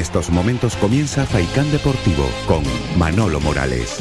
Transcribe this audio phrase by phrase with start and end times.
[0.00, 2.62] estos momentos comienza Faikán Deportivo con
[2.98, 3.98] Manolo Morales.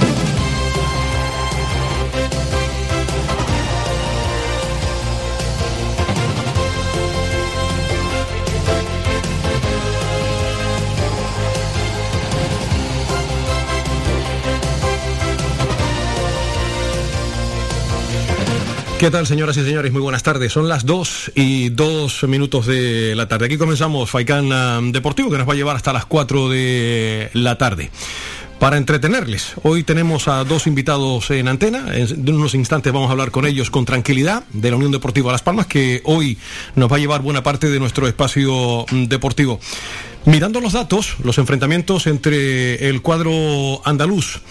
[18.99, 19.93] ¿Qué tal, señoras y señores?
[19.93, 20.51] Muy buenas tardes.
[20.51, 23.45] Son las 2 y 2 minutos de la tarde.
[23.45, 27.57] Aquí comenzamos Faikán um, Deportivo, que nos va a llevar hasta las 4 de la
[27.57, 27.91] tarde.
[28.59, 31.95] Para entretenerles, hoy tenemos a dos invitados en antena.
[31.95, 35.43] En unos instantes vamos a hablar con ellos con tranquilidad de la Unión Deportiva Las
[35.43, 36.37] Palmas, que hoy
[36.75, 39.61] nos va a llevar buena parte de nuestro espacio um, deportivo.
[40.25, 44.41] Mirando los datos, los enfrentamientos entre el cuadro andaluz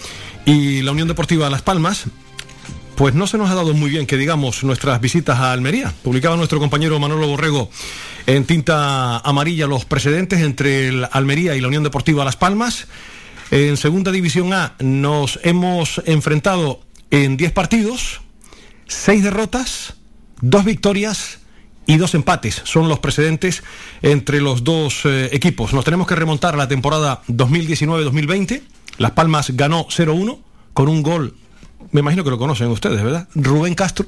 [0.47, 2.07] y la Unión Deportiva Las Palmas,
[2.99, 5.93] pues no se nos ha dado muy bien que digamos nuestras visitas a Almería.
[6.03, 7.69] Publicaba nuestro compañero Manolo Borrego
[8.25, 12.89] en tinta amarilla los precedentes entre el Almería y la Unión Deportiva Las Palmas.
[13.51, 18.19] En Segunda División A nos hemos enfrentado en 10 partidos,
[18.87, 19.93] 6 derrotas,
[20.41, 21.39] 2 victorias
[21.85, 22.61] y dos empates.
[22.65, 23.63] Son los precedentes
[24.01, 25.71] entre los dos eh, equipos.
[25.71, 28.61] Nos tenemos que remontar a la temporada 2019-2020.
[28.97, 30.39] Las Palmas ganó 0-1
[30.73, 31.33] con un gol
[31.91, 33.27] me imagino que lo conocen ustedes, ¿verdad?
[33.35, 34.05] Rubén Castro.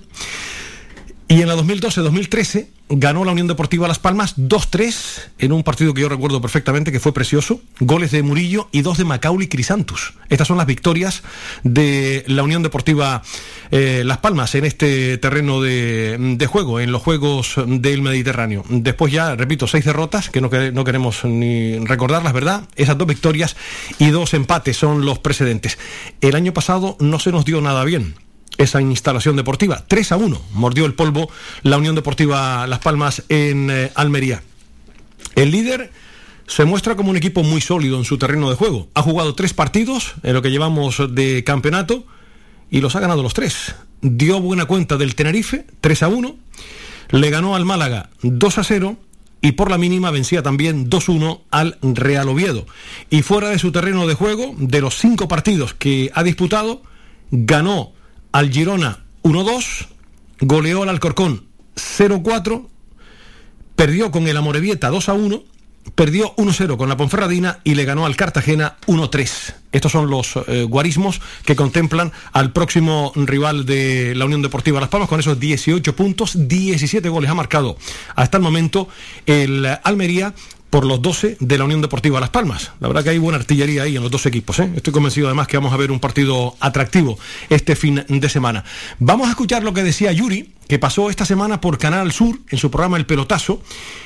[1.31, 6.01] Y en la 2012-2013 ganó la Unión Deportiva Las Palmas 2-3 en un partido que
[6.01, 7.61] yo recuerdo perfectamente que fue precioso.
[7.79, 10.13] Goles de Murillo y dos de Macaulay Crisantus.
[10.27, 11.23] Estas son las victorias
[11.63, 13.21] de la Unión Deportiva
[13.71, 18.65] eh, Las Palmas en este terreno de, juego, en los Juegos del Mediterráneo.
[18.67, 22.63] Después ya, repito, seis derrotas, que no, no queremos ni recordarlas, ¿verdad?
[22.75, 23.55] Esas dos victorias
[23.99, 25.77] y dos empates son los precedentes.
[26.19, 28.15] El año pasado no se nos dio nada bien
[28.57, 29.83] esa instalación deportiva.
[29.87, 31.29] 3 a 1 mordió el polvo
[31.63, 34.43] la Unión Deportiva Las Palmas en eh, Almería.
[35.35, 35.91] El líder
[36.47, 38.89] se muestra como un equipo muy sólido en su terreno de juego.
[38.93, 42.05] Ha jugado tres partidos en lo que llevamos de campeonato
[42.69, 43.75] y los ha ganado los tres.
[44.01, 46.35] Dio buena cuenta del Tenerife, 3 a 1.
[47.11, 48.97] Le ganó al Málaga 2 a 0
[49.41, 52.65] y por la mínima vencía también 2-1 al Real Oviedo.
[53.09, 56.83] Y fuera de su terreno de juego, de los cinco partidos que ha disputado,
[57.31, 57.93] ganó
[58.31, 59.87] al Girona 1-2,
[60.41, 62.67] goleó al Alcorcón 0-4,
[63.75, 65.43] perdió con el Amorebieta 2-1,
[65.95, 69.55] perdió 1-0 con la Ponferradina y le ganó al Cartagena 1-3.
[69.71, 74.89] Estos son los eh, guarismos que contemplan al próximo rival de la Unión Deportiva Las
[74.89, 77.77] Palmas con esos 18 puntos, 17 goles ha marcado
[78.15, 78.87] hasta el momento
[79.25, 80.33] el Almería
[80.71, 82.71] por los 12 de la Unión Deportiva Las Palmas.
[82.79, 84.57] La verdad que hay buena artillería ahí en los dos equipos.
[84.59, 84.71] ¿eh?
[84.73, 88.63] Estoy convencido además que vamos a ver un partido atractivo este fin de semana.
[88.97, 92.57] Vamos a escuchar lo que decía Yuri, que pasó esta semana por Canal Sur en
[92.57, 93.61] su programa El Pelotazo,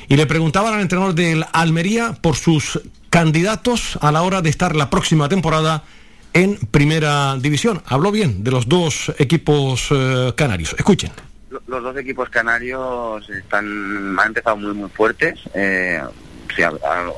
[0.08, 4.74] y le preguntaban al entrenador del Almería por sus candidatos a la hora de estar
[4.74, 5.84] la próxima temporada
[6.32, 7.80] en Primera División.
[7.86, 10.74] Habló bien de los dos equipos eh, canarios.
[10.76, 11.12] Escuchen
[11.66, 16.02] los dos equipos canarios están han empezado muy muy fuertes eh,
[16.64, 16.72] a,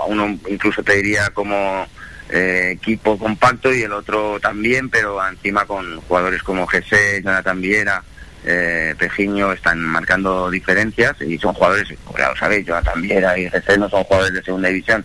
[0.06, 1.86] uno incluso te diría como
[2.30, 8.02] eh, equipo compacto y el otro también, pero encima con jugadores como Jesse, Jonathan Viera,
[8.44, 11.88] eh, Pejiño están marcando diferencias y son jugadores,
[12.18, 15.04] ya lo sabéis, Jonathan Viera y Jesse no son jugadores de segunda división,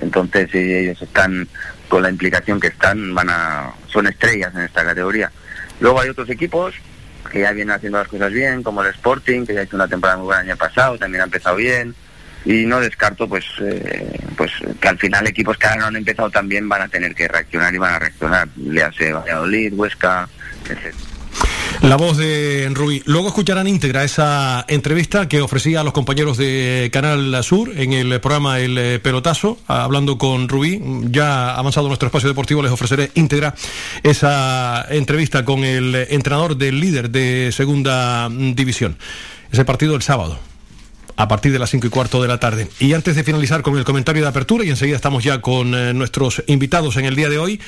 [0.00, 1.48] entonces ellos están
[1.88, 5.30] con la implicación que están, van a, son estrellas en esta categoría.
[5.80, 6.74] Luego hay otros equipos
[7.32, 10.18] que ya vienen haciendo las cosas bien, como el Sporting, que ya hecho una temporada
[10.18, 11.94] muy buena el año pasado, también ha empezado bien
[12.44, 16.30] y no descarto pues eh, pues que al final equipos que ahora no han empezado
[16.30, 20.28] también van a tener que reaccionar y van a reaccionar, le hace Valladolid, Huesca,
[20.64, 20.94] etc.
[21.82, 23.02] La voz de Rubí.
[23.06, 28.20] Luego escucharán íntegra esa entrevista que ofrecía a los compañeros de Canal Sur en el
[28.20, 30.80] programa El Pelotazo, hablando con Rubí.
[31.04, 33.54] Ya avanzado nuestro espacio deportivo, les ofreceré íntegra
[34.02, 38.98] esa entrevista con el entrenador del líder de Segunda División.
[39.50, 40.49] Ese partido el sábado
[41.20, 42.66] a partir de las cinco y cuarto de la tarde.
[42.78, 45.92] Y antes de finalizar con el comentario de apertura, y enseguida estamos ya con eh,
[45.92, 47.60] nuestros invitados en el día de hoy,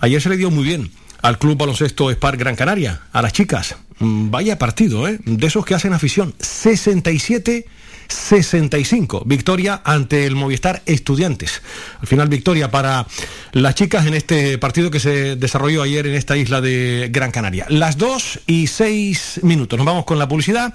[0.00, 0.90] ayer se le dio muy bien
[1.22, 3.76] al Club Baloncesto Spar Gran Canaria, a las chicas.
[4.00, 5.20] Mm, vaya partido, ¿eh?
[5.24, 6.34] De esos que hacen afición.
[6.40, 7.66] 67
[8.08, 9.22] 65.
[9.26, 11.62] Victoria ante el Movistar Estudiantes.
[12.00, 13.06] Al final victoria para
[13.52, 17.66] las chicas en este partido que se desarrolló ayer en esta isla de Gran Canaria.
[17.68, 19.76] Las 2 y 6 minutos.
[19.78, 20.72] Nos vamos con la publicidad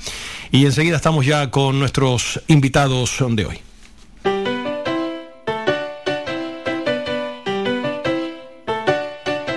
[0.51, 3.59] y enseguida estamos ya con nuestros invitados de hoy.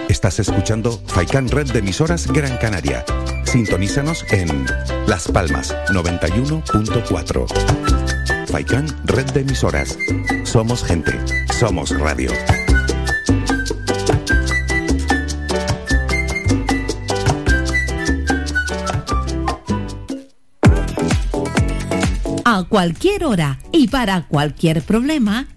[0.09, 3.05] Estás escuchando Faikan Red de emisoras Gran Canaria.
[3.55, 4.67] Sintonízanos en
[5.07, 8.49] Las Palmas 91.4.
[8.49, 9.97] Faikan Red de emisoras.
[10.43, 11.13] Somos gente.
[11.57, 12.33] Somos Radio.
[22.45, 25.47] A cualquier hora y para cualquier problema,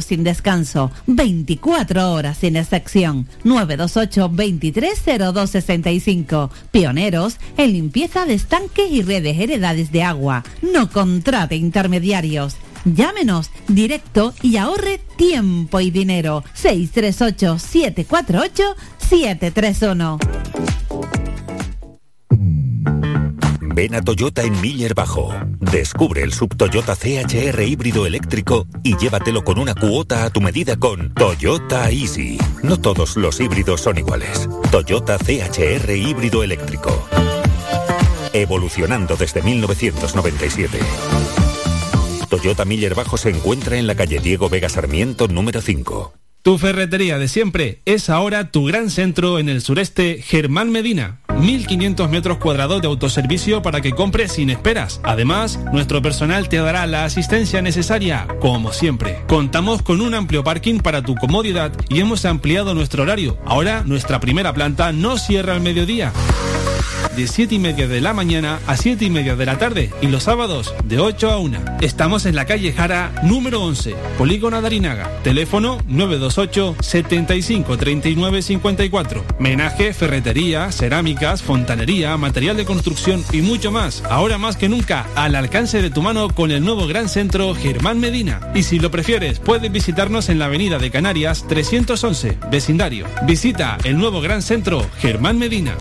[0.00, 3.28] sin descanso, 24 horas sin excepción.
[3.44, 6.50] 928 230265.
[6.70, 10.42] Pioneros en limpieza de estanques y redes heredades de agua.
[10.62, 12.56] No contrate intermediarios.
[12.84, 16.44] Llámenos directo y ahorre tiempo y dinero.
[16.54, 20.18] 638 748 731.
[23.76, 25.34] Ven a Toyota en Miller Bajo.
[25.60, 30.76] Descubre el sub Toyota CHR híbrido eléctrico y llévatelo con una cuota a tu medida
[30.76, 32.38] con Toyota Easy.
[32.62, 34.48] No todos los híbridos son iguales.
[34.70, 37.06] Toyota CHR híbrido eléctrico.
[38.32, 40.78] Evolucionando desde 1997.
[42.30, 46.14] Toyota Miller Bajo se encuentra en la calle Diego Vega Sarmiento número 5.
[46.40, 51.20] Tu ferretería de siempre es ahora tu gran centro en el sureste, Germán Medina.
[51.40, 55.00] 1500 metros cuadrados de autoservicio para que compres sin esperas.
[55.02, 59.22] Además, nuestro personal te dará la asistencia necesaria, como siempre.
[59.28, 63.38] Contamos con un amplio parking para tu comodidad y hemos ampliado nuestro horario.
[63.44, 66.12] Ahora, nuestra primera planta no cierra al mediodía
[67.16, 70.08] de 7 y media de la mañana a 7 y media de la tarde y
[70.08, 71.58] los sábados de 8 a 1.
[71.80, 75.10] Estamos en la calle Jara número 11, Polígono Darinaga.
[75.22, 79.24] Teléfono 928 75 39 54.
[79.38, 84.02] Menaje, ferretería, cerámicas, fontanería, material de construcción y mucho más.
[84.10, 87.98] Ahora más que nunca al alcance de tu mano con el nuevo gran centro Germán
[87.98, 88.40] Medina.
[88.54, 93.06] Y si lo prefieres, puedes visitarnos en la avenida de Canarias 311, vecindario.
[93.26, 95.76] Visita el nuevo gran centro Germán Medina.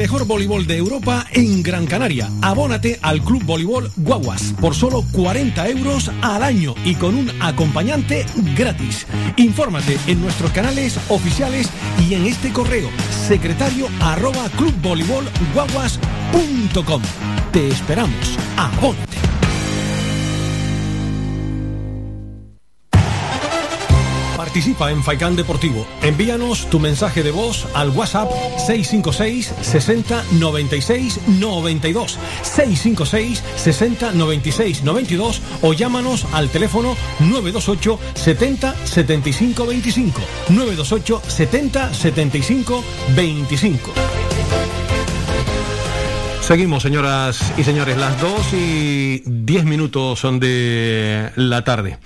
[0.00, 2.30] Mejor voleibol de Europa en Gran Canaria.
[2.40, 8.24] Abónate al Club Voleibol Guaguas por solo 40 euros al año y con un acompañante
[8.56, 9.06] gratis.
[9.36, 11.68] Infórmate en nuestros canales oficiales
[12.08, 12.88] y en este correo
[13.28, 17.02] secretario arroba clubvoleibolguaguas.com.
[17.52, 18.38] Te esperamos.
[18.56, 19.09] Abónate.
[24.50, 25.86] Participa en Faicán Deportivo.
[26.02, 35.40] Envíanos tu mensaje de voz al WhatsApp 656 60 96 92 656 60 96 92
[35.62, 43.92] o llámanos al teléfono 928 70 75 25 928 70 75 25
[46.40, 51.98] Seguimos, señoras y señores, las 2 y 10 minutos son de la tarde.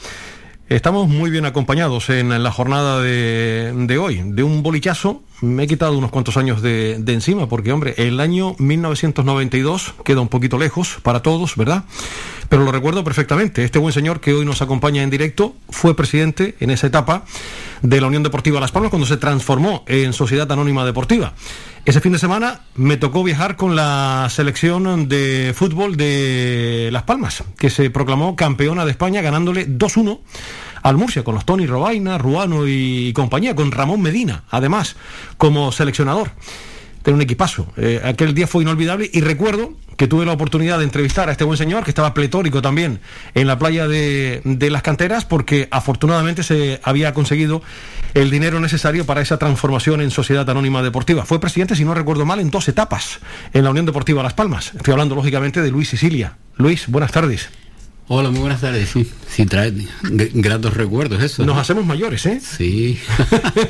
[0.68, 4.22] Estamos muy bien acompañados en la jornada de, hoy.
[4.24, 8.20] De un bolichazo, me he quitado unos cuantos años de, de, encima, porque, hombre, el
[8.20, 11.84] año 1992 queda un poquito lejos para todos, ¿verdad?
[12.48, 13.64] Pero lo recuerdo perfectamente.
[13.64, 17.24] Este buen señor que hoy nos acompaña en directo fue presidente en esa etapa
[17.82, 21.34] de la Unión Deportiva Las Palmas cuando se transformó en Sociedad Anónima Deportiva.
[21.84, 27.44] Ese fin de semana me tocó viajar con la selección de fútbol de Las Palmas,
[27.58, 30.20] que se proclamó campeona de España ganándole 2-1
[30.84, 34.96] al Murcia, con los Tony Robaina, Ruano y compañía, con Ramón Medina, además,
[35.38, 36.30] como seleccionador.
[37.02, 37.66] Tiene un equipazo.
[37.78, 41.44] Eh, aquel día fue inolvidable y recuerdo que tuve la oportunidad de entrevistar a este
[41.44, 43.00] buen señor, que estaba pletórico también
[43.34, 47.62] en la playa de, de, las canteras, porque afortunadamente se había conseguido
[48.12, 51.24] el dinero necesario para esa transformación en Sociedad Anónima Deportiva.
[51.24, 53.20] Fue presidente, si no recuerdo mal, en dos etapas
[53.54, 54.72] en la Unión Deportiva Las Palmas.
[54.74, 56.36] Estoy hablando, lógicamente, de Luis Sicilia.
[56.56, 57.48] Luis, buenas tardes.
[58.06, 58.90] Hola, muy buenas tardes.
[58.90, 61.46] Sí, sí trae gratos recuerdos eso.
[61.46, 62.38] Nos hacemos mayores, ¿eh?
[62.38, 62.98] Sí.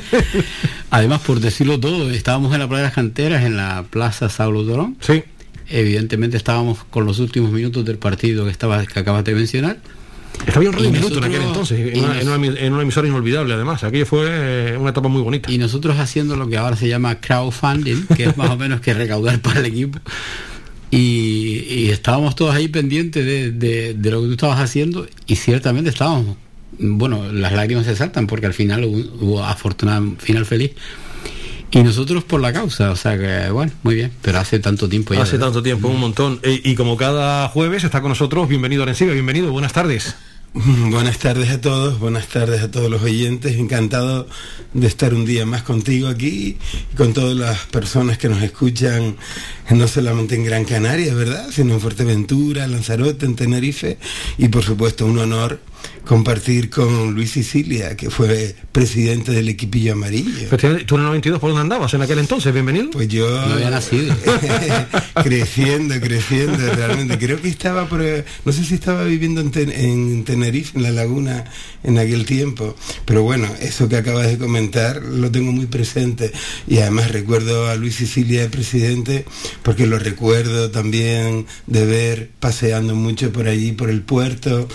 [0.89, 4.63] Además, por decirlo todo, estábamos en la playa de las canteras, en la Plaza Saulo
[4.63, 4.97] Dorón.
[4.99, 5.23] Sí.
[5.69, 9.77] Evidentemente estábamos con los últimos minutos del partido que, estaba, que acabas de mencionar.
[10.45, 13.53] Estaba bien un minuto en aquel entonces, en una, en, una, en una, emisora inolvidable
[13.53, 13.85] además.
[13.85, 15.49] Aquello fue eh, una etapa muy bonita.
[15.49, 18.93] Y nosotros haciendo lo que ahora se llama crowdfunding, que es más o menos que
[18.93, 19.97] recaudar para el equipo.
[20.95, 25.35] Y, y estábamos todos ahí pendientes de, de, de, lo que tú estabas haciendo y
[25.35, 26.37] ciertamente estábamos,
[26.79, 30.71] bueno, las lágrimas se saltan porque al final hubo, hubo afortunado final feliz.
[31.71, 35.13] Y nosotros por la causa, o sea que, bueno, muy bien, pero hace tanto tiempo
[35.13, 35.23] ya.
[35.23, 36.39] Hace tanto tiempo, un montón.
[36.43, 40.15] Y, como cada jueves está con nosotros, bienvenido Arenciga, bienvenido, buenas tardes.
[40.89, 43.57] Buenas tardes a todos, buenas tardes a todos los oyentes.
[43.57, 44.25] Encantado
[44.73, 49.17] de estar un día más contigo aquí y con todas las personas que nos escuchan,
[49.69, 51.49] no solamente en Gran Canaria, ¿verdad?
[51.51, 53.97] Sino en Fuerteventura, Lanzarote, en Tenerife
[54.37, 55.59] y por supuesto un honor
[56.05, 60.47] compartir con Luis Sicilia, que fue presidente del equipillo amarillo.
[60.85, 62.53] ¿Tú en el 92 por dónde andabas en aquel entonces?
[62.53, 62.91] Bienvenido.
[62.91, 63.27] Pues yo...
[63.29, 64.15] No había nacido.
[65.23, 67.17] creciendo, creciendo, realmente.
[67.17, 68.01] Creo que estaba, por,
[68.45, 71.45] no sé si estaba viviendo en, en, Tenerife, en la laguna,
[71.83, 72.75] en aquel tiempo.
[73.05, 76.31] Pero bueno, eso que acabas de comentar lo tengo muy presente.
[76.67, 79.25] Y además recuerdo a Luis Sicilia de presidente,
[79.63, 84.67] porque lo recuerdo también de ver paseando mucho por allí, por el puerto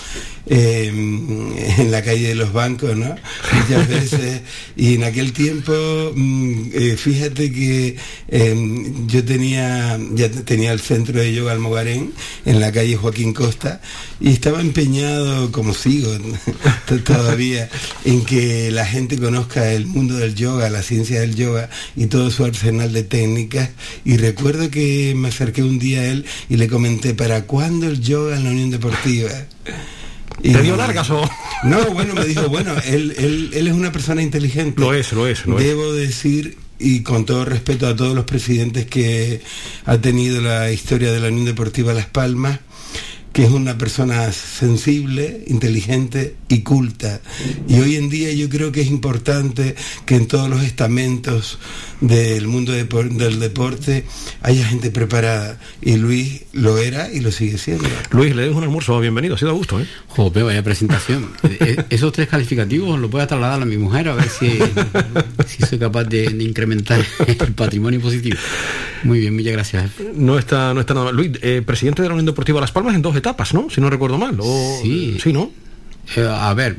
[0.47, 3.15] eh, en la calle de los bancos, ¿no?
[3.53, 4.41] Muchas veces.
[4.75, 5.71] Y en aquel tiempo,
[6.15, 7.95] mm, eh, fíjate que
[8.27, 12.11] em, yo tenía, ya tenía el centro de yoga Almogarén
[12.45, 13.81] en la calle Joaquín Costa
[14.19, 16.09] y estaba empeñado, como sigo
[17.05, 17.69] todavía,
[18.03, 22.31] en que la gente conozca el mundo del yoga, la ciencia del yoga y todo
[22.31, 23.69] su arsenal de técnicas.
[24.03, 28.01] Y recuerdo que me acerqué un día a él y le comenté, ¿para cuándo el
[28.01, 29.29] yoga en la Unión Deportiva?
[30.41, 31.29] Y ¿Te dio largas o...?
[31.63, 34.81] No, bueno, me dijo, bueno, él, él, él es una persona inteligente.
[34.81, 38.87] Lo es, lo es, lo Debo decir, y con todo respeto a todos los presidentes
[38.87, 39.41] que
[39.85, 42.61] ha tenido la historia de la Unión Deportiva Las Palmas,
[43.33, 47.21] que es una persona sensible, inteligente y culta.
[47.67, 51.57] Y hoy en día yo creo que es importante que en todos los estamentos
[52.01, 54.05] del mundo del deporte
[54.41, 55.59] haya gente preparada.
[55.81, 57.87] Y Luis lo era y lo sigue siendo.
[58.11, 59.79] Luis, le dejo un almuerzo, bienvenido, ha sido a gusto.
[59.79, 59.85] ¿eh?
[60.07, 61.31] Jope, vaya presentación.
[61.43, 61.57] E,
[61.89, 64.59] e, esos tres calificativos los voy a trasladar a mi mujer a ver si,
[65.47, 68.37] si soy capaz de, incrementar el patrimonio positivo.
[69.03, 69.91] Muy bien, muchas gracias.
[70.15, 73.01] No está, no está nada Luis, eh, presidente de la Unión Deportiva Las Palmas en
[73.01, 73.69] dos etapas, ¿no?
[73.69, 74.37] Si no recuerdo mal.
[74.81, 75.17] Sí.
[75.21, 75.51] Sí, ¿no?
[76.15, 76.77] Eh, a ver,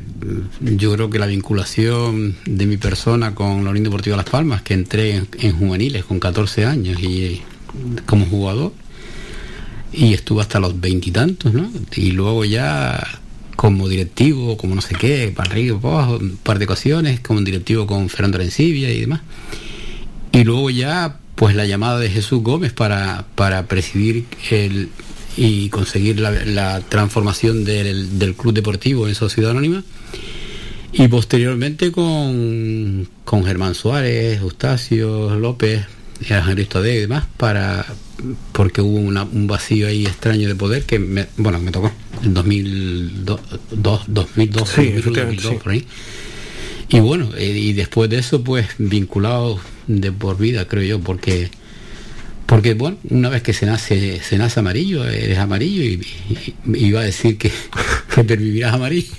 [0.61, 4.73] yo creo que la vinculación de mi persona con la Unión Deportiva Las Palmas, que
[4.73, 7.41] entré en, juveniles con 14 años y
[8.05, 8.73] como jugador,
[9.91, 11.69] y estuve hasta los veintitantos, ¿no?
[11.95, 13.01] Y luego ya
[13.55, 17.41] como directivo, como no sé qué, para arriba, para abajo, un par de ocasiones, como
[17.41, 19.21] directivo con Fernando Arencibia y demás.
[20.31, 24.89] Y luego ya, pues la llamada de Jesús Gómez para, para presidir el,
[25.37, 29.83] y conseguir la, transformación del, club deportivo en sociedad anónima.
[30.91, 35.85] Y posteriormente con, con Germán Suárez, Eustacio López,
[36.53, 37.85] Cristo de y demás, para,
[38.51, 41.91] porque hubo un vacío ahí extraño de poder que me, bueno, me tocó
[42.23, 43.39] en 2002,
[43.71, 44.93] 2002, sí,
[45.61, 45.85] por ahí.
[46.89, 51.49] Y bueno, eh, y después de eso, pues vinculado de por vida, creo yo, porque
[52.53, 56.05] porque bueno, una vez que se nace, se nace amarillo, eres amarillo y,
[56.75, 57.51] iba a decir que,
[58.13, 59.11] que pervivirás amarillo.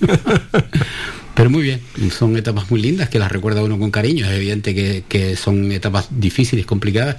[1.34, 1.80] Pero muy bien,
[2.16, 4.24] son etapas muy lindas que las recuerda uno con cariño.
[4.24, 7.16] Es evidente que, son etapas difíciles, complicadas.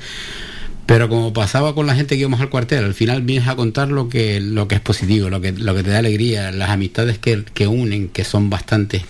[0.86, 3.89] Pero como pasaba con la gente que íbamos al cuartel, al final vienes a contar
[3.89, 7.17] lo que, lo que es positivo, lo que, lo que te da alegría, las amistades
[7.17, 9.01] que, que unen, que son bastantes,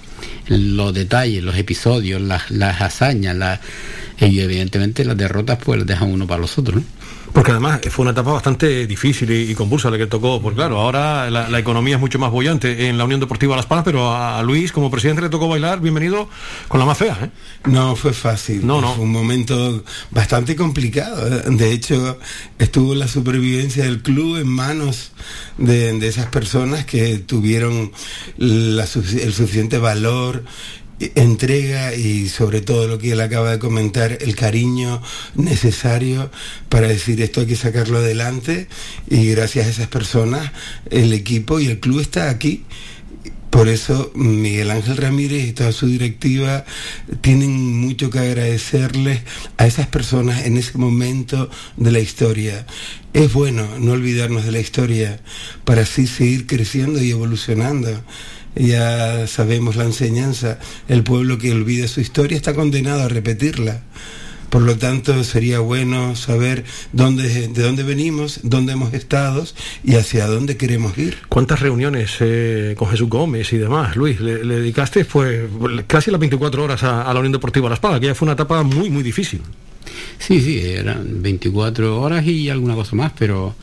[0.48, 3.60] los detalles, los episodios, las, las hazañas, las
[4.20, 6.78] y evidentemente las derrotas pues las dejan uno para los otros.
[6.78, 6.95] ¿no?
[7.36, 11.30] Porque además fue una etapa bastante difícil y, convulsa la que tocó, porque claro, ahora
[11.30, 14.72] la, economía es mucho más bollante en la Unión Deportiva Las Palmas, pero a, Luis
[14.72, 16.30] como presidente le tocó bailar, bienvenido,
[16.70, 17.18] con la más fea.
[17.22, 17.30] ¿eh?
[17.66, 18.66] No, fue fácil.
[18.66, 18.94] No, no.
[18.94, 21.28] Fue un momento bastante complicado.
[21.28, 21.44] ¿eh?
[21.48, 22.18] De hecho,
[22.58, 25.12] estuvo la supervivencia del club en manos
[25.58, 27.92] de, esas personas que tuvieron
[28.40, 30.46] el suficiente valor
[31.00, 35.02] entrega y sobre todo lo que él acaba de comentar, el cariño
[35.36, 36.32] necesario
[36.70, 38.68] para decir esto hay que sacarlo adelante
[39.10, 40.52] y gracias a esas personas
[40.90, 42.64] el equipo y el club está aquí.
[43.50, 46.66] Por eso Miguel Ángel Ramírez y toda su directiva
[47.22, 49.22] tienen mucho que agradecerles
[49.56, 52.68] a esas personas en ese momento de la historia.
[53.14, 55.22] Es bueno no olvidarnos de la historia
[55.64, 58.04] para así seguir creciendo y evolucionando
[58.56, 63.82] ya sabemos la enseñanza, el pueblo que olvida su historia está condenado a repetirla.
[64.50, 69.46] Por lo tanto, sería bueno saber dónde, de dónde venimos, dónde hemos estado
[69.84, 71.18] y hacia dónde queremos ir.
[71.28, 74.22] ¿Cuántas reuniones eh, con Jesús Gómez y demás, Luis?
[74.22, 75.42] Le, dedicaste pues,
[75.88, 78.64] casi las 24 horas a, la Unión Deportiva La Espada, que ya fue una etapa
[78.64, 79.42] muy, muy difícil.
[80.20, 83.56] Sí, sí, eran 24 horas y alguna cosa más, pero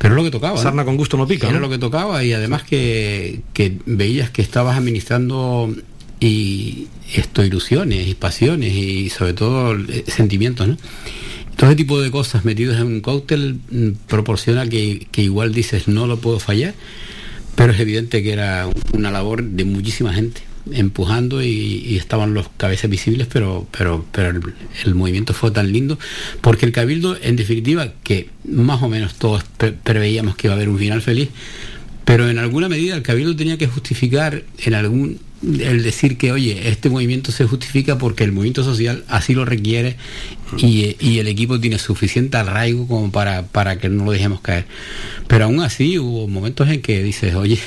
[0.00, 0.56] pero lo que tocaba.
[0.56, 1.50] Sarna con gusto no pica.
[1.50, 5.70] Era lo que tocaba y además que, que veías que estabas administrando
[6.18, 10.78] y esto ilusiones y pasiones y sobre todo eh, sentimientos, ¿no?
[11.54, 15.86] Todo ese tipo de cosas metidos en un cóctel mm, proporciona que, que igual dices
[15.86, 16.72] no lo puedo fallar,
[17.54, 20.40] pero es evidente que era una labor de muchísima gente
[20.72, 24.40] empujando y, estaban los cabezas visibles, pero, pero, pero
[24.84, 25.98] el, movimiento fue tan lindo,
[26.40, 29.44] porque el Cabildo, en definitiva, que más o menos todos
[29.82, 31.28] preveíamos que iba a haber un final feliz,
[32.04, 36.68] pero en alguna medida el Cabildo tenía que justificar en algún el decir que, oye,
[36.68, 39.96] este movimiento se justifica porque el movimiento social así lo requiere
[40.58, 44.66] y, y, el equipo tiene suficiente arraigo como para, para que no lo dejemos caer.
[45.28, 47.58] Pero aún así hubo momentos en que dices, oye,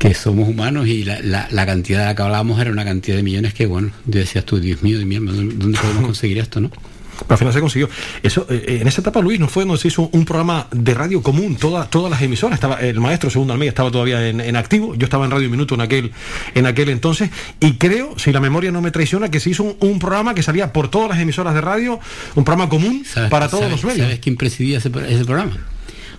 [0.00, 3.22] que somos humanos y la, la, cantidad de la que hablábamos era una cantidad de
[3.22, 6.70] millones que, bueno, decías tú, Dios mío, Dios ¿dónde podemos conseguir esto, no?
[6.70, 7.90] Pero al final se consiguió.
[8.22, 10.94] Eso, eh, eh, en esa etapa, Luis, no fue donde se hizo un programa de
[10.94, 12.54] radio común, todas todas las emisoras.
[12.54, 15.82] Estaba, el maestro Segundo Almeida estaba todavía en, activo, yo estaba en Radio Minuto en
[15.82, 16.12] aquel,
[16.54, 17.28] en aquel entonces,
[17.60, 20.72] y creo, si la memoria no me traiciona, que se hizo un, programa que salía
[20.72, 22.00] por todas las emisoras de radio,
[22.36, 24.06] un programa común para todos los medios.
[24.06, 25.58] ¿Sabes quién presidía ese programa?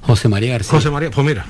[0.02, 0.72] José María García.
[0.72, 1.46] José María, pues mira,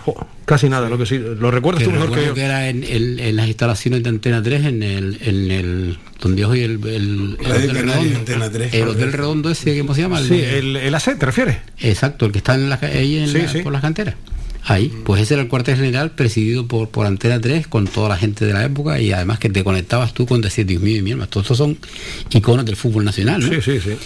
[0.45, 2.33] casi nada, lo que sí, lo recuerdas tú mejor que yo.
[2.33, 6.61] que era en, en, las instalaciones de Antena 3, en el, en el donde hoy
[6.61, 10.21] el, el, el Hotel Redondo, Antena 3, el Hotel Redondo ese, ¿cómo se llama?
[10.21, 11.57] Sí, el, el AC, ¿te refieres?
[11.79, 14.15] Exacto, el que está en la, ahí en por las canteras.
[14.63, 18.17] Ahí, pues ese era el cuartel general presidido por, por Antena 3 con toda la
[18.17, 21.01] gente de la época y además que te conectabas tú con decir, Dios mío y
[21.01, 21.77] mi alma, todos estos son
[22.29, 23.47] iconos del fútbol nacional, ¿no?
[23.47, 23.97] Sí, sí, sí.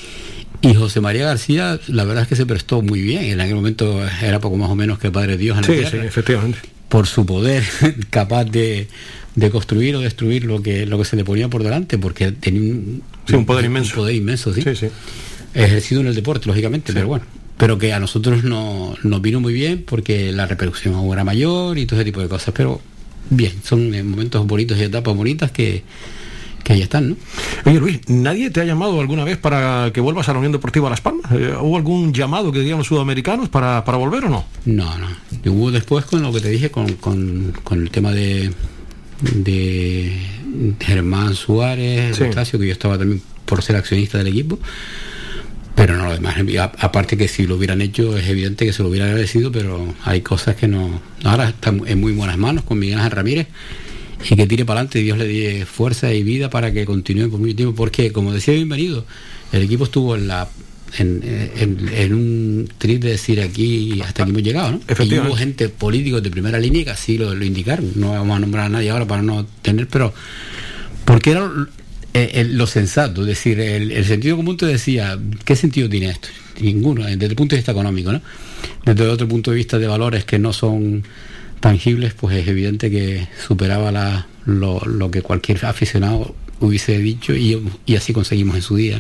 [0.66, 3.24] Y José María García, la verdad es que se prestó muy bien.
[3.26, 6.58] En aquel momento era poco más o menos que Padre Dios en sí, sí, efectivamente.
[6.90, 7.64] Por su poder,
[8.10, 8.88] capaz de,
[9.52, 13.04] construir o destruir lo que, lo que se le ponía por delante, porque tenía un,
[13.46, 13.92] poder inmenso.
[13.92, 14.62] Un poder inmenso, sí.
[14.64, 14.88] sí, sí.
[15.54, 17.26] Ejercido en el deporte, lógicamente, pero bueno.
[17.58, 21.86] Pero que a nosotros no, nos vino muy bien porque la repercusión era mayor y
[21.86, 22.54] todo ese tipo de cosas.
[22.56, 22.82] Pero
[23.30, 25.84] bien, son momentos bonitos y etapas bonitas que
[26.66, 27.16] que ahí están, ¿no?
[27.66, 30.90] Oye Luis, ¿nadie te ha llamado alguna vez para que vuelvas a la Unión Deportiva
[30.90, 31.32] Las Palmas?
[31.32, 34.46] Eh, ¿Hubo algún llamado que digan los sudamericanos para, volver o no?
[34.66, 35.08] No, no.
[35.46, 38.52] Hubo después con lo que te dije, con, el tema de,
[39.22, 40.18] de
[40.80, 44.58] Germán Suárez, que yo estaba también por ser accionista del equipo.
[45.76, 46.36] Pero no, lo demás,
[46.80, 50.22] aparte que si lo hubieran hecho, es evidente que se lo hubiera agradecido, pero hay
[50.22, 51.00] cosas que no.
[51.24, 53.48] Ahora está en muy buenas manos con Miguel Ángel Ramírez
[54.30, 57.30] y que tire para adelante y Dios le dé fuerza y vida para que continúe
[57.30, 57.76] por mucho tiempo.
[57.76, 59.06] Porque, como decía bienvenido,
[59.52, 60.48] el equipo estuvo en la
[60.98, 64.82] en, un trip de decir aquí hasta aquí hemos llegado, ¿no?
[65.04, 67.92] Y hubo gente políticos de primera línea que así lo, indicaron.
[67.96, 70.14] No vamos a nombrar a nadie ahora para no tener, pero
[71.04, 71.52] porque era
[72.14, 76.30] eh, lo sensato, es decir, el, sentido común te decía, ¿qué sentido tiene esto?
[76.62, 78.22] Ninguno, desde el punto de vista económico, ¿no?
[78.86, 81.04] Desde otro punto de vista de valores que no son
[81.60, 87.62] tangibles, pues es evidente que superaba la, lo, lo que cualquier aficionado hubiese dicho y,
[87.86, 89.00] y, así conseguimos en su día.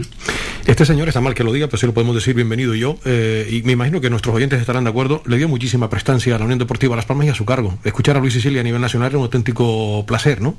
[0.65, 3.47] Este señor está mal que lo diga, pero sí lo podemos decir bienvenido yo, eh,
[3.49, 6.45] y me imagino que nuestros oyentes estarán de acuerdo, le dio muchísima prestancia a la
[6.45, 7.77] Unión Deportiva Las Palmas y a su cargo.
[7.83, 10.57] Escuchar a Luis Sicilia a nivel nacional era un auténtico placer, ¿no?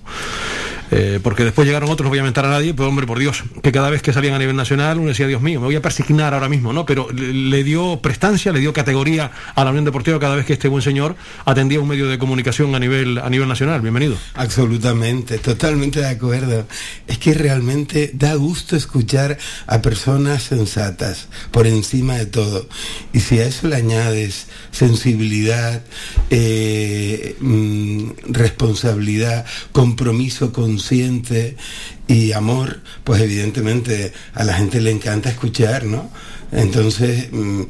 [0.90, 3.42] Eh, porque después llegaron otros, no voy a mentar a nadie, pero hombre, por Dios,
[3.62, 5.82] que cada vez que salían a nivel nacional uno decía, Dios mío, me voy a
[5.82, 6.86] persignar ahora mismo, ¿no?
[6.86, 10.68] Pero le, dio prestancia, le dio categoría a la Unión Deportiva cada vez que este
[10.68, 13.80] buen señor atendía un medio de comunicación a nivel, a nivel nacional.
[13.80, 14.16] Bienvenido.
[14.34, 16.66] Absolutamente, totalmente de acuerdo.
[17.06, 22.68] Es que realmente da gusto escuchar a personas sensatas por encima de todo.
[23.12, 25.82] Y si a eso le añades sensibilidad,
[26.30, 31.56] eh, mm, responsabilidad, compromiso consciente
[32.06, 36.10] y amor, pues evidentemente a la gente le encanta escuchar, ¿no?
[36.52, 37.62] Entonces, mm,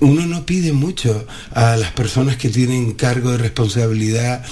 [0.00, 4.44] uno no pide mucho a las personas que tienen cargo de responsabilidad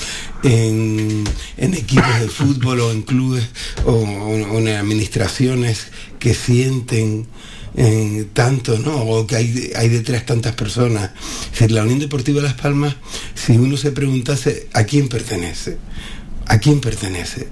[0.42, 1.24] en,
[1.58, 3.44] equipos de fútbol o en clubes
[3.84, 4.02] o,
[4.58, 7.26] en administraciones que sienten
[7.76, 8.96] eh, tanto, ¿no?
[8.96, 11.10] O que hay, detrás tantas personas.
[11.60, 12.96] Es la Unión Deportiva Las Palmas,
[13.34, 15.78] si uno se preguntase a quién pertenece,
[16.52, 17.48] a quién pertenece.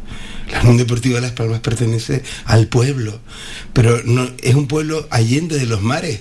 [0.53, 3.19] La Unión Deportiva Las Palmas pertenece al pueblo,
[3.73, 6.21] pero no, es un pueblo allende de los mares,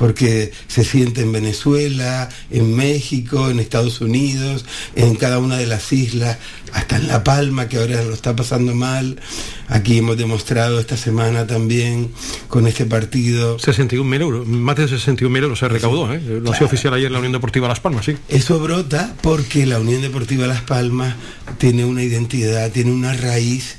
[0.00, 4.64] porque se siente en Venezuela, en México, en Estados Unidos,
[4.96, 6.38] en cada una de las islas,
[6.72, 9.20] hasta en La Palma, que ahora lo está pasando mal.
[9.68, 12.10] Aquí hemos demostrado esta semana también
[12.48, 13.58] con este partido.
[13.58, 16.40] 61 mil euros, más de 61 mil euros se recaudó, ¿eh?
[16.42, 18.16] lo hacía oficial ayer la Unión Deportiva Las Palmas, sí.
[18.30, 21.14] Eso brota porque la Unión Deportiva Las Palmas
[21.58, 23.76] tiene una identidad, tiene una raíz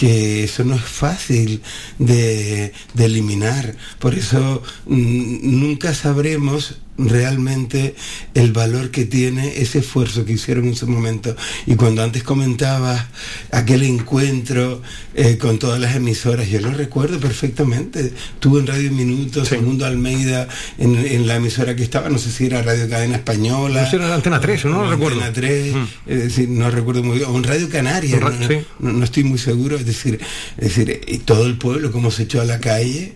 [0.00, 1.60] que eso no es fácil
[1.98, 3.76] de, eliminar.
[3.98, 7.94] Por eso mm, nunca sabremos realmente
[8.34, 11.36] el valor que tiene ese esfuerzo que hicieron en su momento.
[11.66, 13.06] Y cuando antes comentabas
[13.52, 14.82] aquel encuentro
[15.14, 18.12] eh, con todas las emisoras, yo lo recuerdo perfectamente.
[18.38, 19.56] Tuve en Radio Minutos, sí.
[19.58, 23.82] Mundo Almeida, en, la emisora que estaba, no sé si era Radio Cadena Española.
[23.82, 25.20] No sé, era Antena 3, no lo recuerdo.
[25.20, 25.86] Antena 3, mm.
[26.06, 27.30] es decir, no recuerdo muy bien.
[27.30, 28.58] O en Radio Canaria, no, sí.
[28.78, 29.76] no, no, estoy muy seguro.
[29.76, 30.20] Es decir,
[30.56, 33.14] es decir, y todo el pueblo como se echó a la calle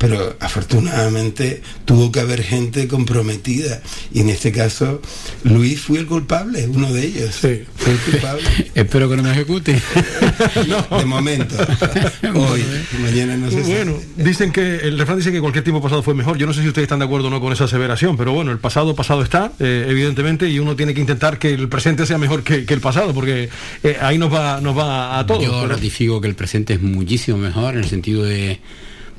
[0.00, 3.82] pero afortunadamente tuvo que haber gente comprometida
[4.14, 5.02] y en este caso
[5.44, 7.34] Luis fue el culpable, uno de ellos.
[7.34, 7.64] Sí.
[7.76, 8.42] Fue el culpable.
[8.74, 9.78] Espero que no me ejecute.
[10.68, 10.98] no.
[10.98, 11.54] De momento.
[12.34, 12.64] Hoy,
[13.02, 13.60] mañana no sé.
[13.60, 16.38] Bueno, dicen que el refrán dice que cualquier tiempo pasado fue mejor.
[16.38, 18.52] Yo no sé si ustedes están de acuerdo o no con esa aseveración, pero bueno,
[18.52, 22.16] el pasado pasado está, eh, evidentemente, y uno tiene que intentar que el presente sea
[22.16, 23.50] mejor que, que el pasado, porque
[23.82, 25.42] eh, ahí nos va, nos va a todos.
[25.42, 28.60] Yo ratifico que el presente es muchísimo mejor en el sentido de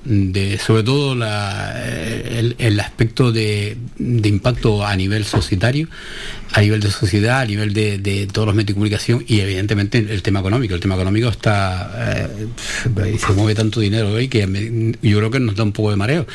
[0.03, 5.87] de sobre todo la, el, el, aspecto de, de, impacto a nivel societario,
[6.53, 9.99] a nivel de sociedad, a nivel de, de, todos los medios de comunicación y evidentemente
[9.99, 10.73] el tema económico.
[10.73, 15.39] El tema económico está eh, se mueve tanto dinero hoy que me, yo creo que
[15.39, 16.25] nos da un poco de mareo.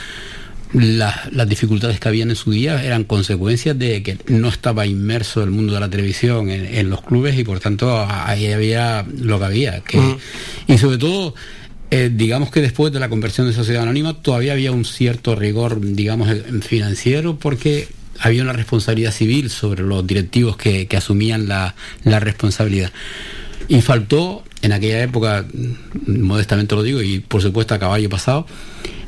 [0.72, 5.42] Las, las, dificultades que habían en su día eran consecuencias de que no estaba inmerso
[5.42, 9.38] el mundo de la televisión en, en los clubes y por tanto ahí había lo
[9.38, 9.80] que había.
[9.80, 10.18] Que, uh -huh.
[10.66, 11.34] Y sobre todo
[11.90, 15.80] eh, digamos que después de la conversión de sociedad anónima todavía había un cierto rigor,
[15.80, 16.28] digamos,
[16.62, 22.90] financiero porque había una responsabilidad civil sobre los directivos que, que asumían la, la, responsabilidad.
[23.68, 25.44] Y faltó, en aquella época,
[26.06, 28.46] modestamente lo digo, y por supuesto a caballo pasado,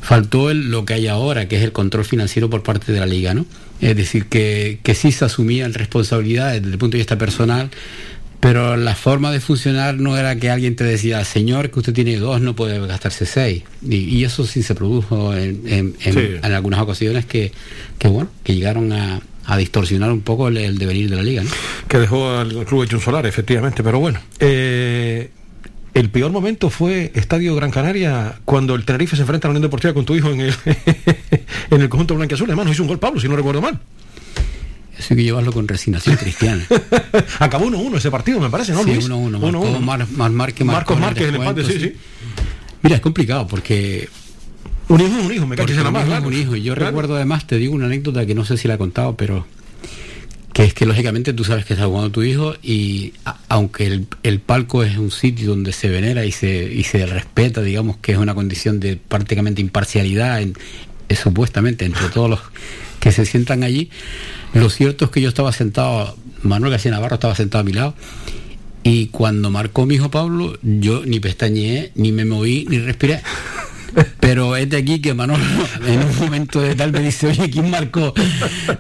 [0.01, 3.07] faltó el, lo que hay ahora, que es el control financiero por parte de la
[3.07, 3.47] liga, ¿no?
[3.81, 7.71] Es decir, que, que sí se asumían responsabilidades desde el punto de vista personal,
[8.41, 12.17] pero la forma de funcionar no era que alguien te decía, señor, que usted tiene
[12.17, 13.65] dos, no puede gastarse seis.
[13.83, 16.21] Y, y eso sí se produjo en, en, en, sí.
[16.43, 17.53] en algunas ocasiones que,
[17.99, 21.43] que, bueno, que llegaron a, a distorsionar un poco el, el, devenir de la liga.
[21.43, 21.51] ¿no?
[21.89, 24.21] Que dejó al club hecho un solar, efectivamente, pero bueno.
[24.39, 25.31] Eh,
[25.95, 29.63] el peor momento fue Estadio Gran Canaria cuando el Tenerife se enfrenta a la Unión
[29.63, 30.55] Deportiva con tu hijo en el,
[31.71, 32.47] en el conjunto blanco azul.
[32.47, 33.81] Además, nos hizo un gol Pablo, si no recuerdo mal.
[34.99, 36.67] Eso hay que llevarlo con resignación cristiana.
[37.39, 39.81] Acabó 1-1 ese partido, me parece, ¿no, sí, 1-1.
[39.81, 41.93] Mar, Mar, Márquez, Marcos Márquez, el empate, sí, sí.
[42.83, 44.09] Mira, es complicado porque...
[44.89, 46.27] Un hijo, un hijo, me caché la más, claro.
[46.27, 46.57] Un hijo.
[46.57, 46.91] Y yo claro.
[46.91, 49.47] recuerdo además, te digo una anécdota que no sé si la he contado, pero
[50.59, 54.09] que es que lógicamente tú sabes que está jugando tu hijo y a, aunque el,
[54.25, 58.13] el, palco es un sitio donde se venera y se, y se respeta, digamos que
[58.13, 60.55] es una condición de prácticamente imparcialidad en,
[61.09, 62.41] es, supuestamente entre todos los
[63.01, 63.91] que se sientan allí,
[64.55, 67.95] lo cierto es que yo estaba sentado, Manuel García Navarro estaba sentado a mi lado,
[68.83, 73.21] y cuando marcó mi hijo Pablo, yo ni pestañeé, ni me moví, ni respiré.
[74.21, 75.43] Pero es de aquí que Manolo
[75.87, 78.15] en un momento de tal me dice, oye, ¿quién marcó?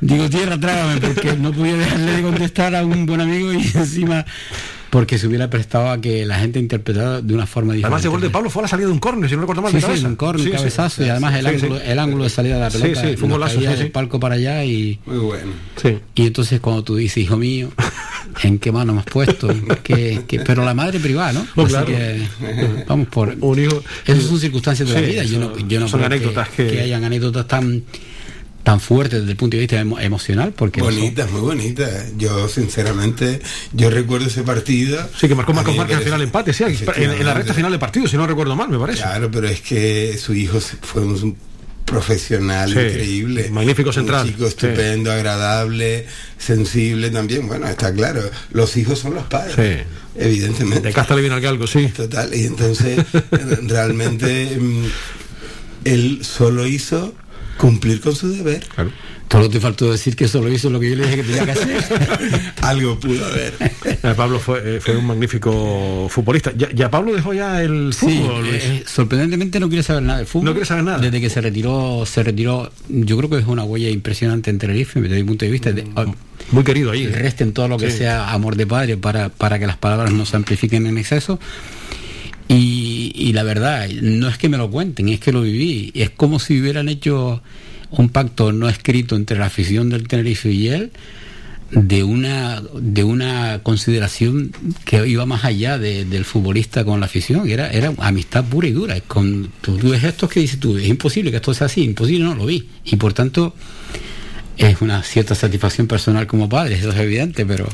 [0.00, 4.24] Digo, tierra, trágame, porque no podía dejarle de contestar a un buen amigo y encima
[4.90, 7.87] porque se hubiera prestado a que la gente interpretara de una forma diferente.
[7.87, 9.62] Además, el gol de Pablo fue a la salida de un córner, si no recuerdo
[9.62, 9.72] mal.
[9.72, 12.55] Sí, sí, un córner, sí, cabezazo, sí, y además el, ángulo, el ángulo de salida
[12.55, 13.01] de la pelota.
[13.03, 13.61] Sí, sí, fue un golazo.
[13.61, 14.98] del palco para allá y.
[15.07, 15.53] Muy bueno.
[15.81, 15.98] Sí.
[16.14, 17.70] Y entonces, cuando tú dices, hijo mío,
[18.42, 19.48] ¿en qué mano me has puesto?
[19.83, 20.40] ¿Qué, qué?
[20.40, 21.46] Pero la madre privada, ¿no?
[21.55, 21.87] no claro.
[21.87, 22.27] que,
[22.87, 23.37] vamos por.
[23.40, 23.83] Un hijo.
[24.07, 25.22] Esas son circunstancias de la vida.
[25.24, 26.72] Yo no, yo no son anécdotas que, que...
[26.72, 27.83] que hayan anécdotas tan
[28.68, 31.88] tan fuerte desde el punto de vista emo emocional porque bonita muy bonita.
[32.18, 33.40] Yo sinceramente
[33.72, 35.09] yo recuerdo ese partido.
[35.18, 37.81] Sí que marcó Marcos Márquez al final empate sí, en, en, la recta final del
[37.81, 39.00] partido si no recuerdo mal me parece.
[39.00, 41.35] Claro pero es que su hijo fue un
[41.87, 43.48] profesional sí, increíble.
[43.48, 45.16] magnífico central un chico estupendo sí.
[45.16, 46.04] agradable
[46.37, 47.48] sensible también.
[47.48, 50.88] Bueno está claro los hijos son los padres evidentemente.
[50.88, 51.87] De casta le viene algo sí.
[51.87, 52.98] Total y entonces
[53.62, 54.85] realmente mm,
[55.87, 57.14] él solo hizo
[57.59, 58.61] cumplir con su deber.
[58.75, 58.90] Claro.
[59.29, 61.51] Todo te faltó decir que solo hizo lo que yo le dije que tenía que
[61.51, 62.53] hacer.
[62.62, 63.53] Algo pudo haber.
[63.85, 66.51] Eh, Pablo fue, eh, fue, un magnífico futbolista.
[66.57, 68.47] Ya, ya, Pablo dejó ya el fútbol.
[68.47, 70.47] Sí, eh, sorprendentemente no quiere saber nada del fútbol.
[70.47, 70.99] No quiere saber nada.
[70.99, 72.73] Desde que se retiró, se retiró.
[72.88, 75.73] Yo creo que es una huella impresionante en Tenerife, desde mi punto de vista.
[75.73, 76.14] De, mm,
[76.53, 77.07] Muy querido ahí.
[77.07, 77.99] Resten todo lo que sí.
[77.99, 81.38] sea amor de padre para, para que las palabras no se amplifiquen en exceso.
[82.48, 85.92] Y, la verdad, no es que me lo cuenten, es que lo viví.
[85.94, 87.42] Es como si hubieran hecho
[87.90, 90.90] un pacto no escrito entre la afición del Tenerife y él
[91.70, 94.52] de una de una consideración
[94.87, 97.48] que iba más allá de, del futbolista con la afición.
[97.48, 98.98] Era era amistad pura y dura.
[99.02, 102.34] Con tú, tú ves que dices tú es imposible que esto sea así imposible no
[102.34, 102.68] lo vi.
[102.84, 103.54] Y por tanto
[104.56, 107.68] es una cierta satisfacción personal como padre eso es evidente pero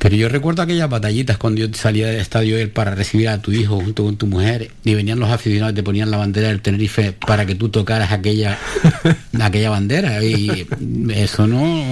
[0.00, 3.52] Pero yo recuerdo aquellas batallitas cuando yo salía del estadio él para recibir a tu
[3.52, 6.62] hijo junto con tu mujer y venían los aficionados y te ponían la bandera del
[6.62, 8.58] Tenerife para que tú tocaras aquella
[9.40, 10.66] aquella bandera y
[11.10, 11.84] eso no,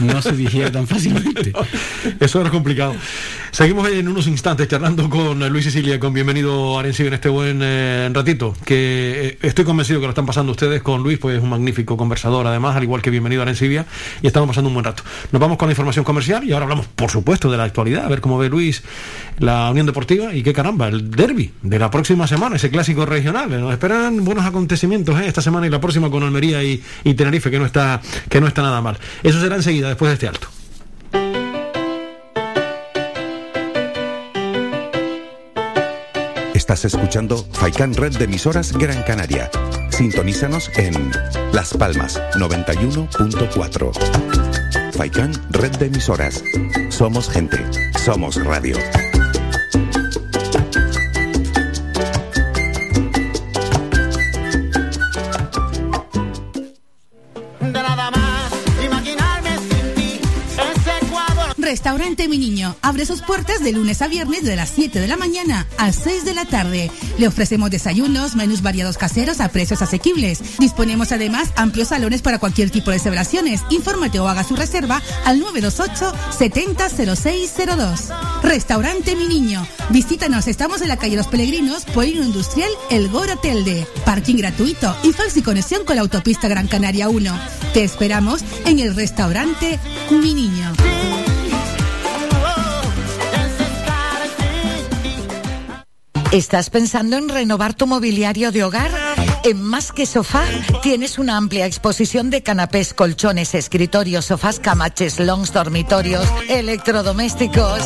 [0.00, 1.52] no se dijera tan fácilmente.
[2.18, 2.94] Eso era complicado.
[3.52, 8.08] Seguimos en unos instantes charlando con Luis Sicilia, con bienvenido Arencibia en este buen eh,
[8.12, 11.50] ratito, que eh, estoy convencido que lo están pasando ustedes con Luis, pues es un
[11.50, 13.86] magnífico conversador además, al igual que bienvenido Arencibia,
[14.22, 15.02] y estamos pasando un buen rato.
[15.30, 18.08] Nos vamos con la información comercial y ahora hablamos, por supuesto, de la actualidad, a
[18.08, 18.82] ver cómo ve Luis
[19.38, 23.50] la Unión Deportiva y qué caramba, el derby de la próxima semana, ese clásico regional.
[23.60, 27.50] Nos esperan buenos acontecimientos eh, esta semana y la próxima con Almería y, y Tenerife,
[27.50, 28.98] que no está, que no está nada mal.
[29.22, 30.48] Eso será enseguida, después de este alto.
[36.54, 39.50] Estás escuchando Faikan Red de emisoras Gran Canaria.
[39.90, 41.10] Sintonízanos en
[41.52, 44.51] Las Palmas 91.4.
[44.92, 46.42] Faikan Red de emisoras.
[46.90, 47.58] Somos gente.
[47.98, 48.76] Somos radio.
[61.72, 65.16] Restaurante Mi Niño abre sus puertas de lunes a viernes de las 7 de la
[65.16, 66.90] mañana a 6 de la tarde.
[67.16, 70.58] Le ofrecemos desayunos, menús variados caseros a precios asequibles.
[70.58, 73.62] Disponemos además amplios salones para cualquier tipo de celebraciones.
[73.70, 78.10] Infórmate o haga su reserva al 928 700602.
[78.42, 79.66] Restaurante Mi Niño.
[79.88, 83.86] Visítanos, estamos en la calle Los Peregrinos, Polino Industrial, El Goro Telde.
[84.04, 87.40] Parking gratuito y fácil conexión con la autopista Gran Canaria 1.
[87.72, 89.80] Te esperamos en el restaurante
[90.10, 90.74] Mi Niño.
[96.32, 98.90] ¿Estás pensando en renovar tu mobiliario de hogar?
[99.44, 100.42] En Más que Sofá
[100.82, 107.82] tienes una amplia exposición de canapés, colchones, escritorios, sofás, camaches, longs, dormitorios, electrodomésticos.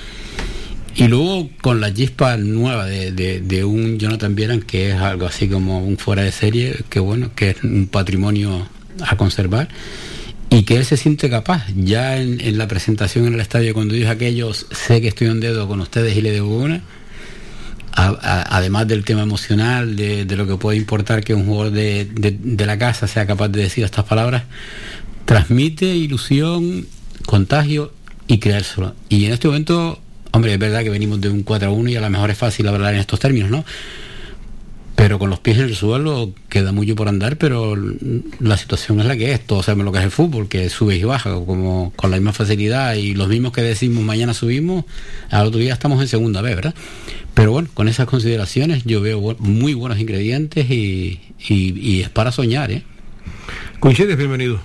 [0.95, 5.25] Y luego con la chispa nueva de, de, de, un Jonathan Vieran, que es algo
[5.25, 8.67] así como un fuera de serie, que bueno, que es un patrimonio
[9.01, 9.69] a conservar,
[10.51, 11.65] y que él se siente capaz.
[11.75, 15.39] Ya en, en la presentación en el estadio, cuando dijo aquellos, sé que estoy en
[15.39, 16.83] dedo con ustedes y le debo una,
[17.95, 22.65] además del tema emocional, de, de, lo que puede importar que un jugador de, de
[22.67, 24.43] la casa sea capaz de decir estas palabras,
[25.25, 26.85] transmite ilusión,
[27.25, 27.91] contagio
[28.27, 28.93] y creérselo.
[29.09, 30.02] Y en este momento
[30.35, 32.37] Hombre, es verdad que venimos de un 4 a 1 y a lo mejor es
[32.39, 33.63] fácil hablar en estos términos, ¿no?
[34.95, 37.75] Pero con los pies en el suelo queda mucho por andar, pero
[38.39, 39.45] la situación es la que es.
[39.45, 42.33] Todos sabemos lo que es el fútbol, que sube y baja como con la misma
[42.33, 44.85] facilidad y los mismos que decimos mañana subimos,
[45.29, 46.73] al otro día estamos en segunda vez, ¿verdad?
[47.35, 52.31] Pero bueno, con esas consideraciones yo veo muy buenos ingredientes y, y, y es para
[52.31, 52.81] soñar, ¿eh?
[53.79, 54.17] ¿Coincides?
[54.17, 54.59] Bienvenido.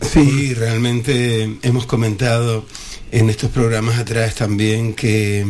[0.00, 2.64] Sí, realmente hemos comentado
[3.12, 5.46] en estos programas atrás también que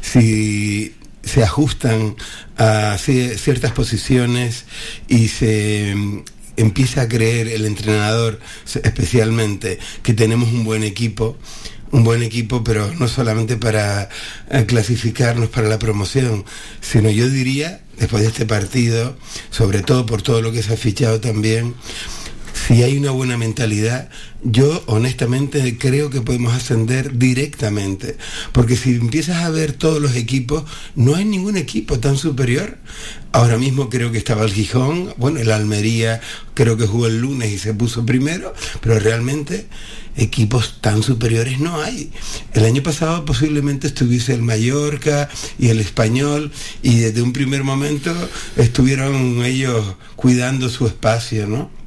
[0.00, 2.16] si se ajustan
[2.56, 4.64] a ci- ciertas posiciones
[5.08, 6.18] y se mm,
[6.56, 8.38] empieza a creer el entrenador
[8.82, 11.36] especialmente que tenemos un buen equipo
[11.90, 14.08] un buen equipo, pero no solamente para
[14.50, 16.44] eh, clasificarnos para la promoción,
[16.80, 19.16] sino yo diría, después de este partido,
[19.50, 21.72] sobre todo por todo lo que se ha fichado también,
[22.66, 24.08] si hay una buena mentalidad,
[24.42, 28.16] yo honestamente creo que podemos ascender directamente.
[28.52, 32.78] Porque si empiezas a ver todos los equipos, no hay ningún equipo tan superior.
[33.32, 36.20] Ahora mismo creo que estaba el Gijón, bueno, el Almería
[36.54, 39.66] creo que jugó el lunes y se puso primero, pero realmente
[40.16, 42.12] equipos tan superiores no hay.
[42.52, 48.14] El año pasado posiblemente estuviese el Mallorca y el Español y desde un primer momento
[48.56, 51.83] estuvieron ellos cuidando su espacio, ¿no?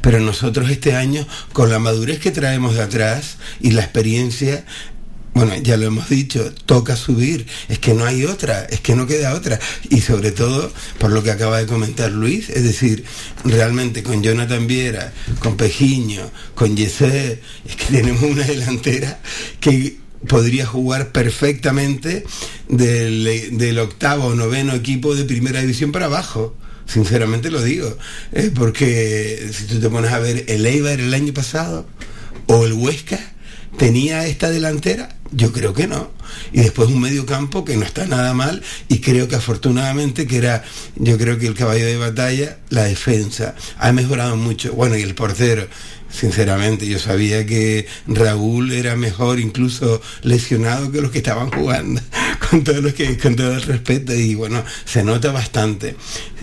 [0.00, 4.64] Pero nosotros este año, con la madurez que traemos de atrás y la experiencia,
[5.36, 9.06] bueno, ya lo hemos dicho, toca subir, es que no hay otra, es que no
[9.06, 9.60] queda otra.
[9.90, 13.04] Y sobre todo, por lo que acaba de comentar Luis, es decir,
[13.44, 19.20] realmente con Jonathan Viera, con Pejiño, con Yesé, es que tenemos una delantera
[19.60, 22.24] que podría jugar perfectamente
[22.70, 26.56] del, del octavo o noveno equipo de primera división para abajo.
[26.86, 27.96] Sinceramente lo digo.
[28.54, 31.86] Porque si tú te pones a ver el Eibar el año pasado
[32.46, 33.18] o el Huesca,
[33.76, 35.16] ¿tenía esta delantera?
[35.32, 36.10] Yo creo que no.
[36.52, 40.38] Y después un medio campo que no está nada mal y creo que afortunadamente que
[40.38, 40.64] era,
[40.96, 44.72] yo creo que el caballo de batalla, la defensa, ha mejorado mucho.
[44.72, 45.66] Bueno, y el portero,
[46.10, 52.00] sinceramente, yo sabía que Raúl era mejor incluso lesionado que los que estaban jugando,
[52.50, 55.96] con todo, lo que, con todo el respeto y bueno, se nota bastante.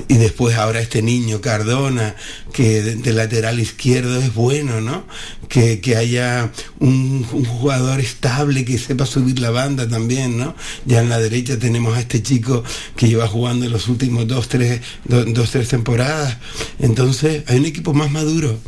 [0.08, 2.16] Y después ahora este niño Cardona,
[2.52, 5.06] que de, lateral izquierdo es bueno, ¿no?
[5.50, 10.56] Que, que haya un, jugador estable que sepa subir la banda también, ¿no?
[10.86, 12.64] Ya en la derecha tenemos a este chico
[12.96, 16.38] que lleva jugando en los últimos dos, tres, do- dos, tres temporadas.
[16.80, 18.60] Entonces, hay un equipo más maduro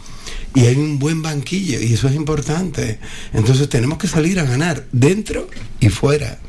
[0.55, 2.99] y hay un buen banquillo y eso es importante.
[3.33, 5.47] Entonces tenemos que salir a ganar dentro
[5.79, 6.39] y fuera.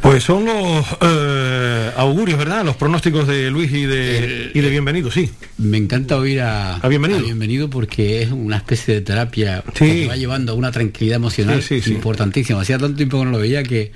[0.00, 2.64] Pues son los eh, augurios, ¿verdad?
[2.64, 5.30] Los pronósticos de Luis y de, y de Bienvenido, sí.
[5.58, 7.22] Me encanta oír a, A Bienvenido.
[7.22, 9.84] Bienvenido porque es una especie de terapia Sí.
[9.86, 11.92] que te va llevando a una tranquilidad emocional Sí, sí, sí.
[11.92, 12.60] importantísima.
[12.60, 13.92] Hacía tanto tiempo que no lo veía que,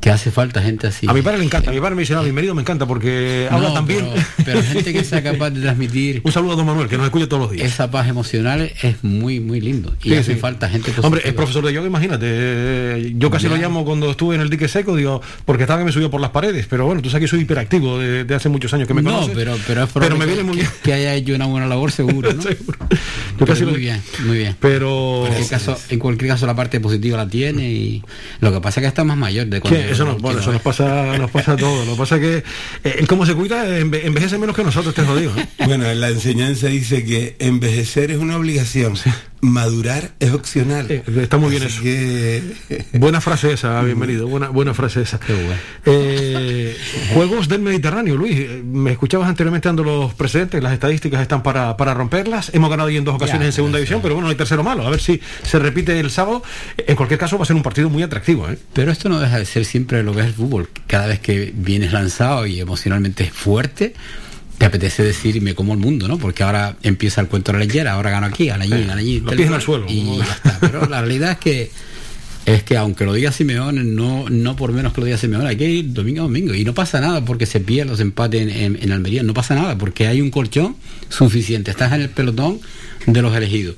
[0.00, 1.06] que hace falta gente así.
[1.08, 3.46] A mi padre le encanta, a mi padre me dice, no, bienvenido, me encanta porque
[3.50, 4.06] No, habla tan bien.
[4.38, 7.04] Pero, pero gente que sea capaz de transmitir Un saludo a don Manuel, que nos
[7.06, 7.66] escucha todos los días.
[7.70, 9.94] esa paz emocional es muy, muy lindo.
[10.02, 10.40] Y Sí, hace sí.
[10.40, 11.06] falta gente positiva.
[11.06, 12.24] Hombre, es profesor de yoga, imagínate.
[12.28, 13.50] eh, Yo casi Ya.
[13.50, 16.20] lo llamo cuando estuve en el dique seco, digo, porque estaba que me subió por
[16.22, 16.66] las paredes.
[16.70, 19.10] Pero bueno, tú sabes que soy hiperactivo de, de hace muchos años que me no,
[19.12, 19.34] conoces.
[19.36, 20.66] pero, pero es pero me viene muy bien.
[20.82, 22.40] que, que haya hecho una buena labor seguro, ¿no?
[22.40, 22.78] Seguro.
[23.38, 24.56] Yo casi lo- muy bien, muy bien.
[24.60, 28.02] Pero En cualquier, caso, en cualquier caso la parte positiva la tiene y
[28.40, 31.30] lo que pasa es que está más mayor de cuando eso, bueno, nos pasa, nos
[31.30, 31.86] pasa a todos.
[31.86, 32.36] Lo que pasa es que
[32.88, 35.32] eh, él como se cuida enve- envejece menos que nosotros, te jodido.
[35.38, 35.48] ¿eh?
[35.66, 38.94] Bueno, la enseñanza dice que envejecer es una obligación,
[39.42, 40.86] madurar es opcional.
[40.90, 41.82] Eh, está muy bien Así eso.
[42.68, 44.26] que- Buena frase esa, bienvenido.
[44.28, 45.18] Buena, buena frase esa.
[45.18, 45.54] Qué bueno.
[45.86, 46.76] Eh,
[47.14, 48.36] Juegos del Mediterráneo, Luis.
[48.38, 52.50] eh, Me escuchabas anteriormente dando los precedentes, las estadísticas están para, para romperlas.
[52.54, 54.62] Hemos ganado ya en dos ocasiones Ya, en segunda división, pero bueno, no hay tercero
[54.62, 54.86] malo.
[54.86, 56.42] A ver si se repite el sábado.
[56.76, 58.48] En cualquier caso, va a ser un partido muy atractivo.
[58.48, 58.58] ¿eh?
[58.74, 60.68] Pero esto no deja de ser siempre lo que es el fútbol.
[60.86, 63.94] Cada vez que vienes lanzado y emocionalmente es fuerte,
[64.60, 66.18] te apetece decir me como el mundo, ¿no?
[66.18, 69.20] Porque ahora empieza el cuento de la leyera, ahora gano aquí, gano allí, gano allí.
[69.38, 70.58] pies en el suelo, Y ya está.
[70.60, 71.70] Pero la realidad es que
[72.44, 75.56] es que aunque lo diga Simeone, no, no por menos que lo diga Simeone, hay
[75.56, 76.52] que ir domingo a domingo.
[76.54, 79.54] Y no pasa nada porque se pierden los empates en, en- en Almería, no pasa
[79.54, 80.76] nada porque hay un colchón
[81.08, 81.70] suficiente.
[81.70, 82.60] Estás en el pelotón
[83.06, 83.76] de los elegidos.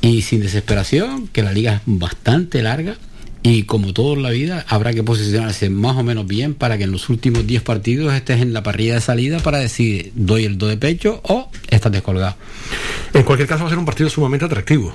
[0.00, 2.96] Y sin desesperación, que la liga es bastante larga.
[3.42, 6.84] Y como todo en la vida, habrá que posicionarse más o menos bien para que
[6.84, 10.58] en los últimos 10 partidos estés en la parrilla de salida para decir doy el
[10.58, 12.36] do de pecho o estás descolgado.
[13.14, 14.94] En cualquier caso, va a ser un partido sumamente atractivo.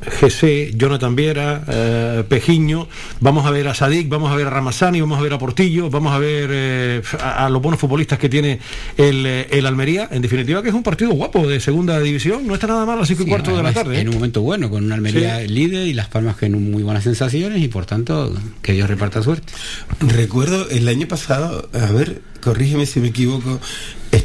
[0.00, 2.88] GC, Jonathan Viera, eh, Pejiño,
[3.20, 5.90] vamos a ver a Sadik, vamos a ver a Ramazani, vamos a ver a Portillo,
[5.90, 8.58] vamos a ver eh, a, a los buenos futbolistas que tiene
[8.96, 10.08] el, eh, el Almería.
[10.10, 13.00] En definitiva, que es un partido guapo de segunda división, no está nada mal a
[13.00, 14.00] las 5 y Sí, cuarto de la tarde.
[14.00, 15.48] En un momento bueno, con una Almería Sí.
[15.48, 19.52] líder y las Palmas con muy buenas sensaciones y por tanto que Dios reparta suerte.
[20.00, 23.60] Recuerdo el año pasado, a ver, corrígeme si me equivoco,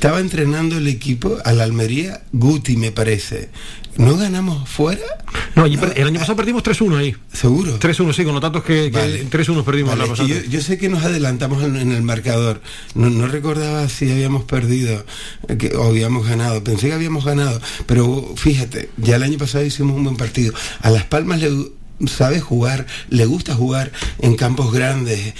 [0.06, 3.50] estaba entrenando el equipo a la Almería Guti, me parece.
[3.98, 5.02] ¿No ganamos fuera?
[5.56, 7.16] No, allí per- el año pasado perdimos 3-1 ahí.
[7.34, 7.80] ¿Seguro?
[7.80, 9.26] 3-1, sí, con los datos que, que Vale.
[9.28, 12.62] 3-1 perdimos Vale, la yo, yo sé que nos adelantamos en, en el marcador.
[12.94, 15.04] No, no recordaba si habíamos perdido
[15.58, 16.64] que, o habíamos ganado.
[16.64, 17.60] Pensé que habíamos ganado.
[17.88, 20.54] Pero fíjate, ya el año pasado hicimos un buen partido.
[20.82, 21.50] A Las Palmas le
[22.08, 25.34] sabe jugar, le gusta jugar en campos grandes.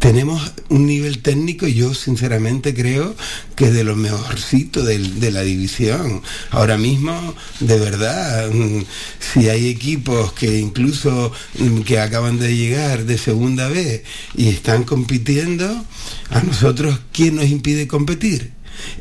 [0.00, 3.14] Tenemos un nivel técnico, yo sinceramente creo
[3.54, 6.22] que es de los mejorcitos del- de, la división.
[6.50, 8.82] Ahora mismo, de verdad, mm,
[9.20, 14.02] si hay equipos que incluso mm, que acaban de llegar de segunda vez
[14.34, 15.84] y están compitiendo,
[16.30, 18.52] a nosotros, ¿quién nos impide competir?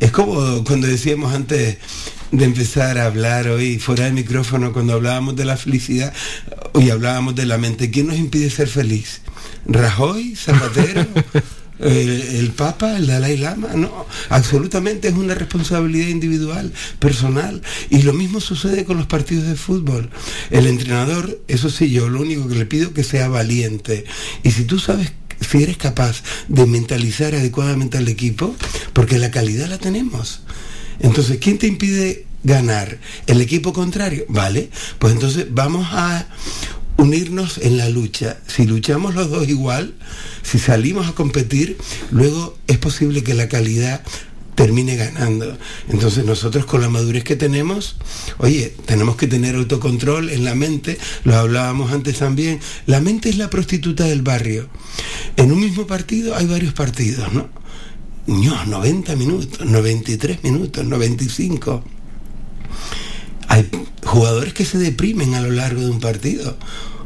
[0.02, 1.78] Es como cuando decíamos antes
[2.32, 6.14] de empezar a hablar hoy fuera del micrófono, cuando hablábamos de la felicidad,
[6.74, 7.90] hoy hablábamos de la mente.
[7.90, 9.22] ¿Quién nos impide ser feliz?
[9.66, 10.36] ¿Rajoy?
[10.36, 11.06] ¿Zapatero?
[11.80, 17.62] El, el Papa, el Dalai Lama, no, absolutamente es una responsabilidad individual, personal.
[17.90, 20.10] Y lo mismo sucede con los partidos de fútbol.
[20.50, 24.04] El entrenador, eso sí, yo lo único que le pido es que sea valiente.
[24.44, 28.56] Y si tú sabes si eres capaz de mentalizar adecuadamente al equipo,
[28.94, 30.42] porque la calidad la tenemos.
[31.00, 33.00] Entonces, ¿quién te impide ganar?
[33.28, 34.26] ¿El equipo contrario?
[34.30, 36.28] Vale, pues entonces vamos a
[36.98, 38.38] unirnos en la lucha.
[38.48, 39.94] Si luchamos los dos igual,
[40.44, 41.78] si salimos a competir,
[42.12, 44.04] luego es posible que la calidad
[44.60, 45.58] termine ganando.
[45.88, 47.96] Entonces nosotros con la madurez que tenemos,
[48.40, 53.38] oye, tenemos que tener autocontrol en la mente, lo hablábamos antes también, la mente es
[53.38, 54.68] la prostituta del barrio.
[55.38, 57.48] En un mismo partido hay varios partidos, ¿no?
[58.30, 61.84] No, 90 minutos, 93 minutos, 95.
[63.48, 63.68] Hay
[64.06, 66.56] jugadores que se deprimen a lo largo de un partido.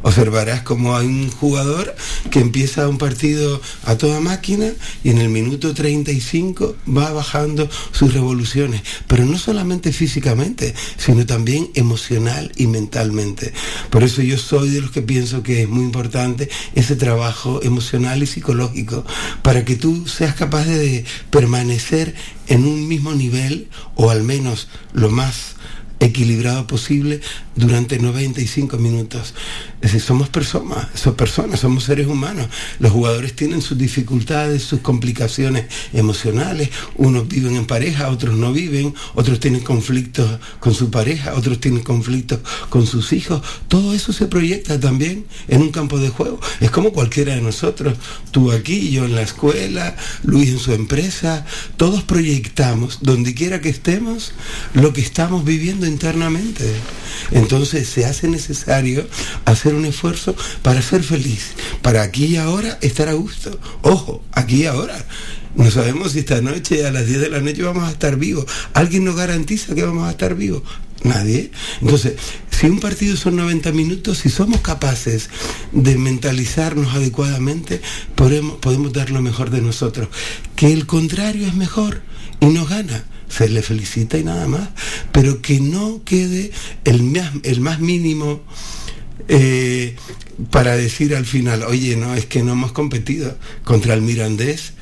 [0.04, 1.96] Observarás como hay un jugador
[2.30, 4.72] que empieza un partido a toda máquina
[5.04, 11.70] y en el minuto 35 va bajando sus revoluciones, pero no solamente físicamente, sino también
[11.74, 13.54] emocional y mentalmente.
[13.90, 18.22] Por eso yo soy de los que pienso que es muy importante ese trabajo emocional
[18.22, 19.06] y psicológico,
[19.42, 22.14] para que tú seas capaz de permanecer
[22.48, 25.56] en un mismo nivel o al menos lo más
[26.00, 27.22] equilibrado posible
[27.56, 29.34] durante 95 minutos.
[29.76, 32.48] Es decir, somos personas, somos personas, somos seres humanos.
[32.80, 36.70] Los jugadores tienen sus dificultades, sus complicaciones emocionales.
[36.96, 41.84] Unos viven en pareja, otros no viven, otros tienen conflictos con su pareja, otros tienen
[41.84, 42.40] conflictos
[42.70, 43.42] con sus hijos.
[43.68, 46.40] Todo eso se proyecta también en un campo de juego.
[46.60, 47.96] Es como cualquiera de nosotros.
[48.32, 51.46] Tú aquí, yo en la escuela, Luis en su empresa.
[51.78, 54.34] Todos proyectamos, donde quiera que estemos,
[54.74, 56.64] lo que estamos viviendo internamente.
[57.44, 59.06] Entonces se hace necesario
[59.44, 63.60] hacer un esfuerzo para ser feliz, para aquí y ahora estar a gusto.
[63.82, 64.96] Ojo, aquí y ahora.
[65.56, 68.46] No sabemos si esta noche a las 10 de la noche vamos a estar vivos.
[68.74, 70.64] ¿Alguien nos garantiza que vamos a estar vivos?
[71.04, 71.52] Nadie.
[71.82, 72.14] Entonces,
[72.50, 75.30] si un partido son 90 minutos, si somos capaces
[75.74, 77.82] de mentalizarnos adecuadamente,
[78.16, 80.08] podemos, podemos dar lo mejor de nosotros.
[80.56, 82.04] Que el contrario es mejor
[82.40, 83.04] y nos gana
[83.36, 84.70] se le felicita y nada más,
[85.12, 86.52] pero que no quede
[86.84, 88.42] el más, el más mínimo
[89.28, 89.96] eh,
[90.52, 94.74] para decir al final, oye, no, es que no hemos competido contra el Mirandés.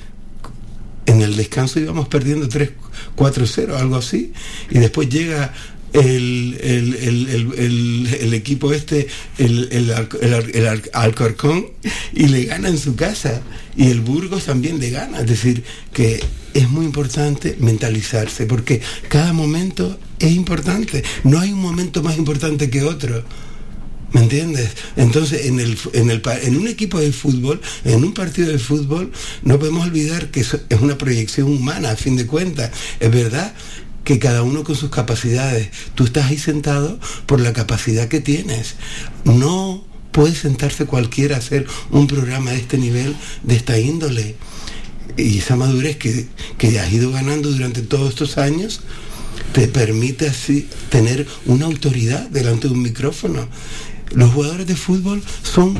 [1.06, 2.72] En el descanso íbamos perdiendo 3,
[3.16, 4.34] 4-0, algo así,
[4.70, 5.54] y después llega
[5.94, 11.68] el, el, el, el, equipo este, el, el, Al- el Al- el Al- Alcorcón,
[12.14, 13.42] y le gana en su casa.
[13.76, 15.22] Y el Burgos también le gana.
[15.22, 15.64] Es decir,
[15.94, 16.24] que
[16.54, 21.04] es muy importante mentalizarse, porque cada momento es importante.
[21.24, 23.24] No hay un momento más importante que otro.
[24.14, 24.72] ¿Me entiendes?
[24.98, 29.10] Entonces, en, el, en, el, en un equipo de fútbol, en un partido de fútbol,
[29.44, 32.72] no podemos olvidar que es una proyección humana, a fin de cuentas.
[33.00, 33.54] Es verdad
[34.04, 35.70] que cada uno con sus capacidades.
[35.95, 38.76] Tú estás ahí sentado por la capacidad que tienes.
[39.24, 44.36] No puede sentarse cualquiera a hacer un programa de este nivel, de esta índole.
[45.18, 46.28] Y esa madurez que,
[46.58, 48.82] que has ido ganando durante todos estos años
[49.54, 53.47] te permite así tener una autoridad delante de un micrófono.
[54.12, 55.78] Los jugadores de fútbol son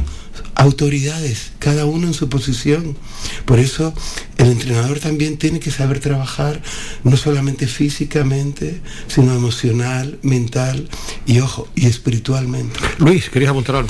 [0.56, 2.98] autoridades, cada uno en su posición.
[3.46, 3.94] Por eso
[4.38, 6.62] el entrenador también tiene que saber trabajar
[7.04, 10.88] no solamente físicamente, sino emocional, mental
[11.26, 12.80] y ojo, y espiritualmente.
[13.00, 13.90] Luis, ¿querías apuntar algo?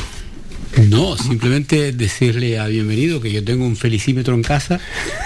[0.89, 4.79] No, simplemente decirle a bienvenido que yo tengo un felicímetro en casa,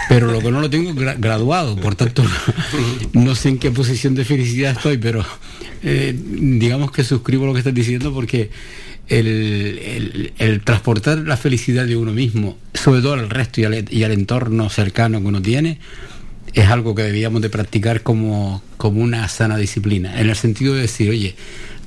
[0.09, 2.23] pero lo que no lo tengo es gra- graduado, por tanto
[3.13, 5.23] no sé en qué posición de felicidad estoy, pero
[5.83, 8.49] eh, digamos que suscribo lo que estás diciendo porque
[9.07, 13.85] el, el- el transportar la felicidad de uno mismo, sobre todo al resto y al,
[13.93, 15.79] y al entorno cercano que uno tiene,
[16.53, 20.81] es algo que debíamos de practicar como, como una sana disciplina, en el sentido de
[20.81, 21.35] decir, oye,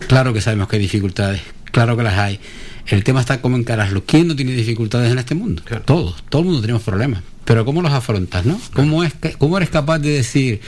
[0.07, 1.41] claro que sabemos que hay dificultades,
[1.73, 2.39] claro que las hay.
[2.87, 4.03] El tema está cómo encararlo.
[4.07, 5.63] ¿Quién no tiene dificultades en este mundo?
[5.85, 7.23] Todos, todo el mundo tenemos problemas.
[7.45, 8.59] Pero ¿cómo los afrontas, no?
[8.73, 10.61] ¿Cómo, es ¿Cómo eres capaz de decir,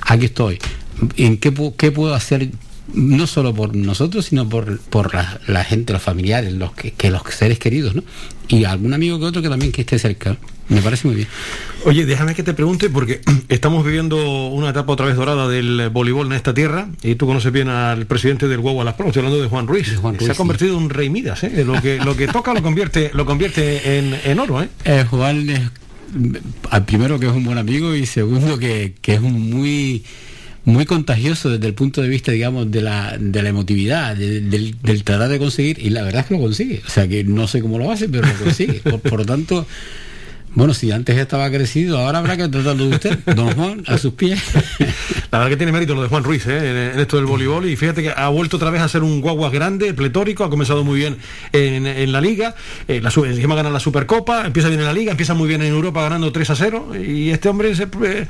[0.00, 0.58] aquí estoy,
[1.16, 2.50] en qué, qué puedo hacer
[2.94, 7.10] no solo por nosotros, sino por, por la, la gente, los familiares, los que, que
[7.10, 8.02] los seres queridos, ¿no?
[8.48, 10.36] Y algún amigo que otro que también que esté cerca.
[10.68, 11.28] Me parece muy bien.
[11.84, 16.26] Oye, déjame que te pregunte, porque estamos viviendo una etapa otra vez dorada del voleibol
[16.26, 19.42] en esta tierra, y tú conoces bien al presidente del Guagua Las Palmas, estoy hablando
[19.42, 19.96] de Juan Ruiz.
[19.96, 21.64] Juan Se Ruiz, ha convertido en un rey Midas, ¿eh?
[21.64, 24.68] Lo que, lo que toca lo convierte, lo convierte en, en oro, ¿eh?
[24.84, 25.70] Eh, Juan
[26.86, 30.04] primero que es un buen amigo y segundo que, que es un muy
[30.64, 34.76] muy contagioso desde el punto de vista, digamos, de la, de la emotividad, de- del,
[34.82, 36.82] del tratar de conseguir, y la verdad es que lo consigue.
[36.86, 38.74] O sea que no sé cómo lo hace, pero lo consigue.
[38.84, 39.66] Por, por lo tanto,
[40.54, 44.12] bueno, si antes estaba crecido, ahora habrá que tratarlo de usted, don Juan, a sus
[44.14, 44.40] pies.
[45.30, 46.92] La verdad que tiene mérito lo de Juan Ruiz ¿eh?
[46.94, 49.52] en, esto del voleibol y fíjate que ha vuelto otra vez a ser un guaguas
[49.52, 51.18] grande, pletórico, ha comenzado muy bien
[51.52, 52.54] en, en la liga,
[52.88, 55.68] eh, la, encima gana la Supercopa, empieza bien en la liga, empieza muy bien en
[55.68, 58.26] Europa ganando 3 a 0 y este hombre se- eh,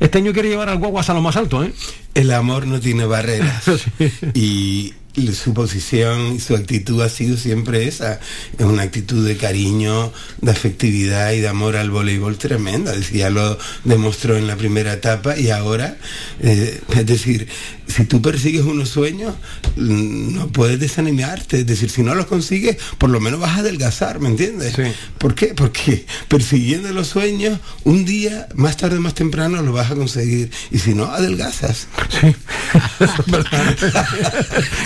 [0.00, 1.62] este año quiere llevar al guaguas a lo más alto.
[1.62, 1.72] ¿eh?
[2.14, 3.64] El amor no tiene barreras.
[4.34, 4.92] y
[5.32, 8.20] su posición y su actitud ha sido siempre esa.
[8.58, 12.94] Es una actitud de cariño, de afectividad y de amor al voleibol tremenda.
[13.12, 15.96] Ya lo demostró en la primera etapa y ahora,
[16.40, 17.48] eh, es decir,
[17.90, 19.34] si tú persigues unos sueños,
[19.76, 21.60] mm, no puedes desanimarte.
[21.60, 24.76] Es decir, si no los consigues, por lo menos vas a adelgazar, ¿me entiendes?
[25.18, 25.48] ¿Por qué?
[25.48, 30.50] Porque persiguiendo los sueños, un día, más tarde o más temprano, lo vas a conseguir.
[30.70, 31.88] Y si no, adelgazas.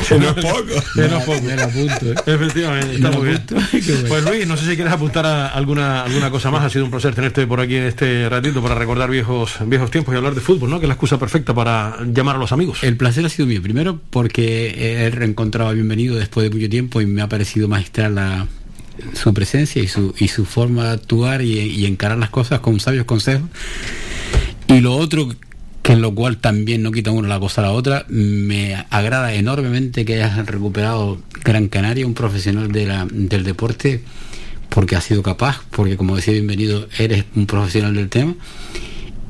[0.08, 0.64] Que no es poco.
[0.94, 1.42] Que no es poco.
[1.42, 2.14] Me lo apunto, ¿eh?
[2.26, 3.44] Efectivamente, está muy bien.
[4.08, 6.64] Pues Luis, no sé si quieres apuntar a alguna alguna cosa más.
[6.64, 10.14] Ha sido un placer tenerte por aquí en este ratito para recordar viejos viejos tiempos
[10.14, 10.78] y hablar de fútbol, ¿no?
[10.78, 12.82] Que es la excusa perfecta para llamar a los amigos.
[12.82, 13.62] El placer ha sido mío.
[13.62, 18.14] Primero porque he reencontrado a Bienvenido después de mucho tiempo y me ha parecido magistral
[18.14, 18.46] la-
[19.14, 22.78] su presencia y su, y su forma de actuar y, y encarar las cosas con
[22.80, 23.48] sabios consejos.
[24.68, 25.28] Y lo otro,
[25.82, 29.34] que en lo cual también no quita uno la cosa a la otra, me agrada
[29.34, 34.02] enormemente que hayas recuperado Gran Canaria, un profesional de la- del deporte,
[34.70, 38.34] porque has sido capaz, porque como decía Bienvenido, eres un profesional del tema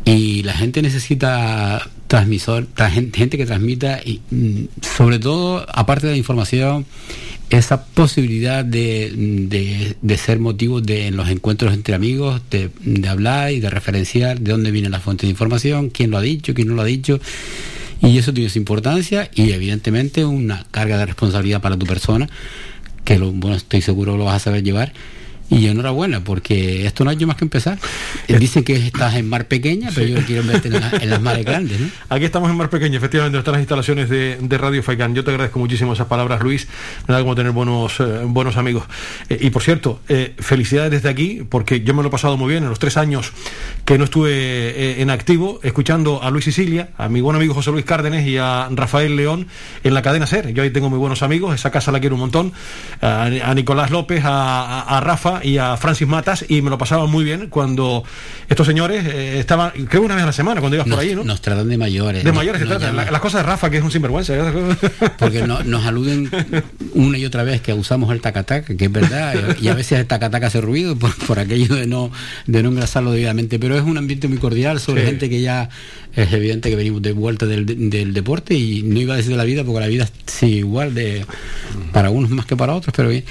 [0.04, 4.64] y la gente necesita transmisor, tra- gen- gente que transmita y mm,
[4.96, 6.86] sobre todo, aparte de la información,
[7.50, 9.12] esa posibilidad de,
[9.48, 14.38] de- de ser motivo de los encuentros entre amigos, de, de hablar y de referenciar
[14.38, 16.86] de dónde viene la fuente de información, quién lo ha dicho, quién no lo ha
[16.86, 17.18] dicho.
[18.00, 22.28] Y eso tiene su importancia y evidentemente una carga de responsabilidad para tu persona,
[23.04, 24.92] que lo, bueno, estoy seguro lo vas a saber llevar.
[25.50, 27.78] Y enhorabuena, porque esto no ha hecho más que empezar.
[28.28, 31.20] Eh, Dicen que estás en mar pequeña, pero yo quiero verte en, la- en las
[31.20, 31.88] mares grandes, ¿no?
[32.08, 35.14] Aquí estamos en Mar Pequeño, efectivamente, están las instalaciones de, de Radio Faicán.
[35.14, 36.66] Yo te agradezco muchísimo esas palabras, Luis.
[37.06, 38.84] Me da como tener buenos, eh, buenos amigos.
[39.28, 42.48] Eh, y por cierto, eh, felicidades desde aquí, porque yo me lo he pasado muy
[42.50, 43.32] bien en los tres años
[43.84, 47.84] que no estuve en activo, escuchando a Luis Sicilia, a mi buen amigo José Luis
[47.84, 49.46] Cárdenes y a Rafael León
[49.84, 50.52] en la cadena SER.
[50.54, 52.52] Yo ahí tengo muy buenos amigos, esa casa la quiero un montón.
[53.02, 54.30] A, a Nicolás López, a,
[54.80, 58.04] a- a Rafa y a Francis Matas, y me lo pasaba muy bien cuando
[58.48, 61.14] estos señores eh, estaban, creo una vez a la semana, cuando ibas Nos, por ahí,
[61.14, 61.24] ¿no?
[61.24, 62.22] nos tratan de mayores.
[62.24, 62.92] De mayores se Nos trata.
[62.92, 64.34] llaman- La- las cosas de Rafa, que es un sinvergüenza.
[64.36, 64.42] ¿eh?
[65.18, 66.30] Porque no- nos aluden
[66.94, 70.06] una y otra vez que usamos el tacataca, que es verdad, y a veces el
[70.06, 72.10] tacataca hace ruido por, por aquello de no,
[72.46, 75.06] de no engrasarlo debidamente, pero es un ambiente muy cordial sobre Sí.
[75.08, 75.68] gente que ya
[76.14, 79.36] es evidente que venimos de vuelta del, del deporte y no iba a decir de
[79.36, 81.24] la vida porque la vida es igual de
[81.92, 83.24] para unos más que para otros, pero bien.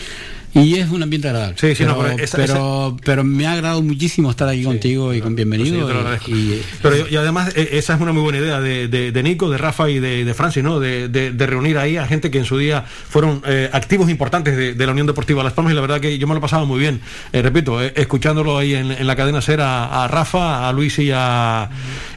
[0.55, 1.55] Y es un ambiente agradable.
[1.59, 5.13] Sí, sí, no, pero, pero esa- pero, pero me ha agradado muchísimo estar aquí contigo
[5.13, 5.79] y con bienvenido.
[5.79, 6.31] yo te lo y- agradezco.
[6.31, 9.23] y- Pero yo- y además eh, esa es una muy buena idea de, de- de
[9.23, 10.79] Nico, de Rafa y de, de Francis, ¿no?
[10.79, 14.55] De, de- de reunir ahí a gente que en su día fueron eh, activos importantes
[14.55, 16.41] de, de la Unión Deportiva Las Palmas y la verdad que yo me lo he
[16.41, 17.01] pasado muy bien.
[17.31, 20.99] Eh, repito, eh, escuchándolo ahí en, en la cadena SER a, a Rafa, a Luis
[20.99, 21.69] y a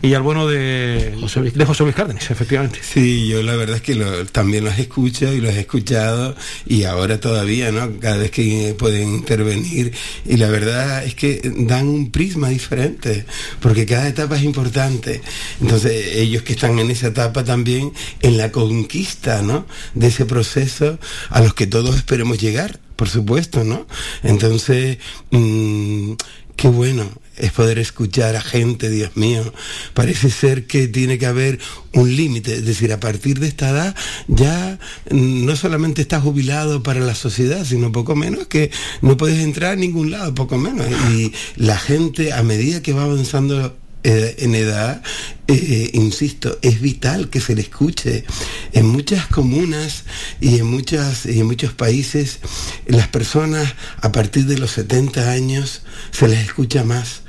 [0.02, 2.80] y al bueno de José Luis, de José Luis Cárdenas, efectivamente.
[2.82, 6.84] Sí, yo la verdad es que lo- también los escucho y los he escuchado y
[6.84, 7.90] ahora todavía, ¿no?
[7.98, 9.92] Cada que pueden intervenir
[10.24, 13.24] y la verdad es que dan un prisma diferente
[13.60, 15.20] porque cada etapa es importante.
[15.60, 19.66] Entonces ellos que están en esa etapa también en la conquista, ¿no?
[19.94, 20.98] De ese proceso
[21.30, 23.86] a los que todos esperemos llegar, por supuesto, ¿no?
[24.22, 24.98] Entonces,
[25.30, 26.12] mm,
[26.56, 29.52] qué bueno es poder escuchar a gente, Dios mío.
[29.94, 31.58] Parece ser que tiene que haber
[31.92, 33.96] un límite, es decir, a partir de esta edad
[34.28, 34.78] ya
[35.10, 38.70] no solamente estás jubilado para la sociedad, sino poco menos que
[39.02, 40.86] no puedes entrar a ningún lado, poco menos.
[41.12, 43.76] Y la gente a medida que va avanzando
[44.08, 45.02] eh, en edad,
[45.48, 48.24] eh, insisto, es vital que se le escuche.
[48.72, 50.04] En muchas comunas
[50.40, 52.38] y en, muchas, y en muchos países,
[52.86, 55.82] las personas a partir de los 70 años
[56.12, 57.22] se les escucha más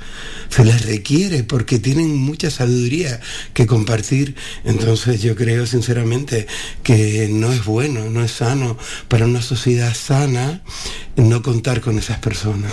[0.48, 3.20] se les requiere porque tienen mucha sabiduría
[3.54, 4.34] que compartir.
[4.64, 6.46] Entonces yo creo sinceramente
[6.82, 8.76] que no es bueno, no es sano
[9.08, 10.62] para una sociedad sana
[11.16, 12.72] no contar con esas personas.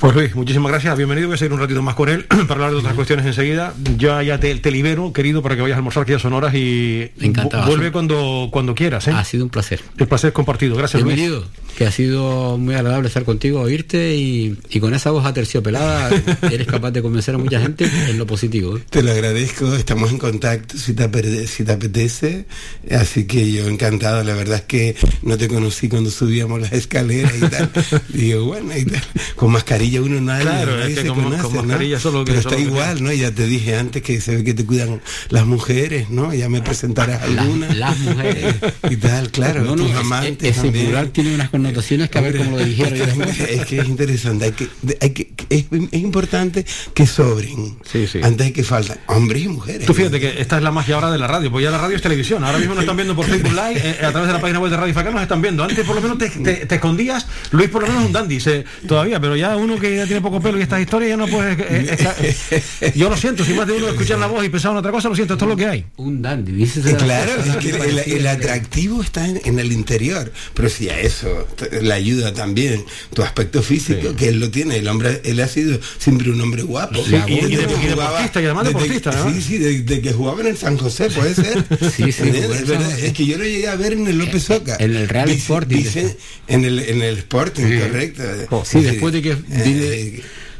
[0.00, 2.70] Pues Luis, muchísimas gracias, bienvenido, voy a seguir un ratito más con él para hablar
[2.70, 3.74] de otras cuestiones enseguida.
[3.98, 6.54] Ya ya te, te libero, querido, para que vayas a almorzar, que ya son horas
[6.54, 7.64] y Encantado.
[7.64, 9.06] vu- vuelve cuando, cuando quieras.
[9.08, 9.12] ¿eh?
[9.14, 9.82] Ha sido un placer.
[9.98, 11.16] El placer es compartido, gracias Luis.
[11.16, 11.46] Bienvenido,
[11.76, 16.08] que ha sido muy agradable estar contigo, oírte y, y con esa voz aterciopelada
[16.50, 18.78] eres capaz de convencer a mucha gente en lo positivo.
[18.78, 18.82] ¿eh?
[18.88, 22.46] Te lo agradezco, estamos en contacto si te, si te apetece,
[22.90, 27.34] así que yo encantado, la verdad es que no te conocí cuando subíamos las escaleras
[27.36, 27.70] y tal,
[28.08, 29.02] digo, bueno, y tal,
[29.36, 29.52] con
[29.90, 31.98] mascarilla uno nadie, Claro, nadie es que se con- conoce, con ¿no?
[32.00, 33.12] solo que- Pero solo está que- igual, ¿no?
[33.12, 36.32] Ya te dije antes que se ve que te cuidan las mujeres, ¿no?
[36.34, 37.72] Ya me presentarás Las- alguna.
[37.74, 38.54] las mujeres.
[38.90, 40.86] y tal, claro, No, no, tus es- amantes ese también.
[40.86, 43.22] plural tiene unas connotaciones que a ver cómo lo dijeron.
[43.22, 44.68] Es que es interesante, hay que,
[45.00, 46.64] hay que, es, es importante
[46.94, 47.76] que sobren.
[48.22, 49.86] Antes de que faltan hombres y mujeres.
[49.86, 51.96] Tú fíjate que esta es la magia ahora de la radio, pues ya la radio
[51.96, 52.44] es televisión.
[52.44, 54.70] Ahora mismo nos están viendo por Facebook Live, eh, a través de la página web
[54.70, 55.64] de Radio Facán nos están viendo.
[55.64, 58.40] Antes por lo menos te, te- te escondías, Luis por lo menos es un dandy,
[58.40, 61.26] se- todavía, pero ya uno que ya tiene poco pelo y estas historias ya no
[61.26, 61.52] puede...
[61.58, 64.78] eh, estar- yo lo siento, si más de uno escuchar la voz y pensaba en
[64.78, 65.84] otra cosa, lo siento, esto es lo que hay.
[65.96, 70.32] Un dandy, dices Eh, Claro, es que el, el atractivo está en, en el interior,
[70.54, 71.46] pero si a eso
[71.80, 75.78] le ayuda también tu aspecto físico, que él lo tiene, el hombre, él ha sido
[75.98, 77.02] siempre un hombre guapo.
[77.04, 79.32] Sí, y- y Desde de- que y jugaba- deportista, y además desde deportista, que- ¿no?
[79.34, 81.64] Sí, sí, desde que jugaba en el San José, puede ser.
[81.96, 84.76] Sí, sí, es, verdad, que yo lo llegué a ver en el López Oca.
[84.78, 85.76] En el Real Sporting.
[85.76, 86.16] dice-
[86.48, 88.22] en el, en el Sporting, correcto.
[88.64, 89.36] Sí, después de que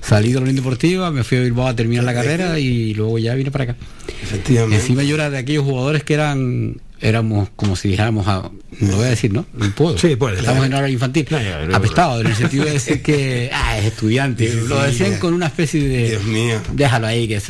[0.01, 3.19] salí de la Unión Deportiva, me fui a Bilbao a terminar la carrera y luego
[3.19, 3.77] ya vine para acá.
[4.23, 4.77] Efectivamente.
[4.77, 8.51] Encima yo era de aquellos jugadores que eran éramos como si dijéramos a,
[8.81, 12.21] lo voy a decir no no puedo Sí, puede, estamos en hora infantil No, apestado
[12.21, 15.87] en el sentido de decir que ah, es estudiante Sí, lo decían con una especie
[15.89, 16.61] de Dios mío.
[16.73, 17.41] déjalo ahí que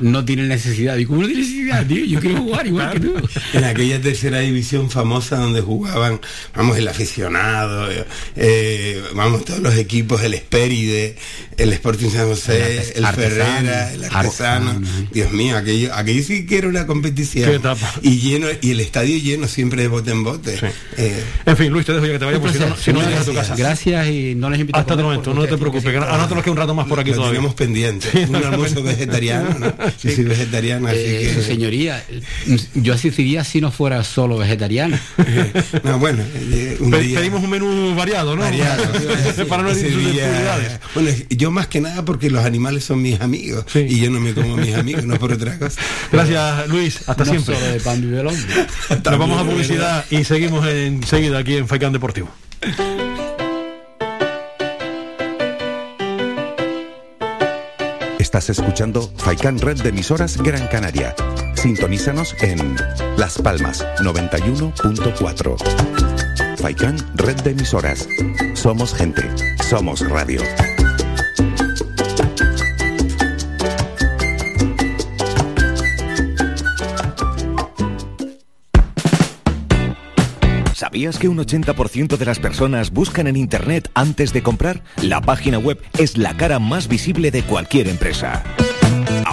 [0.00, 3.14] no, tiene necesidad y cómo no tiene necesidad tío yo quiero jugar igual que tú
[3.52, 6.20] En aquella tercera división famosa donde jugaban,
[6.54, 8.04] vamos, el aficionado, eh,
[8.36, 11.16] eh, vamos, todos los equipos, el Espéride,
[11.56, 14.70] el Sporting San José, El el, Ferrera, el artesano.
[14.70, 15.08] artesano.
[15.12, 17.48] Dios mío, aquello, aquello sí que era una competición.
[17.48, 17.92] Qué etapa.
[18.02, 20.53] Y lleno, y el estadio lleno siempre de bote en bote.
[20.96, 23.00] Eh, En fin, Luis, te dejo ya que te vayas, porque si no, si no
[23.00, 23.54] a tu casa.
[23.56, 26.12] gracias y no les invito Hasta a otro momento, no te preocupes, que tienen a
[26.12, 27.38] nosotros nos queda un rato más por aquí lo todavía.
[27.38, 28.08] tenemos pendiente.
[28.10, 29.74] Sí, un almuerzo vegetariano, ¿no?
[30.02, 31.42] Yo soy vegetariano, así Eh, que...
[31.42, 32.02] señoría,
[32.74, 34.98] yo asistiría si no fuera solo vegetariano.
[35.84, 37.18] No, bueno, eh, un Pe- día...
[37.18, 38.42] Pedimos un menú variado, ¿no?
[38.42, 38.82] Variado,
[39.48, 39.94] Para no decir.
[40.94, 43.80] Bueno, yo más que nada porque los animales son mis amigos Sí.
[43.88, 45.80] y yo no me como a mis amigos, no por otra cosa.
[46.12, 47.00] Gracias, Luis.
[47.08, 47.54] Hasta no siempre.
[47.56, 48.66] solo de pan vive el hombre.
[48.90, 52.28] Nos vamos a publicidad y seguimos enseguida aquí en Faicán Deportivo.
[58.18, 61.14] Estás escuchando Faikan Red de emisoras Gran Canaria.
[61.54, 62.76] Sintonízanos en
[63.16, 66.58] Las Palmas 91.4.
[66.58, 68.08] Faikan Red de emisoras.
[68.54, 69.22] Somos gente.
[69.62, 70.40] Somos radio.
[80.94, 84.84] ¿Sabías que un 80% de las personas buscan en Internet antes de comprar?
[85.02, 88.44] La página web es la cara más visible de cualquier empresa.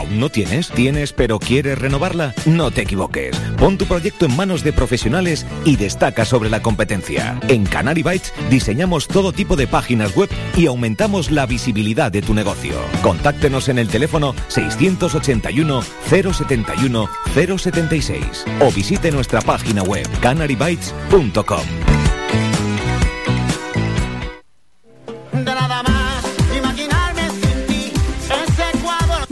[0.02, 0.70] ¿Aún no tienes?
[0.72, 2.34] ¿Tienes pero quieres renovarla?
[2.48, 3.38] No te equivoques.
[3.60, 7.40] Pon tu proyecto en manos de profesionales y destaca sobre la competencia.
[7.50, 12.34] En Canary Bytes diseñamos todo tipo de páginas web y aumentamos la visibilidad de tu
[12.34, 12.74] negocio.
[13.04, 22.01] Contáctenos en el teléfono 681 071 076 o visite nuestra página web canarybytes.com.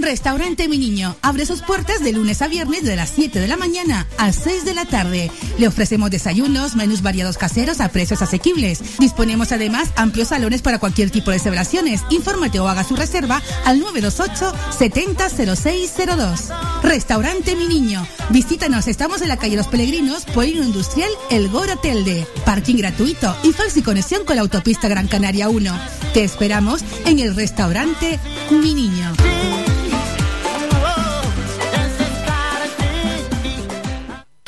[0.10, 3.58] Restaurante Mi Niño abre sus puertas de lunes a viernes de las 7 de la
[3.58, 5.30] mañana a 6 de la tarde.
[5.60, 8.98] Le ofrecemos desayunos, menús variados caseros a precios asequibles.
[8.98, 12.02] Disponemos además amplios salones para cualquier tipo de celebraciones.
[12.10, 16.50] Infórmate o haga su reserva al 928 700602.
[16.82, 18.04] Restaurante Mi Niño.
[18.32, 22.26] Visítanos, estamos en la calle Los Peregrinos, Polino Industrial, El Goro Telde.
[22.46, 25.72] Parking gratuito y fácil conexión con la autopista Gran Canaria 1.
[26.16, 29.14] Te esperamos en el restaurante Mi Niño.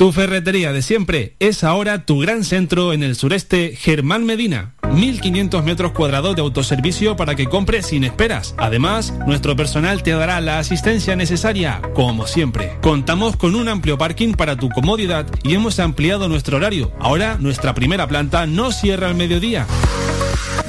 [0.02, 4.74] Tu ferretería de siempre es ahora tu gran centro en el sureste Germán Medina.
[4.92, 8.56] 1500 metros cuadrados de autoservicio para que compres sin esperas.
[8.58, 12.78] Además, nuestro personal te dará la asistencia necesaria, como siempre.
[12.82, 16.90] Contamos con un amplio parking para tu comodidad y hemos ampliado nuestro horario.
[16.98, 19.68] Ahora nuestra primera planta no cierra al mediodía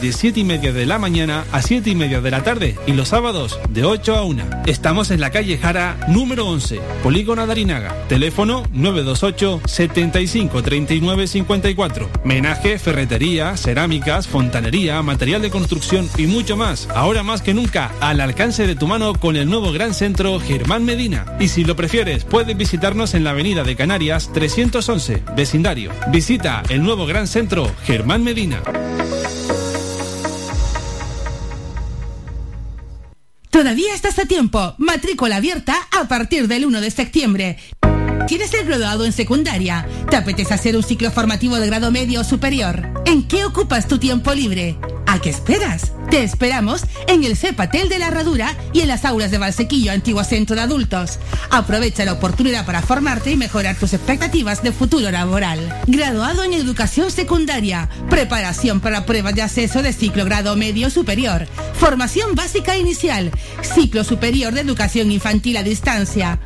[0.04, 2.91] de 7 y media de la mañana a 7 y media de la tarde y
[2.91, 4.43] los sábados de 8 a 1.
[4.66, 7.95] Estamos en la calle Jara número 11, Polígono Darinaga.
[8.10, 12.10] Teléfono 928 75 39 54.
[12.26, 16.89] Menaje, ferretería, cerámicas, fontanería, material de construcción y mucho más.
[16.93, 20.84] Ahora más que nunca, al alcance de tu mano con el nuevo Gran Centro Germán
[20.84, 21.38] Medina.
[21.39, 25.91] Y si lo prefieres, puedes visitarnos en la Avenida de Canarias 311, vecindario.
[26.10, 28.62] Visita el nuevo Gran Centro Germán Medina.
[33.54, 34.74] Todavía estás a tiempo.
[34.80, 37.60] Matrícula abierta a partir del 1 de septiembre.
[38.28, 39.88] ¿Quieres ser graduado en secundaria?
[40.10, 42.91] ¿Te apetece hacer un ciclo formativo de grado medio o superior?
[43.06, 44.76] ¿En qué ocupas tu tiempo libre?
[45.14, 45.91] ¿A qué esperas?
[46.09, 50.24] Te esperamos en el CEPATEL de la Herradura y en las aulas de Valsequillo, antiguo
[50.24, 51.20] centro de adultos.
[51.51, 55.82] Aprovecha la oportunidad para formarte y mejorar tus expectativas de futuro laboral.
[55.86, 61.45] Graduado en educación secundaria, preparación para pruebas de acceso de ciclo grado medio superior,
[61.76, 63.30] formación básica inicial,
[63.61, 66.39] ciclo superior de educación infantil a distancia.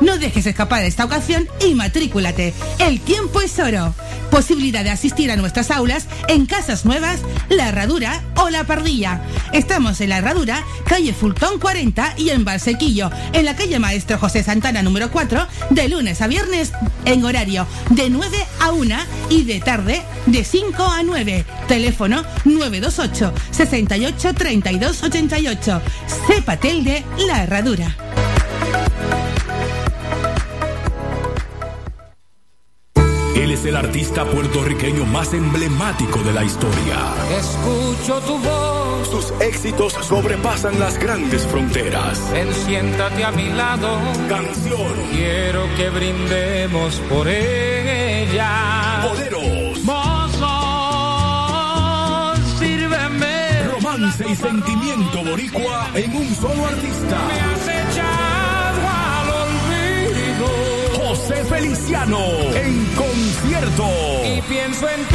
[0.00, 2.52] No dejes escapar esta ocasión y matrículate.
[2.78, 3.94] El tiempo es oro.
[4.30, 9.22] Posibilidad de asistir a nuestras aulas en Casas Nuevas, La Herradura o La Pardilla.
[9.52, 14.42] Estamos en La Herradura, calle Fultón 40 y en Valsequillo, en la calle Maestro José
[14.42, 16.72] Santana número 4, de lunes a viernes
[17.04, 18.96] en horario de 9 a 1
[19.30, 21.44] y de tarde de 5 a 9.
[21.68, 25.82] Teléfono 928 68 32 88.
[26.26, 27.96] Cepatel de La Herradura.
[33.66, 37.14] El artista puertorriqueño más emblemático de la historia.
[37.38, 39.08] Escucho tu voz.
[39.08, 42.30] Sus éxitos sobrepasan las grandes fronteras.
[42.32, 43.98] Ven, siéntate a mi lado.
[44.28, 44.92] Canción.
[45.10, 49.02] Quiero que brindemos por ella.
[49.08, 49.82] Boleros.
[49.84, 50.46] Mozo,
[52.58, 53.64] sírveme.
[53.72, 57.18] Romance y sentimiento boricua en un solo artista.
[57.28, 60.46] Me has echado al olvido.
[61.08, 62.18] José Feliciano
[62.54, 62.84] en
[63.60, 63.88] concierto.
[64.24, 65.14] Y pienso en ti,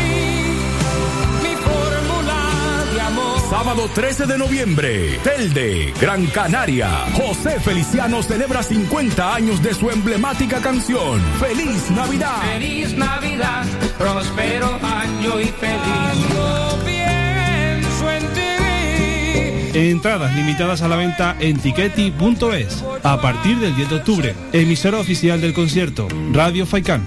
[1.43, 3.39] mi fórmula de amor.
[3.49, 6.89] Sábado 13 de noviembre, Telde, Gran Canaria.
[7.13, 11.21] José Feliciano celebra 50 años de su emblemática canción.
[11.39, 12.41] ¡Feliz Navidad!
[12.53, 13.65] Feliz Navidad,
[13.97, 16.29] próspero año y feliz.
[16.33, 19.79] Yo pienso en ti.
[19.79, 24.35] Entradas limitadas a la venta en tiqueti.es a partir del 10 de octubre.
[24.53, 27.03] Emisora oficial del concierto, Radio Faikán.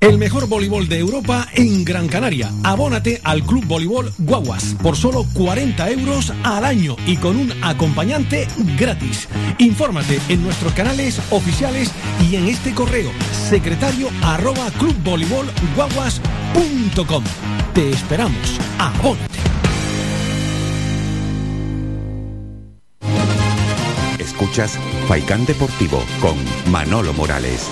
[0.00, 2.50] El mejor voleibol de Europa en Gran Canaria.
[2.64, 8.48] Abónate al Club Voleibol Guaguas por solo 40 euros al año y con un acompañante
[8.78, 9.28] gratis.
[9.58, 11.90] Infórmate en nuestros canales oficiales
[12.30, 13.10] y en este correo
[13.48, 17.24] secretario arroba clubvoleibolguaguas.com.
[17.74, 18.58] Te esperamos.
[18.78, 19.28] Abónate.
[24.18, 26.36] Escuchas Faikán Deportivo con
[26.72, 27.68] Manolo Morales.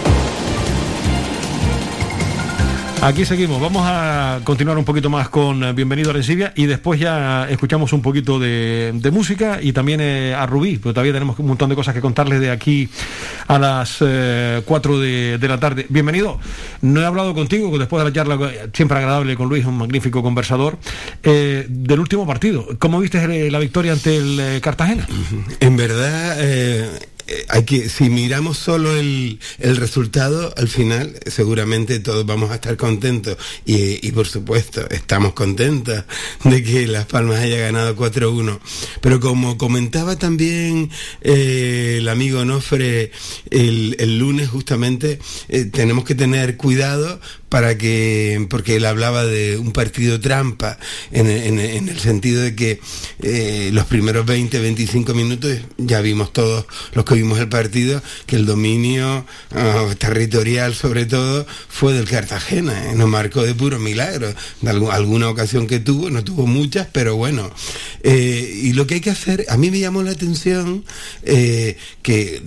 [3.00, 3.60] Aquí seguimos.
[3.60, 7.92] Vamos a continuar un poquito más con eh, Bienvenido a Rencibia y después ya escuchamos
[7.92, 11.70] un poquito de, de música y también eh, a Rubí, pero todavía tenemos un montón
[11.70, 12.88] de cosas que contarles de aquí
[13.46, 15.86] a las 4 de, la tarde.
[15.88, 16.38] Bienvenido.
[16.82, 20.22] No he hablado contigo después de la charla eh, siempre agradable con Luis, un magnífico
[20.22, 20.78] conversador,
[21.22, 22.66] eh, del último partido.
[22.78, 25.06] ¿Cómo viste eh, la victoria ante el eh, Cartagena?
[25.60, 26.88] En verdad, eh,
[27.28, 32.74] eh, hay que, si miramos solo el, resultado, al final seguramente todos vamos a estar
[32.88, 33.36] contentos.
[33.66, 36.04] Y, por supuesto, estamos contentos
[36.44, 38.58] de que Las Palmas haya ganado 4-1.
[39.02, 43.10] Pero como comentaba también eh, el amigo Nofre
[43.50, 45.18] el, el lunes justamente,
[45.48, 50.78] eh, tenemos que tener cuidado para que, porque él hablaba de un partido trampa,
[51.12, 52.80] en, en- el sentido de que
[53.22, 58.36] eh, los primeros 20, 25 minutos ya vimos todos los que vimos el partido, que
[58.36, 64.28] el dominio ah, territorial sobre todo fue del Cartagena, eh, nos marcó de puro milagro,
[64.60, 67.50] de algu- alguna ocasión que tuvo, no tuvo muchas, pero bueno,
[68.02, 70.84] eh, y lo que hay que hacer, a mí me llamó la atención
[71.22, 72.42] eh, que,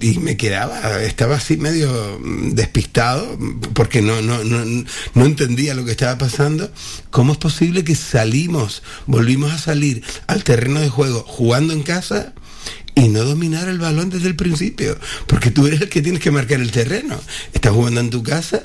[0.00, 3.36] y me quedaba, estaba así medio mm, despistado,
[3.74, 4.84] porque no, no, no,
[5.14, 6.70] no entendía lo que estaba pasando,
[7.10, 12.32] ¿cómo es posible que salimos, volvimos a salir al terreno de juego jugando en casa?
[12.96, 16.30] y no dominar el balón desde el principio, porque tú eres el que tienes que
[16.30, 17.20] marcar el terreno.
[17.52, 18.62] Estás jugando en tu casa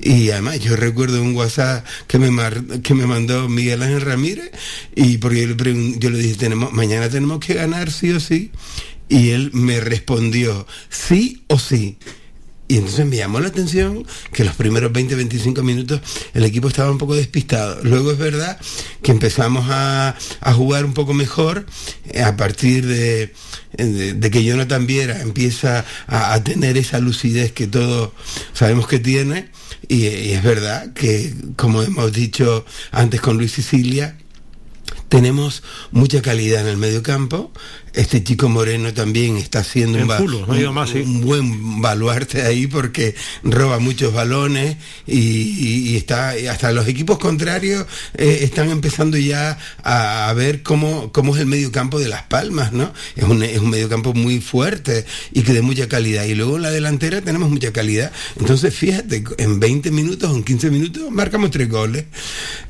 [0.00, 4.50] y además yo recuerdo un WhatsApp que me mar- que me mandó Miguel Ángel Ramírez
[4.96, 8.52] y porque yo le, yo le dije, tenemos, mañana tenemos que ganar sí o sí.
[9.10, 11.98] Y él me respondió, sí o sí.
[12.70, 16.02] Y entonces me llamó la atención que los primeros 20, 25 minutos
[16.34, 17.80] el equipo estaba un poco despistado.
[17.82, 18.60] Luego es verdad
[19.02, 21.64] que empezamos a, a jugar un poco mejor
[22.10, 23.32] eh, a partir de,
[23.72, 28.10] de, de que Jonathan Viera empieza a, tener esa lucidez que todos
[28.52, 29.48] sabemos que tiene.
[29.88, 34.18] Y, y es verdad que, como hemos dicho antes con Luis Sicilia,
[35.08, 37.50] tenemos mucha calidad en el medio campo.
[37.94, 40.08] Este chico Moreno también está haciendo En un,
[40.62, 41.02] no más, sí.
[41.06, 44.76] buen baluarte ahí porque roba muchos balones
[45.06, 50.62] y, y- y está hasta los equipos contrarios eh, están empezando ya a, a ver
[50.62, 52.92] cómo, cómo es el medio campo de Las Palmas, ¿no?
[53.16, 56.24] Es un, es un medio campo muy fuerte y que de mucha calidad.
[56.24, 58.12] Y luego en la delantera tenemos mucha calidad.
[58.38, 62.04] Entonces, fíjate, en 20 minutos o en 15 minutos marcamos tres goles.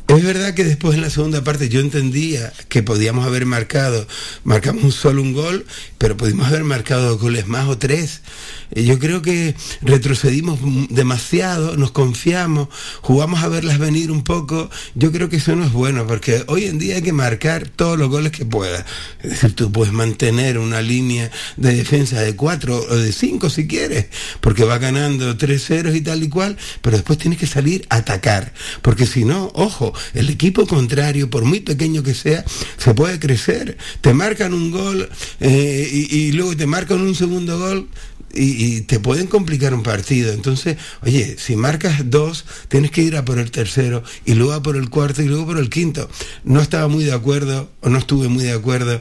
[0.09, 4.07] Es verdad que después en la segunda parte yo entendía que podíamos haber marcado,
[4.43, 5.66] marcamos un solo un gol,
[5.99, 8.23] pero pudimos haber marcado dos goles más o tres.
[8.71, 10.59] Eh, Yo creo que retrocedimos
[10.91, 12.69] demasiado, nos confiamos,
[13.01, 14.71] jugamos a verlas venir un poco.
[14.95, 17.99] Yo creo que eso no es bueno, porque hoy en día hay que marcar todos
[17.99, 18.85] los goles que puedas.
[19.23, 23.66] Es decir, tú puedes mantener una línea de defensa de cuatro o de cinco si
[23.66, 24.07] quieres,
[24.41, 27.97] porque va ganando tres ceros y tal y cual, pero después tienes que salir a
[27.97, 28.53] atacar,
[28.83, 32.45] porque si no, ojo, el equipo contrario, por muy pequeño que sea,
[32.77, 33.77] se puede crecer.
[34.01, 34.97] Te marcan un gol
[35.40, 37.88] eh, y, luego te marcan un segundo gol.
[38.34, 40.32] Y, y te pueden complicar un partido.
[40.32, 44.62] Entonces, oye, si marcas dos, tienes que ir a por el tercero y luego a
[44.62, 46.11] por el cuarto y luego por el quinto.
[46.44, 49.01] No estaba muy de acuerdo, o no estuve muy de acuerdo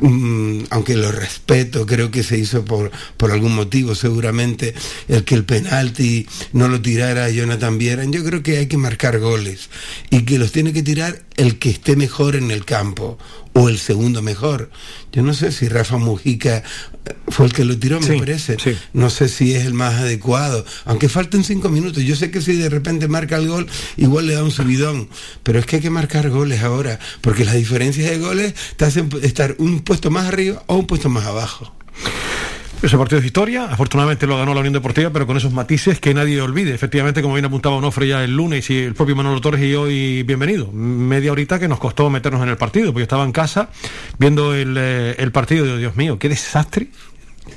[0.00, 4.74] Mm, aunque lo respeto, creo que se hizo por, por algún motivo, seguramente,
[5.08, 8.12] el que el penalti no lo tirara Jonathan Vieran.
[8.12, 9.70] Yo creo que hay que marcar goles
[10.10, 13.18] y que los tiene que tirar el que esté mejor en el campo
[13.52, 14.70] o el segundo mejor.
[15.12, 16.62] Yo no sé si Rafa Mujica
[17.28, 18.56] fue el que lo tiró, me Sí, parece.
[18.92, 22.02] No sé si es el más adecuado, aunque falten cinco minutos.
[22.02, 23.66] Yo sé que si de repente marca el gol,
[23.96, 25.08] igual le da un subidón,
[25.42, 29.08] pero es que hay que marcar goles ahora, porque las diferencias de goles te hacen
[29.22, 31.72] estar un puesto más arriba o un puesto más abajo.
[32.82, 36.12] Ese partido es historia, afortunadamente lo ganó la Unión Deportiva, pero con esos matices que
[36.12, 36.74] nadie olvide.
[36.74, 40.24] Efectivamente, como bien apuntaba Onofre ya el lunes y el propio Manolo Torres y hoy,
[40.24, 40.70] bienvenido.
[40.72, 43.70] Media horita que nos costó meternos en el partido, porque yo estaba en casa
[44.18, 46.88] viendo el, eh, partido y Dios mío, qué desastre.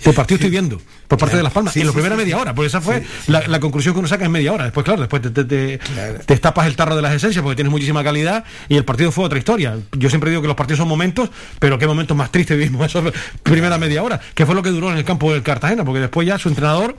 [0.03, 2.67] El partido estoy viendo por parte de Las Palmas en la primera media hora, porque
[2.67, 4.63] esa fue la, la conclusión que uno saca en media hora.
[4.65, 5.79] Después, claro, después te, te, te-
[6.25, 9.25] te estapas el tarro de las esencias porque tienes muchísima calidad y el partido fue
[9.25, 9.77] otra historia.
[9.97, 11.29] Yo siempre digo que los partidos son momentos,
[11.59, 12.85] pero qué momentos más tristes vivimos.
[12.85, 13.03] Eso
[13.43, 16.27] primera media hora, que fue lo que duró en el campo del Cartagena, porque después
[16.27, 16.95] ya su entrenador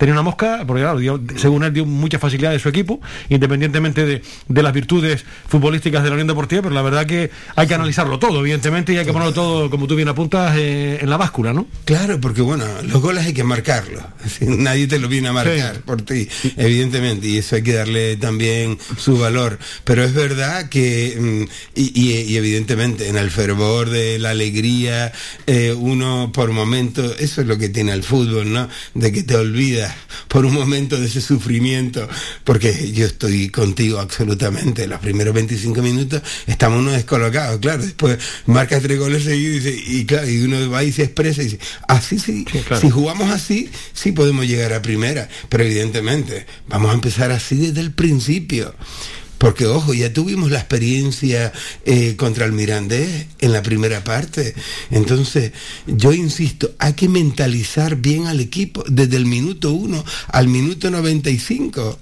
[0.00, 4.06] tenía una mosca, porque claro, dio- según él dio mucha facilidad de su equipo, independientemente
[4.06, 7.74] de, de las virtudes futbolísticas de la Unión Deportiva, pero la verdad que hay que
[7.74, 11.18] analizarlo todo, evidentemente, y hay que ponerlo todo, como tú bien apuntas, eh, en la
[11.18, 11.66] báscula, ¿no?
[11.84, 14.02] Claro, porque bueno, los goles hay que marcarlos.
[14.40, 15.82] Nadie te lo viene a marcar Sí.
[15.84, 16.26] por ti,
[16.56, 19.58] evidentemente, y eso hay que darle también su valor.
[19.84, 25.12] Pero es verdad que, mm, y, y- y evidentemente, en el fervor de la alegría,
[25.46, 28.68] eh, uno por momentos, eso es lo que tiene el fútbol, ¿no?
[28.94, 29.89] De que te olvidas
[30.28, 32.08] por un momento de ese sufrimiento,
[32.44, 34.86] porque yo estoy contigo absolutamente.
[34.86, 37.82] Los primeros 25 minutos estamos uno descolocado, claro.
[37.82, 41.42] Después marcas tres goles seguidos y, dice- y claro, y uno va y se expresa
[41.42, 42.80] y dice, así sí, claro.
[42.80, 47.80] si jugamos así, sí podemos llegar a primera, pero evidentemente vamos a empezar así desde
[47.80, 48.74] el principio.
[49.40, 51.50] Porque, ojo, ya tuvimos la experiencia
[51.86, 54.54] eh, contra el Mirandés en la primera parte.
[54.90, 55.52] Entonces,
[55.86, 61.98] yo insisto, hay que mentalizar bien al equipo desde el minuto 1 al minuto 95.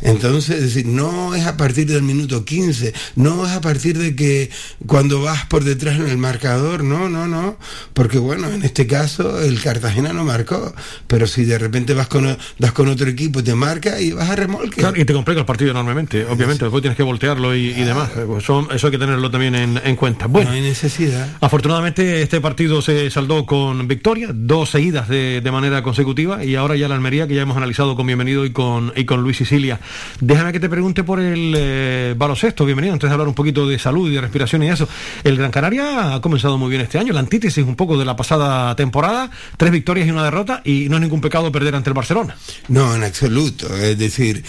[0.00, 4.14] Entonces, es decir, no es a partir del minuto 15, no es a partir de
[4.14, 4.50] que
[4.86, 7.56] cuando vas por detrás en el marcador, no, no, no,
[7.94, 10.74] porque bueno, en este caso el Cartagena no marcó,
[11.06, 14.36] pero si de repente vas con, das con otro equipo, te marca y vas a
[14.36, 14.80] remolque.
[14.80, 18.10] Claro, y te complica el partido enormemente, obviamente, después tienes que voltearlo y, y demás.
[18.16, 20.26] Eh, pues eso hay que tenerlo también en, en cuenta.
[20.26, 21.28] Bueno, No hay necesidad.
[21.40, 26.76] afortunadamente este partido se saldó con victoria, dos seguidas de, de manera consecutiva, y ahora
[26.76, 29.80] ya la Almería, que ya hemos analizado con Bienvenido y con, y con Luis Sicilia.
[30.20, 32.64] Déjame que te pregunte por el eh, baloncesto.
[32.64, 32.94] Bienvenido.
[32.94, 34.88] Antes de hablar un poquito de salud y de respiración y eso.
[35.24, 37.12] El Gran Canaria ha comenzado muy bien este año.
[37.12, 39.30] La antítesis un poco de la pasada temporada.
[39.56, 40.62] Tres victorias y una derrota.
[40.64, 42.36] Y no es ningún pecado perder ante el Barcelona.
[42.68, 43.74] No, en absoluto.
[43.76, 44.44] Es decir,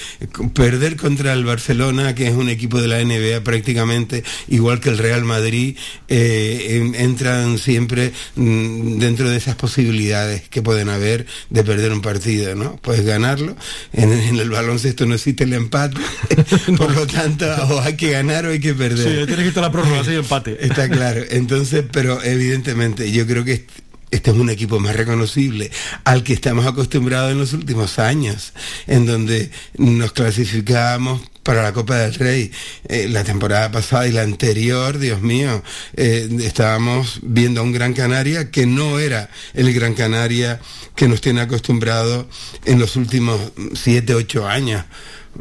[0.54, 4.98] perder contra el Barcelona, que es un equipo de la NBA prácticamente igual que el
[4.98, 5.78] Real Madrid,
[6.08, 12.56] eh, entran siempre mm, dentro de esas posibilidades que pueden haber de perder un partido,
[12.56, 12.78] ¿no?
[12.78, 13.56] Puedes ganarlo.
[13.94, 16.00] En, en el baloncesto no existe el empate.
[16.78, 18.98] Por lo tanto, o hay que ganar o hay que perder.
[18.98, 20.66] Sí, tienes que estar la prórroga, así empate.
[20.66, 21.22] Está claro.
[21.30, 23.66] Entonces, pero evidentemente, yo creo que
[24.10, 25.70] este es un equipo más reconocible
[26.04, 28.54] al que estamos acostumbrados en los últimos años,
[28.88, 32.52] en donde nos clasificamos para la Copa del Rey.
[32.88, 35.64] Eh, la temporada pasada y la anterior, Dios mío,
[35.96, 40.60] eh, estábamos viendo a un Gran Canaria que no era el Gran Canaria
[40.96, 42.26] que nos tiene acostumbrados
[42.66, 43.40] en los últimos
[43.76, 44.84] siete, ocho años.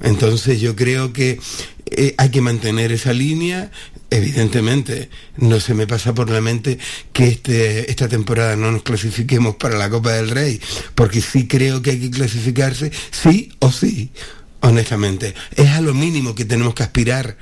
[0.03, 1.41] Entonces yo creo que
[1.91, 3.71] eh, hay que mantener esa línea.
[4.09, 6.79] Evidentemente, no se me pasa por la mente
[7.13, 10.61] que este, esta temporada no nos clasifiquemos para la Copa del Rey,
[10.95, 14.11] porque sí creo que hay que clasificarse sí o sí
[14.61, 15.35] honestamente.
[15.55, 17.37] Es a lo mínimo que tenemos que aspirar,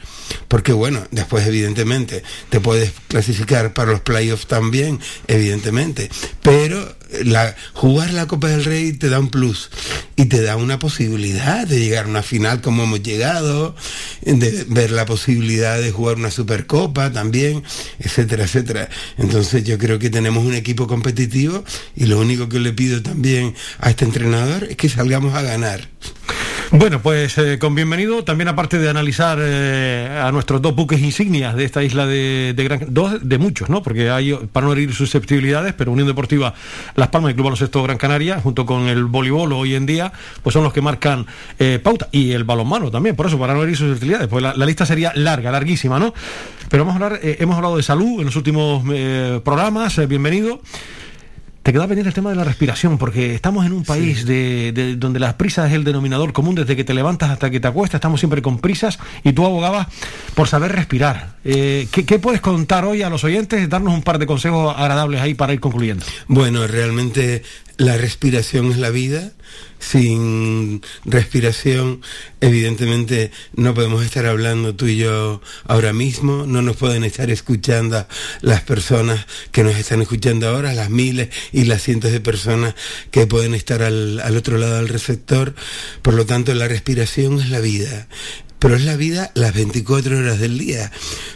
[0.48, 6.10] porque bueno, después evidentemente te puedes clasificar para los playoffs también, evidentemente,
[6.42, 9.70] pero la, jugar la Copa del Rey te da un plus
[10.16, 13.74] y te da una posibilidad de llegar a una final como hemos llegado,
[14.22, 17.62] de ver la posibilidad de jugar una Supercopa también,
[17.98, 18.88] etcétera, etcétera.
[19.18, 23.54] Entonces yo creo que tenemos un equipo competitivo y lo único que le pido también
[23.78, 25.88] a este entrenador es que salgamos a ganar.
[26.70, 31.54] Bueno, pues eh, con bienvenido, también aparte de analizar eh, a nuestros dos buques insignias
[31.54, 33.82] de esta isla de, Gran dos de muchos, ¿no?
[33.82, 36.54] Porque hay, para no herir susceptibilidades, pero Unión Deportiva
[36.96, 40.12] Las Palmas y Club Baloncesto Gran Canaria, junto con el voleibol hoy en día,
[40.42, 41.26] pues son los que marcan
[41.58, 42.08] eh, pauta.
[42.12, 45.50] Y el balonmano también, por eso, para no herir susceptibilidades, pues la, lista sería larga,
[45.52, 46.14] larguísima, ¿no?
[46.70, 48.82] Pero vamos a hablar, hemos hablado de salud en los últimos
[49.42, 50.60] programas, bienvenido.
[51.64, 55.18] Te queda pendiente el tema de la respiración, porque estamos en un país de, donde
[55.18, 58.20] las prisas es el denominador común desde que te levantas hasta que te acuestas, estamos
[58.20, 59.86] siempre con prisas y tú abogabas
[60.34, 61.36] por saber respirar.
[61.42, 63.66] Eh, ¿qué, ¿qué, puedes contar hoy a los oyentes?
[63.66, 66.04] Darnos un par de consejos agradables ahí para ir concluyendo.
[66.28, 67.42] Bueno, realmente
[67.76, 69.32] la respiración es la vida.
[69.78, 72.00] Sin respiración,
[72.40, 78.06] evidentemente no podemos estar hablando tú y yo ahora mismo, no nos pueden estar escuchando
[78.40, 82.74] las personas que nos están escuchando ahora, las miles y las cientos de personas
[83.10, 85.54] que pueden estar al, al otro lado del receptor.
[86.00, 88.08] Por lo tanto, la respiración es la vida
[88.64, 90.90] pero es la vida las 24 horas del día.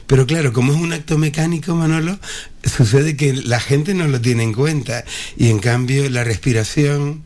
[0.07, 2.19] Pero claro, como es un acto mecánico, Manolo,
[2.65, 5.05] sucede que la gente no lo tiene en cuenta
[5.37, 7.23] y en cambio la respiración,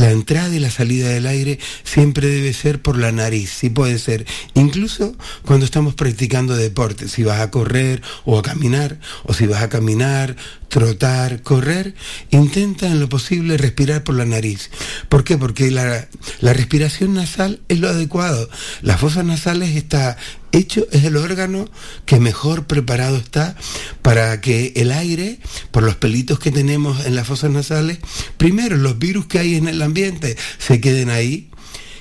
[0.00, 3.98] la entrada y la salida del aire siempre debe ser por la nariz, si puede
[3.98, 4.24] ser.
[4.54, 9.62] Incluso cuando estamos practicando deporte, si vas a correr o a caminar, o si vas
[9.62, 10.36] a caminar,
[10.68, 11.94] trotar, correr,
[12.30, 14.70] intenta en lo posible respirar por la nariz.
[15.10, 15.36] ¿Por qué?
[15.36, 16.08] Porque la,
[16.40, 18.48] la respiración nasal es lo adecuado.
[18.80, 20.16] Las fosas nasales está
[20.52, 21.68] hecho, es el órgano
[22.06, 23.56] que mejor preparado está
[24.02, 25.38] para que el aire,
[25.70, 27.98] por los pelitos que tenemos en las fosas nasales,
[28.36, 31.50] primero los virus que hay en el ambiente se queden ahí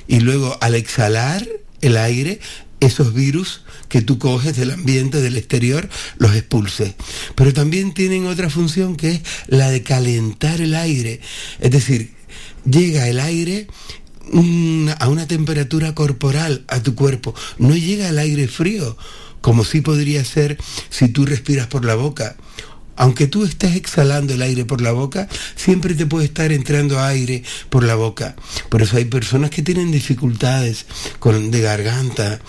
[0.08, 1.48] y luego al exhalar
[1.82, 2.40] el aire,
[2.80, 6.94] esos virus que tú coges del ambiente, del exterior, los expulses.
[7.36, 11.20] Pero también tienen otra función que es la de calentar el aire.
[11.60, 12.14] Es decir,
[12.70, 13.68] llega el aire
[15.00, 17.34] a una temperatura corporal a tu cuerpo.
[17.58, 18.98] No llega el aire frío,
[19.42, 20.58] como sí podría ser
[20.90, 22.36] si tú respiras por la boca
[23.00, 27.44] aunque tú estés exhalando el aire por la boca, siempre te puede estar entrando aire
[27.70, 28.36] por la boca.
[28.68, 30.86] Por eso hay personas que tienen dificultades
[31.18, 32.42] con, de garganta.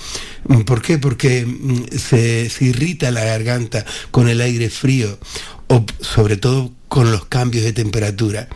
[0.66, 0.98] ¿Por qué?
[0.98, 5.20] Porque mm, se, se irrita la garganta con el aire frío
[5.68, 8.48] o sobre todo con los cambios de temperatura,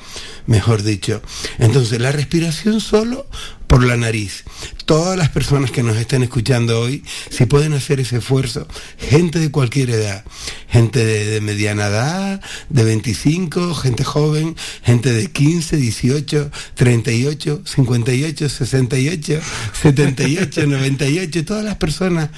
[0.48, 1.22] mejor dicho.
[1.58, 3.28] Entonces, la respiración solo
[3.74, 4.44] por la nariz.
[4.84, 8.68] Todas las personas que nos estén escuchando hoy, si pueden hacer ese esfuerzo,
[8.98, 10.24] gente de cualquier edad,
[10.68, 14.54] gente de, mediana edad, de 25, gente joven,
[14.84, 19.40] gente de 15, 18, 38, 58, 68,
[19.82, 22.30] 78, 98, todas las personas,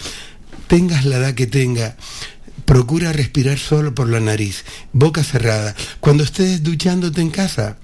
[0.68, 1.98] tengas la edad que tenga,
[2.64, 4.64] procura respirar solo por la nariz,
[4.94, 5.74] boca cerrada.
[6.00, 7.76] Cuando estés duchándote en casa,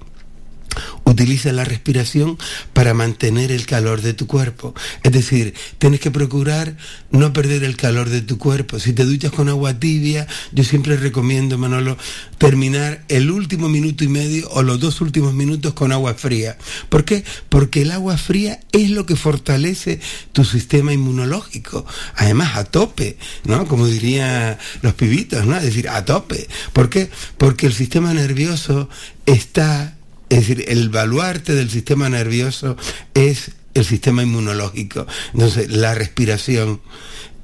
[1.03, 2.37] Utiliza la respiración
[2.73, 4.73] para mantener el calor de tu cuerpo.
[5.03, 6.75] Es decir, tienes que procurar
[7.11, 8.79] no perder el calor de tu cuerpo.
[8.79, 11.97] Si te duchas con agua tibia, yo siempre recomiendo, Manolo,
[12.37, 16.57] terminar el último minuto y medio o los dos últimos minutos con agua fría.
[16.89, 17.23] ¿Por qué?
[17.49, 19.99] Porque el agua fría es lo que fortalece
[20.31, 21.85] tu sistema inmunológico.
[22.15, 23.67] Además, a tope, ¿no?
[23.67, 25.55] Como dirían los pibitos, ¿no?
[25.57, 26.47] Es decir, a tope.
[26.73, 27.09] ¿Por qué?
[27.37, 28.89] Porque el sistema nervioso
[29.25, 29.95] está
[30.33, 32.75] es decir, el baluarte del sistema nervioso
[33.13, 35.05] es el sistema inmunológico.
[35.31, 36.81] Entonces, la respiración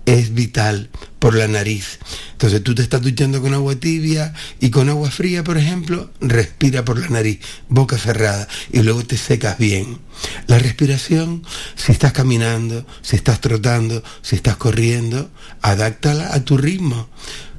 [0.08, 2.00] es vital por la nariz.
[2.32, 6.84] Entonces, tú te estás duchando con agua tibia y con agua fría, por ejemplo, respira
[6.84, 10.00] por la nariz, boca cerrada, y luego te secas bien.
[10.48, 11.44] La respiración,
[11.76, 15.30] si estás caminando, si estás trotando, si estás corriendo,
[15.62, 17.08] adáctala a tu ritmo,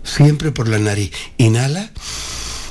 [0.02, 1.12] siempre por la nariz.
[1.38, 1.92] Inhala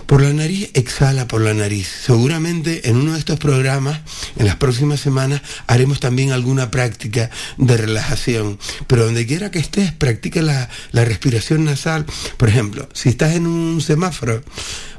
[0.10, 1.88] por la nariz, exhala por la nariz.
[1.88, 4.02] Seguramente en uno de estos programas,
[4.38, 8.58] en las próximas semanas, haremos también alguna práctica de relajación.
[8.88, 12.08] Pero donde quiera que estés, practica la, la respiración nasal.
[12.38, 14.44] Por ejemplo, si estás en un semáforo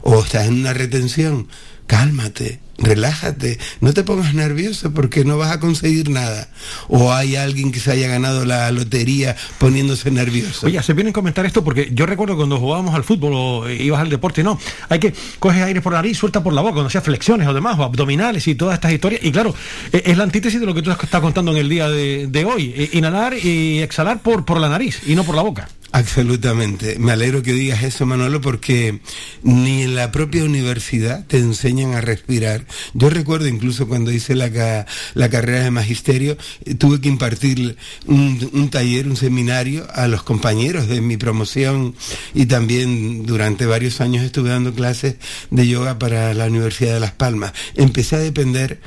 [0.03, 1.49] o estás en una retención,
[1.89, 6.49] cálmate, relájate, no te pongas nervioso porque no vas a conseguir nada.
[6.89, 10.67] O hay alguien que se haya ganado la lotería poniéndose nervioso.
[10.67, 14.01] Oye, se viene a comentar esto porque yo recuerdo cuando jugábamos al fútbol o ibas
[14.01, 14.59] al deporte, no,
[14.89, 17.55] hay que coger aire por la nariz, suelta por la boca, cuando hacías flexiones o
[17.55, 19.23] demás, o abdominales y todas estas historias.
[19.25, 19.55] Y claro,
[19.93, 22.45] e- es la antítesis de lo que tú estás contando en el día de, de
[22.45, 22.73] hoy.
[22.77, 25.69] E- Inhalar y exhalar por, por la nariz y no por la boca.
[25.93, 26.99] Absolutamente.
[27.01, 29.01] Me alegro que digas eso, Manolo, porque
[29.43, 32.65] ni en la propia universidad te enseñan a respirar.
[32.95, 37.77] Yo recuerdo incluso cuando hice la, la carrera de magisterio, eh, tuve que impartir
[38.07, 41.97] un, un taller, un seminario a los compañeros de mi promoción
[42.35, 45.17] y también durante varios años estuve dando clases
[45.51, 47.53] de yoga para la Universidad de Las Palmas.
[47.75, 48.81] Empecé a depender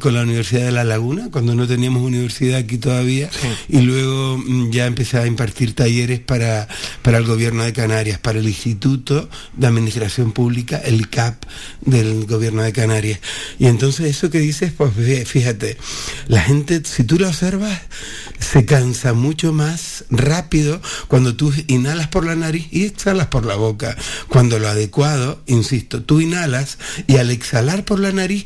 [0.00, 3.30] con la Universidad de La Laguna, cuando no teníamos universidad aquí todavía,
[3.68, 6.68] y luego mm, ya empecé a impartir talleres para,
[7.02, 11.44] para el gobierno de Canarias, para el Instituto de Administración Pública, el ICAP
[11.80, 13.20] del gobierno de Canarias.
[13.58, 15.76] Y entonces eso que dices, pues fí- fíjate,
[16.28, 17.80] la gente, si tú lo observas,
[18.38, 23.54] se cansa mucho más rápido cuando tú inhalas por la nariz y exhalas por la
[23.54, 23.96] boca.
[24.28, 28.44] Cuando lo adecuado, insisto, tú inhalas y al exhalar por la nariz,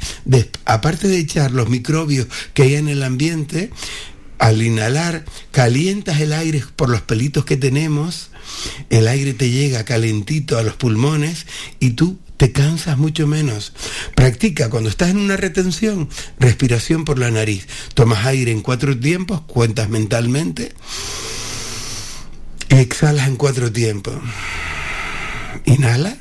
[0.66, 3.70] aparte de echar los microbios que hay en el ambiente,
[4.38, 8.30] al inhalar calientas el aire por los pelitos que tenemos,
[8.90, 11.46] el aire te llega calentito a los pulmones
[11.80, 13.72] y tú te cansas mucho menos.
[14.14, 16.08] Practica cuando estás en una retención,
[16.38, 17.66] respiración por la nariz.
[17.94, 20.72] Tomas aire en cuatro tiempos, cuentas mentalmente
[22.68, 24.16] y exhalas en cuatro tiempos.
[25.64, 26.16] Inhala,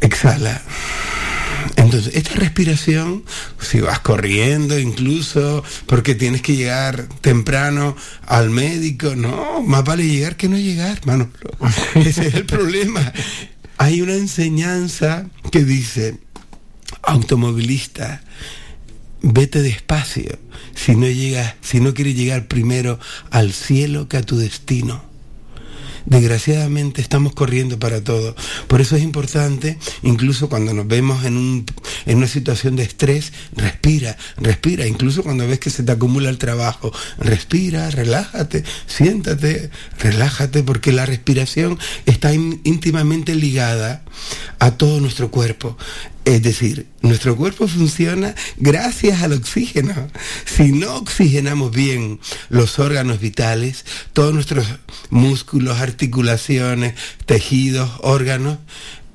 [0.00, 0.62] exhala.
[1.76, 3.24] Entonces, esta respiración,
[3.60, 7.96] si vas corriendo incluso, porque tienes que llegar temprano
[8.26, 11.30] al médico, no, más vale llegar que no llegar, Manolo.
[11.94, 13.12] Ese es el problema.
[13.78, 16.18] Hay una enseñanza que dice,
[17.02, 18.22] automovilista,
[19.22, 20.38] vete despacio
[20.74, 22.98] si no llegas, si no quieres llegar primero
[23.30, 25.04] al cielo que a tu destino.
[26.06, 28.36] Desgraciadamente estamos corriendo para todo.
[28.68, 31.66] Por eso es importante, incluso cuando nos vemos en, un,
[32.06, 34.86] en una situación de estrés, respira, respira.
[34.86, 41.06] Incluso cuando ves que se te acumula el trabajo, respira, relájate, siéntate, relájate, porque la
[41.06, 44.04] respiración está íntimamente ligada
[44.60, 45.76] a todo nuestro cuerpo.
[46.26, 49.94] Es decir, nuestro cuerpo funciona gracias al oxígeno.
[50.44, 52.18] Si no oxigenamos bien
[52.48, 54.66] los órganos vitales, todos nuestros
[55.08, 56.94] músculos, articulaciones,
[57.26, 58.58] tejidos, órganos,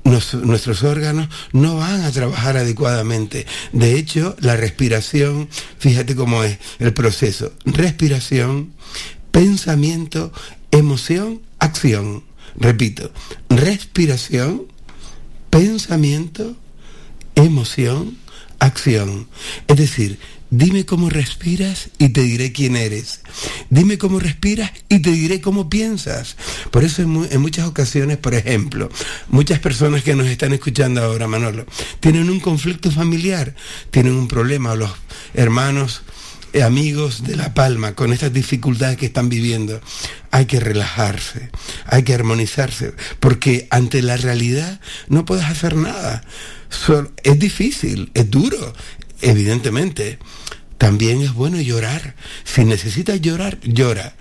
[0.04, 3.44] nos- nuestros órganos no van a trabajar adecuadamente.
[3.72, 7.52] De hecho, la respiración, fíjate cómo es el proceso.
[7.66, 8.72] Respiración,
[9.32, 10.32] pensamiento,
[10.70, 12.24] emoción, acción.
[12.56, 13.12] Repito,
[13.50, 14.62] respiración,
[15.50, 16.56] pensamiento,
[17.34, 18.16] emoción,
[18.58, 19.28] acción.
[19.68, 20.18] Es decir,
[20.50, 23.20] dime cómo respiras y te diré quién eres.
[23.70, 26.36] Dime cómo respiras y te diré cómo piensas.
[26.70, 28.88] Por eso en, mu- en muchas ocasiones, por ejemplo,
[29.28, 31.66] muchas personas que nos están escuchando ahora, Manolo,
[32.00, 33.54] tienen un conflicto familiar,
[33.90, 34.92] tienen un problema, los
[35.34, 36.02] hermanos
[36.52, 39.80] eh, amigos de La Palma con estas dificultades que están viviendo,
[40.30, 41.50] hay que relajarse,
[41.86, 46.22] hay que armonizarse, porque ante la realidad no puedes hacer nada.
[47.22, 48.72] Es difícil, es duro,
[49.20, 50.18] evidentemente.
[50.78, 52.16] También es bueno llorar.
[52.44, 54.16] Si necesitas llorar, llora.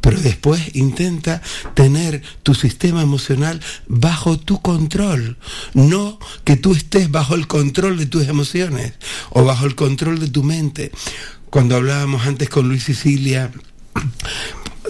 [0.00, 1.42] pero después intenta
[1.74, 5.36] tener tu sistema emocional bajo tu control,
[5.74, 8.92] no que tú estés bajo el control de tus emociones
[9.30, 10.92] o bajo el control de tu mente.
[11.50, 13.50] Cuando hablábamos antes con Luis Sicilia,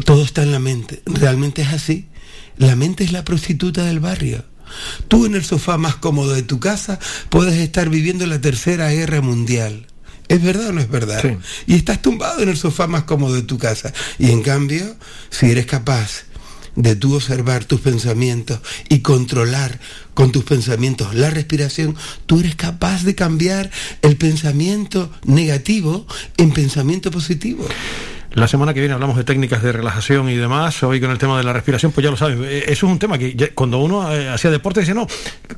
[0.04, 1.00] todo está en la mente.
[1.06, 2.08] ¿Realmente es así?
[2.58, 4.44] La mente es la prostituta del barrio.
[5.08, 6.98] Tú en el sofá más cómodo de tu casa
[7.28, 9.86] puedes estar viviendo la tercera guerra mundial.
[10.28, 11.22] ¿Es verdad o no es verdad?
[11.66, 13.92] Y estás tumbado en el sofá más cómodo de tu casa.
[14.18, 14.96] Y en cambio,
[15.30, 16.24] si eres capaz
[16.74, 19.80] de tú observar tus pensamientos y controlar
[20.14, 23.70] con tus pensamientos la respiración, tú eres capaz de cambiar
[24.02, 26.06] el pensamiento negativo
[26.36, 27.66] en pensamiento positivo.
[28.36, 30.82] La semana que viene hablamos de técnicas de relajación y demás.
[30.82, 32.38] Hoy con el tema de la respiración, pues ya lo sabes.
[32.42, 35.06] eh, Eso es un tema que cuando uno eh, hacía deporte dice, no,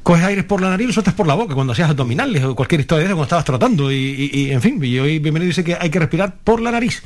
[0.05, 1.56] coges aire por la nariz sueltas por la boca.
[1.56, 3.90] Cuando hacías abdominales o cualquier historia de eso, cuando estabas trotando.
[3.90, 6.70] Y, y- y, en fin, y hoy bienvenido dice que hay que respirar por la
[6.70, 7.02] nariz.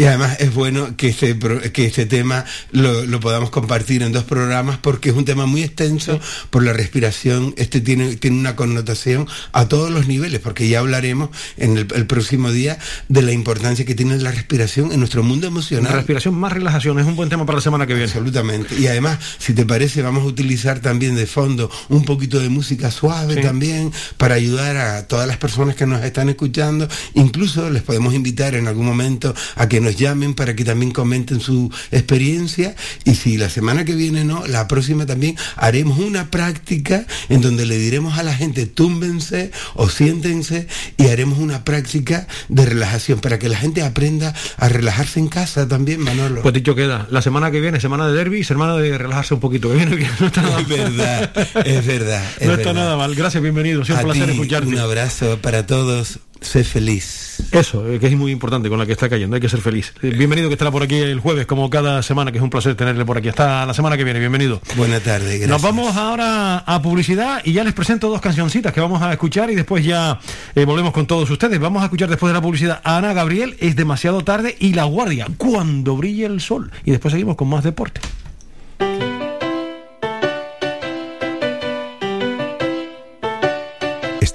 [0.00, 1.38] Y además es bueno que este,
[1.74, 5.62] que este tema lo, lo podamos compartir en dos programas porque es un tema muy
[5.62, 6.18] extenso
[6.48, 7.52] por la respiración.
[7.58, 11.28] Este tiene, tiene una connotación a todos los niveles, porque ya hablaremos
[11.58, 12.78] en el, el próximo día
[13.10, 15.92] de la importancia que tiene la respiración en nuestro mundo emocional.
[15.92, 18.06] Respiración más relajación es un buen tema para la semana que viene.
[18.10, 18.76] Absolutamente.
[18.80, 22.90] Y además, si te parece, vamos a utilizar también de fondo un poquito de música
[22.90, 23.42] suave Sí.
[23.42, 26.88] también para ayudar a todas las personas que nos están escuchando.
[27.12, 31.40] Incluso les podemos invitar en algún momento a que nos llamen para que también comenten
[31.40, 32.74] su experiencia.
[33.04, 37.66] Y si la semana que viene no, la próxima también haremos una práctica en donde
[37.66, 43.38] le diremos a la gente túmbense o siéntense y haremos una práctica de relajación para
[43.38, 46.42] que la gente aprenda a relajarse en casa también, Manolo.
[46.42, 49.68] Pues dicho queda, la semana que viene, semana de derby, semana de relajarse un poquito.
[49.68, 51.32] Que viene bien, no está nada Es verdad,
[51.64, 52.24] es verdad.
[52.40, 52.74] es no está verdad.
[52.74, 53.14] nada mal.
[53.14, 53.84] Gracias, bienvenido.
[53.84, 54.68] Siempre un A placer ti, escucharte.
[54.68, 56.20] Un abrazo para todos.
[56.40, 57.42] Sé feliz.
[57.52, 59.92] Eso, eh, que es muy importante con la que está cayendo, hay que ser feliz.
[60.02, 62.74] Eh, Bienvenido que estará por aquí el jueves, como cada semana, que es un placer
[62.74, 63.28] tenerle por aquí.
[63.28, 64.60] Hasta la semana que viene, bienvenido.
[64.76, 65.48] Buena tarde, gracias.
[65.50, 69.50] Nos vamos ahora a publicidad y ya les presento dos cancioncitas que vamos a escuchar
[69.50, 70.18] y después ya
[70.54, 71.58] eh, volvemos con todos ustedes.
[71.60, 74.84] Vamos a escuchar después de la publicidad a Ana Gabriel, es demasiado tarde, y La
[74.84, 76.70] Guardia, cuando brille el sol.
[76.84, 78.00] Y después seguimos con más deporte.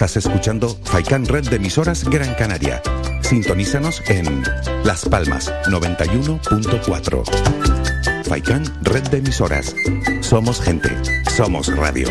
[0.05, 2.79] Estás escuchando Faikan Red de emisoras Gran Canaria.
[3.21, 4.43] Sintonízanos en
[4.83, 7.23] Las Palmas 91.4.
[8.23, 9.75] Faikan Red de emisoras.
[10.21, 10.89] Somos gente.
[11.35, 12.07] Somos radio.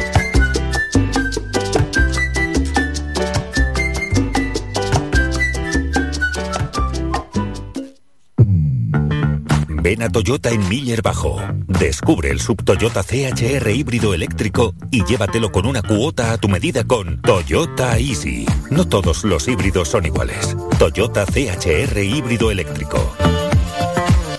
[9.84, 11.38] Ven a Toyota en Miller Bajo.
[11.66, 16.84] Descubre el sub Toyota CHR híbrido eléctrico y llévatelo con una cuota a tu medida
[16.84, 18.46] con Toyota Easy.
[18.70, 20.56] No todos los híbridos son iguales.
[20.78, 23.14] Toyota CHR híbrido eléctrico.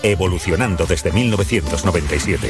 [0.02, 2.48] Evolucionando desde 1997.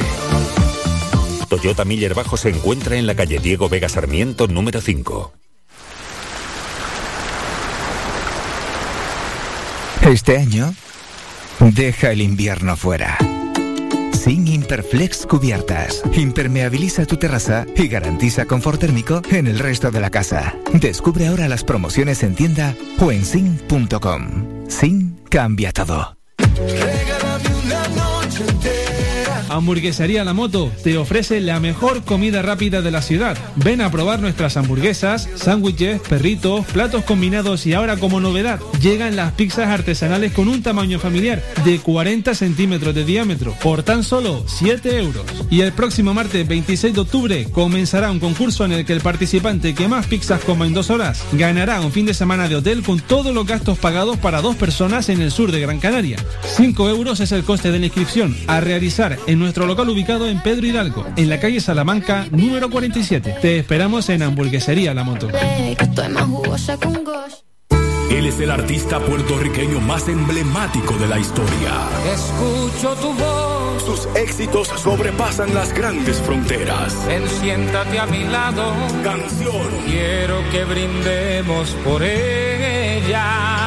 [1.51, 5.35] Toyota Miller Bajo se encuentra en la calle Diego Vega Sarmiento número 5.
[10.01, 10.75] Este año,
[11.61, 13.19] deja el invierno fuera.
[14.13, 16.03] Sin Imperflex Cubiertas.
[16.15, 20.57] Impermeabiliza tu terraza y garantiza confort térmico en el resto de la casa.
[20.73, 24.69] Descubre ahora las promociones en tienda o en sin.com.
[24.69, 26.17] Sin cambia todo.
[29.57, 33.37] Hamburguesería La Moto te ofrece la mejor comida rápida de la ciudad.
[33.57, 39.33] Ven a probar nuestras hamburguesas, sándwiches, perritos, platos combinados y ahora como novedad llegan las
[39.33, 44.99] pizzas artesanales con un tamaño familiar de 40 centímetros de diámetro por tan solo 7
[44.99, 45.25] euros.
[45.51, 49.75] Y el próximo martes 26 de octubre comenzará un concurso en el que el participante
[49.75, 53.01] que más pizzas coma en dos horas ganará un fin de semana de hotel con
[53.01, 56.19] todos los gastos pagados para dos personas en el sur de Gran Canaria.
[56.57, 60.41] 5 euros es el coste de la inscripción a realizar en nuestro local ubicado en
[60.41, 63.37] Pedro Hidalgo, en la calle Salamanca número 47.
[63.41, 65.29] Te esperamos en Hamburguesería La Moto.
[68.11, 71.89] Él es el artista puertorriqueño más emblemático de la historia.
[72.13, 73.85] Escucho tu voz.
[73.85, 77.07] Sus éxitos sobrepasan las grandes fronteras.
[77.07, 78.75] Ven, siéntate a mi lado.
[79.05, 79.69] Canción.
[79.87, 83.66] Quiero que brindemos por ella.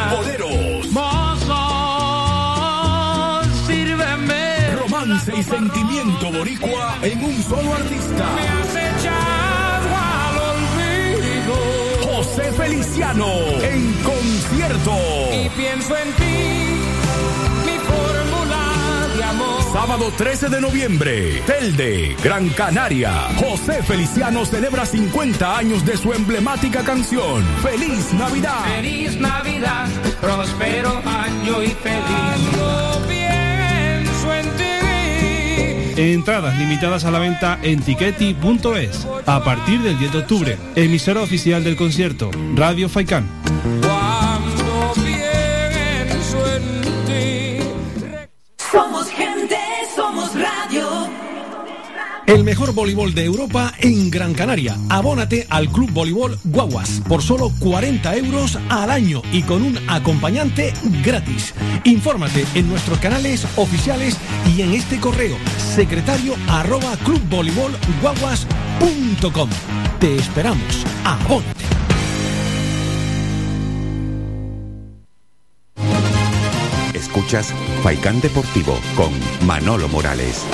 [5.10, 8.36] Romance y sentimiento boricua en un solo artista.
[8.36, 12.14] Me has echado al olvido.
[12.14, 13.28] José Feliciano
[13.64, 14.94] en concierto.
[15.34, 16.36] Y pienso en ti,
[17.66, 19.64] mi fórmula de amor.
[19.74, 23.30] Sábado 13 de noviembre, Telde, Gran Canaria.
[23.38, 27.44] José Feliciano celebra 50 años de su emblemática canción.
[27.64, 28.64] ¡Feliz Navidad!
[28.76, 29.88] Feliz Navidad,
[30.22, 32.06] próspero año y feliz.
[32.06, 33.09] Cuando
[36.00, 40.58] Entradas limitadas a la venta en tiqueti.es a partir del 10 de octubre.
[40.78, 43.28] Emisora oficial del concierto, Radio Faikán.
[52.30, 54.78] El mejor voleibol de Europa en Gran Canaria.
[54.90, 60.72] Abónate al Club Voleibol Guaguas por solo 40 euros al año y con un acompañante
[61.04, 61.56] gratis.
[61.86, 64.16] Infórmate en nuestros canales oficiales
[64.56, 66.96] y en este correo secretario arroba
[70.00, 70.86] Te esperamos.
[71.04, 71.66] Abónate.
[76.94, 77.52] Escuchas
[77.82, 79.10] Faikán Deportivo con
[79.48, 80.46] Manolo Morales.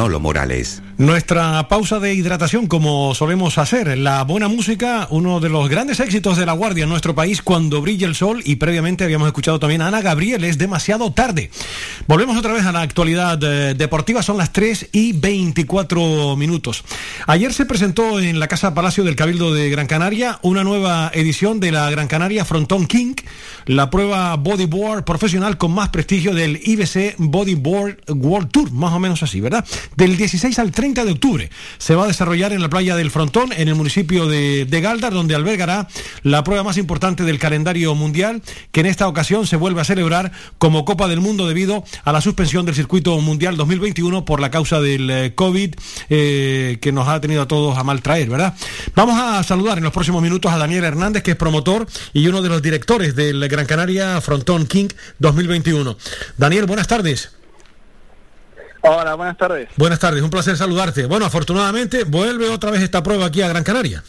[0.00, 0.80] Manolo Morales.
[0.96, 3.98] Nuestra pausa de hidratación, como solemos hacer.
[3.98, 7.82] La buena música, uno de los grandes éxitos de La Guardia en nuestro país, cuando
[7.82, 8.42] brilla el sol.
[8.44, 11.50] Y previamente habíamos escuchado también a Ana Gabriel, es demasiado tarde.
[12.06, 16.82] Volvemos otra vez a la actualidad eh, deportiva, son las 3 y 24 minutos.
[17.30, 21.60] Ayer se presentó en la Casa Palacio del Cabildo de Gran Canaria una nueva edición
[21.60, 23.14] de la Gran Canaria Frontón King,
[23.66, 29.22] la prueba bodyboard profesional con más prestigio del IBC Bodyboard World Tour, más o menos
[29.22, 29.64] así, ¿verdad?
[29.94, 31.50] Del 16 al 30 de octubre.
[31.78, 35.12] Se va a desarrollar en la playa del Frontón, en el municipio de, de Galdar,
[35.12, 35.86] donde albergará
[36.24, 38.42] la prueba más importante del calendario mundial,
[38.72, 42.22] que en esta ocasión se vuelve a celebrar como Copa del Mundo debido a la
[42.22, 45.74] suspensión del circuito mundial 2021 por la causa del eh, COVID
[46.08, 48.54] eh, que nos ha tenido a todos a mal traer, ¿verdad?
[48.94, 52.42] Vamos a saludar en los próximos minutos a Daniel Hernández, que es promotor y uno
[52.42, 54.88] de los directores del Gran Canaria Frontón King
[55.18, 55.96] 2021.
[56.36, 57.32] Daniel, buenas tardes.
[58.82, 59.68] Hola, buenas tardes.
[59.76, 61.06] Buenas tardes, un placer saludarte.
[61.06, 64.02] Bueno, afortunadamente vuelve otra vez esta prueba aquí a Gran Canaria.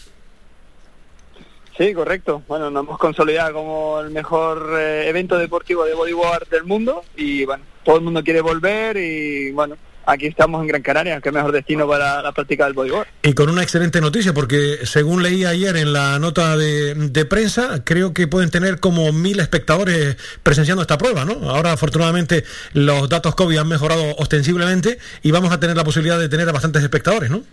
[1.77, 2.43] Sí, correcto.
[2.47, 7.43] Bueno, nos hemos consolidado como el mejor eh, evento deportivo de bodyboard del mundo y
[7.45, 9.75] bueno, todo el mundo quiere volver y bueno,
[10.05, 13.07] aquí estamos en Gran Canaria, que es mejor destino para la práctica del bodyboard.
[13.23, 17.83] Y con una excelente noticia, porque según leí ayer en la nota de, de prensa,
[17.83, 21.49] creo que pueden tener como mil espectadores presenciando esta prueba, ¿no?
[21.49, 26.29] Ahora, afortunadamente, los datos COVID han mejorado ostensiblemente y vamos a tener la posibilidad de
[26.29, 27.43] tener a bastantes espectadores, ¿no?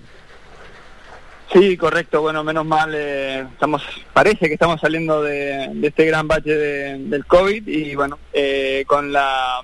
[1.53, 2.21] Sí, correcto.
[2.21, 6.99] Bueno, menos mal, eh, estamos, parece que estamos saliendo de, de este gran bache de-
[6.99, 9.63] del COVID y bueno, eh, con la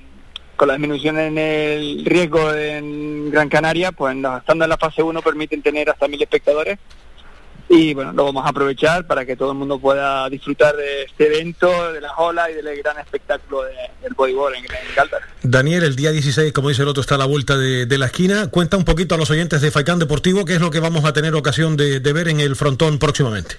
[0.57, 5.23] con la disminución en el riesgo en Gran Canaria, pues estando en la fase 1
[5.23, 6.79] permiten tener hasta mil espectadores
[7.67, 11.27] y bueno, lo vamos a aprovechar para que todo el mundo pueda disfrutar de este
[11.29, 13.73] evento, de las olas y del gran espectáculo de-
[14.03, 15.23] del bodyboard en, en Galdar.
[15.43, 18.49] Daniel, el día 16, como dice el otro, está a la vuelta de, la esquina.
[18.51, 21.15] Cuenta un poquito a los oyentes de Faicán Deportivo qué es lo que vamos a
[21.15, 23.57] tener ocasión de ver en el frontón próximamente.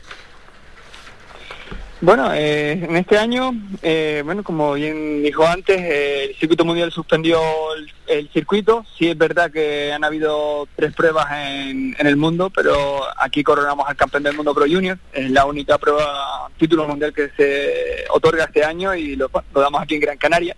[2.06, 3.52] Bueno, eh, en este año,
[3.82, 7.40] eh, bueno, como bien dijo antes, eh, el circuito mundial suspendió
[7.76, 8.86] el, el circuito.
[8.95, 13.90] Sí es verdad que han habido tres pruebas en, en el mundo, pero aquí coronamos
[13.90, 14.99] al campeón del mundo Pro Junior.
[15.14, 19.82] Es la única prueba, título mundial que se otorga este año y lo, lo damos
[19.82, 20.56] aquí en Gran Canaria.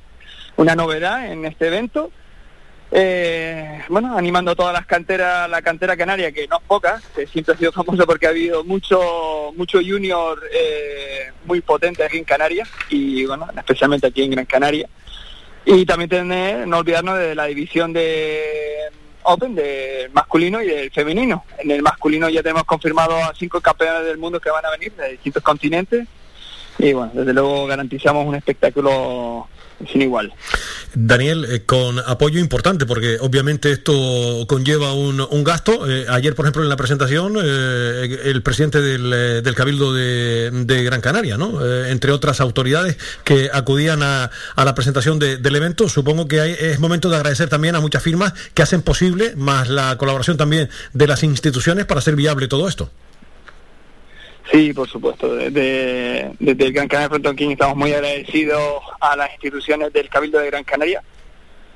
[0.57, 2.11] Una novedad en este evento.
[2.91, 7.27] Eh, bueno, animando a todas las canteras, la cantera canaria, que no es poca, que
[7.27, 12.23] siempre ha sido famosa porque ha habido mucho, mucho junior eh, muy potente aquí en
[12.23, 14.87] Canarias y bueno, especialmente aquí en Gran Canaria.
[15.65, 18.41] Y también tener, no olvidarnos de la división de
[19.23, 21.43] Open, del masculino y del femenino.
[21.59, 24.93] En el masculino ya tenemos confirmado a cinco campeones del mundo que van a venir
[24.93, 26.07] de distintos continentes
[26.79, 29.47] y bueno, desde luego garantizamos un espectáculo
[29.91, 30.33] sin igual.
[30.93, 35.89] Daniel, eh, con apoyo importante, porque obviamente esto conlleva un, gasto.
[35.89, 41.01] Eh, ayer, por ejemplo, en la presentación, eh, el presidente del, eh, Cabildo de, Gran
[41.01, 41.65] Canaria, ¿no?
[41.87, 46.55] Entre otras autoridades que acudían a, a la presentación de- del evento, supongo que hay-
[46.59, 50.69] es momento de agradecer también a muchas firmas que hacen posible, más la colaboración también
[50.93, 52.89] de las instituciones para hacer viable todo esto.
[54.51, 55.35] Sí, por supuesto.
[55.35, 60.39] Desde, desde el Gran Canaria Frontón King estamos muy agradecidos a las instituciones del Cabildo
[60.39, 61.03] de Gran Canaria,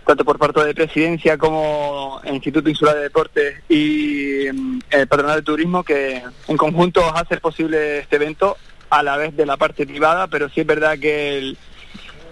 [0.06, 5.41] tanto por parte de Presidencia como Instituto Insular de Deportes y mm, el Patronal de
[5.41, 8.57] Turismo, que en conjunto hace posible este evento
[8.89, 11.57] a la vez de la parte privada, pero sí es verdad que el,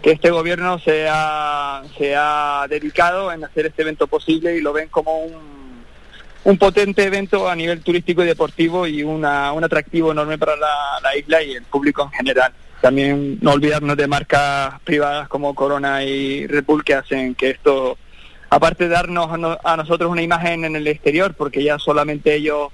[0.01, 4.71] que este gobierno se ha, se ha dedicado en hacer este evento posible y lo
[4.71, 5.58] ven como un,
[6.43, 10.99] un potente evento a nivel turístico y deportivo y una, un atractivo enorme para la,
[11.03, 12.53] la isla y el público en general.
[12.81, 17.97] También no olvidarnos de marcas privadas como Corona y Red Bull que hacen que esto,
[18.49, 22.33] aparte de darnos a, no- a nosotros una imagen en el exterior, porque ya solamente
[22.35, 22.69] ellos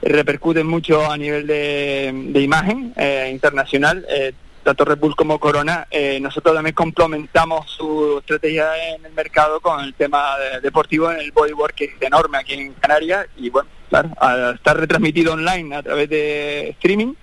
[0.00, 4.32] repercuten mucho a nivel de, de imagen eh, internacional, eh,
[4.64, 9.80] tanto Red Bull como Corona, eh, nosotros también complementamos su estrategia en el mercado con
[9.84, 13.26] el tema de- deportivo en el bodyboard que es enorme aquí en Canarias.
[13.36, 17.14] Y bueno, claro, al estar retransmitido online a través de streaming,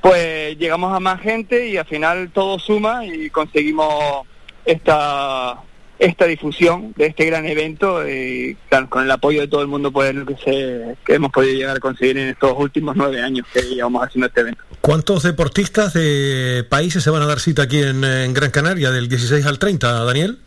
[0.00, 4.26] pues llegamos a más gente y al final todo suma y conseguimos
[4.64, 5.56] esta
[5.98, 9.90] esta difusión de este gran evento y claro, con el apoyo de todo el mundo
[9.90, 13.22] pues es lo que, se, que hemos podido llegar a conseguir en estos últimos nueve
[13.22, 14.62] años que llevamos haciendo este evento.
[14.80, 19.08] ¿Cuántos deportistas de países se van a dar cita aquí en, en Gran Canaria del
[19.08, 20.38] 16 al 30, Daniel?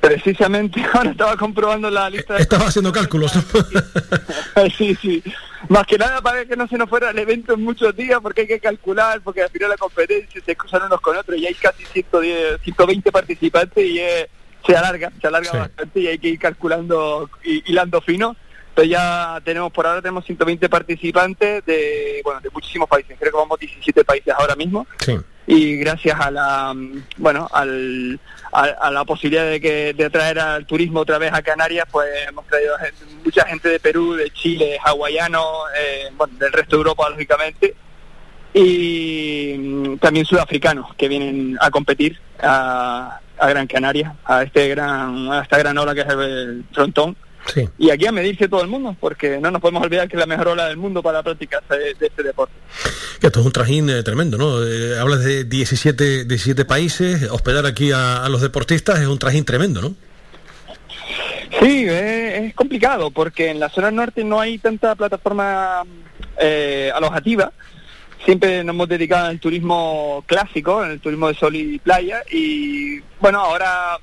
[0.00, 2.42] Precisamente ahora estaba comprobando la lista de...
[2.42, 3.34] Estaba haciendo cálculos.
[3.34, 3.42] ¿no?
[4.76, 5.22] sí, sí.
[5.68, 8.42] Más que nada para que no se nos fuera el evento en muchos días porque
[8.42, 11.54] hay que calcular, porque al final la competencia se cruzan unos con otros y hay
[11.54, 14.28] casi 110, 120 participantes y eh,
[14.64, 18.36] se alarga, se alarga bastante y hay que ir calculando y hilando fino.
[18.74, 23.38] Pero ya tenemos, por ahora tenemos 120 participantes de, bueno, de muchísimos países, creo que
[23.38, 25.18] vamos 17 países ahora mismo Sí.
[25.50, 26.74] Y gracias a la
[27.16, 28.20] bueno al,
[28.52, 32.46] a, la posibilidad de que de traer al turismo otra vez a Canarias pues hemos
[32.46, 35.42] traído gente- mucha gente de Perú de Chile hawaiano
[35.80, 37.74] eh, bueno del resto de Europa lógicamente
[38.54, 45.32] y mm, también sudafricanos que vienen a competir a, a Gran Canaria a este gran
[45.32, 47.16] a esta gran ola que es el frontón
[47.46, 47.66] Sí.
[47.78, 50.26] y aquí a medirse todo el mundo porque no nos podemos olvidar que es la
[50.26, 52.52] mejor ola del mundo para la práctica de, de este deporte
[53.22, 54.62] Esto es un trajín eh, tremendo, ¿no?
[54.62, 59.44] Eh, hablas de 17, 17 países, hospedar aquí a, a los deportistas es un trajín
[59.46, 59.94] tremendo, ¿no?
[61.60, 65.82] Sí, eh, es complicado porque en la zona norte no hay tanta plataforma
[66.94, 67.52] alojativa.
[68.24, 73.00] Siempre nos hemos dedicado al turismo clásico, en el turismo de sol y playa y
[73.20, 73.98] bueno, ahora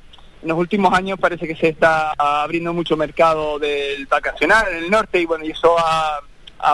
[0.45, 4.91] en los últimos años parece que se está abriendo mucho mercado del vacacional en el
[4.91, 6.21] norte y bueno, eso ha,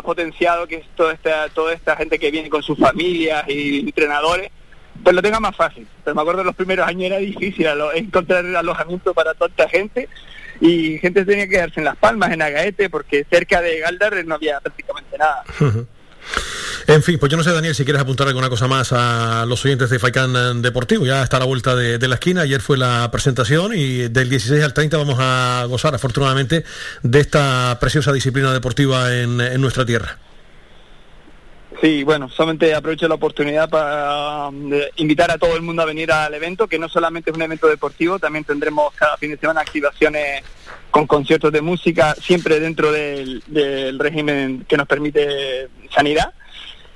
[0.03, 4.49] potenciado que toda esta, toda esta gente que viene con sus familias y entrenadores
[5.03, 5.87] pues lo tenga más fácil.
[6.03, 10.07] Pero me acuerdo en los primeros años era difícil encontrar alojamiento para tanta gente
[10.59, 14.35] y gente tenía que quedarse en Las Palmas, en Agaete, porque cerca de Galdar no
[14.35, 15.43] había prácticamente nada.
[16.87, 19.63] En fin, pues yo no sé, Daniel, si quieres apuntar alguna cosa más a los
[19.63, 21.05] oyentes de Faikán Deportivo.
[21.05, 22.41] Ya está a la vuelta de, la esquina.
[22.41, 26.65] Ayer fue la presentación y del 16 al 30 vamos a gozar, afortunadamente,
[27.03, 30.17] de esta preciosa disciplina deportiva en, en nuestra tierra.
[31.81, 36.11] Sí, bueno, solamente aprovecho la oportunidad para um, invitar a todo el mundo a venir
[36.11, 39.61] al evento, que no solamente es un evento deportivo, también tendremos cada fin de semana
[39.61, 40.43] activaciones
[40.91, 46.33] con conciertos de música, siempre dentro del, del régimen que nos permite sanidad,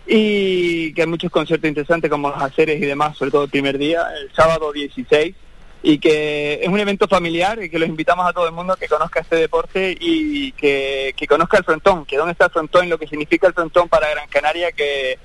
[0.06, 3.78] y que hay muchos conciertos interesantes como los aceres y demás, sobre todo el primer
[3.78, 5.36] día, el sábado 16,
[5.82, 8.88] y que es un evento familiar y que los invitamos a todo el mundo que
[8.88, 12.98] conozca este deporte y que, que conozca el frontón, que dónde está el frontón lo
[12.98, 15.18] que significa el frontón para Gran Canaria, que,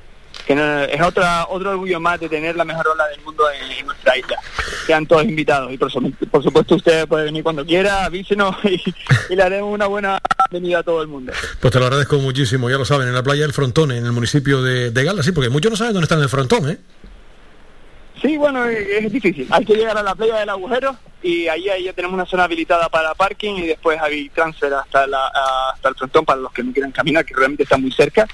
[0.46, 3.70] que no- es otra, otro orgullo más de tener la mejor ola del mundo en,
[3.78, 4.36] en nuestra isla.
[4.86, 5.90] Sean todos invitados y por,
[6.30, 8.82] por supuesto usted puede venir cuando quiera, avísenos y,
[9.30, 10.18] y le haremos una buena
[10.50, 11.32] bienvenida a todo el mundo.
[11.60, 14.12] Pues te lo agradezco muchísimo, ya lo saben, en la playa del Frontón, en el
[14.12, 16.78] municipio de, de Gala, sí, porque muchos no saben dónde está en el Frontón, ¿eh?
[18.20, 19.46] Sí, bueno, es, es difícil.
[19.50, 22.44] Hay que llegar a la playa del agujero y ahí, ahí ya tenemos una zona
[22.44, 25.26] habilitada para parking y después hay transfer hasta, la,
[25.72, 28.26] hasta el frontón para los que no quieran caminar, que realmente está muy cerca,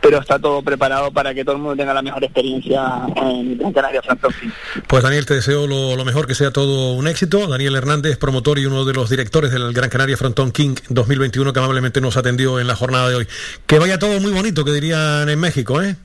[0.00, 3.72] pero está todo preparado para que todo el mundo tenga la mejor experiencia en Gran
[3.72, 4.32] Canaria Frontón.
[4.86, 7.46] Pues Daniel, te deseo lo, lo mejor, que sea todo un éxito.
[7.46, 11.58] Daniel Hernández, promotor y uno de los directores del Gran Canaria Frontón King 2021, que
[11.58, 13.28] amablemente nos atendió en la jornada de hoy.
[13.66, 15.96] Que vaya todo muy bonito, que dirían en México, ¿eh?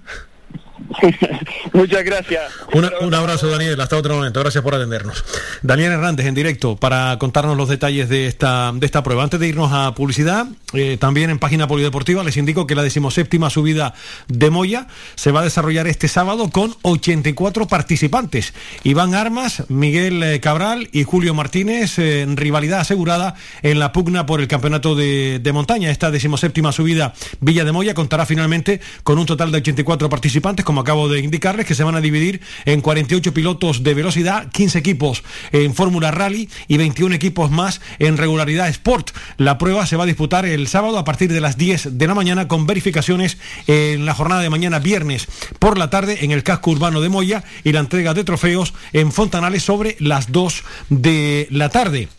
[1.73, 2.43] Muchas gracias.
[2.73, 3.79] Una- un abrazo, Daniel.
[3.79, 4.39] Hasta otro momento.
[4.39, 5.23] Gracias por atendernos.
[5.61, 9.23] Daniel Hernández en directo para contarnos los detalles de esta, de esta prueba.
[9.23, 13.49] Antes de irnos a publicidad, eh, también en página polideportiva les indico que la decimoséptima
[13.49, 13.93] subida
[14.27, 18.53] de Moya se va a desarrollar este sábado con 84 participantes.
[18.83, 24.25] Iván Armas, Miguel eh, Cabral y Julio Martínez, eh, en rivalidad asegurada en la pugna
[24.25, 25.89] por el campeonato de, de montaña.
[25.89, 30.81] Esta decimoséptima subida Villa de Moya contará finalmente con un total de 84 participantes, como
[30.81, 35.23] acabo de indicarles, que se van a dividir en 48 pilotos de velocidad, 15 equipos
[35.51, 39.11] en Fórmula Rally y 21 equipos más en regularidad Sport.
[39.37, 42.15] La prueba se va a disputar el sábado a partir de las 10 de la
[42.15, 43.37] mañana con verificaciones
[43.67, 45.27] en la jornada de mañana viernes
[45.59, 49.11] por la tarde en el casco urbano de Moya y la entrega de trofeos en
[49.11, 52.09] Fontanales sobre las 2 de la tarde.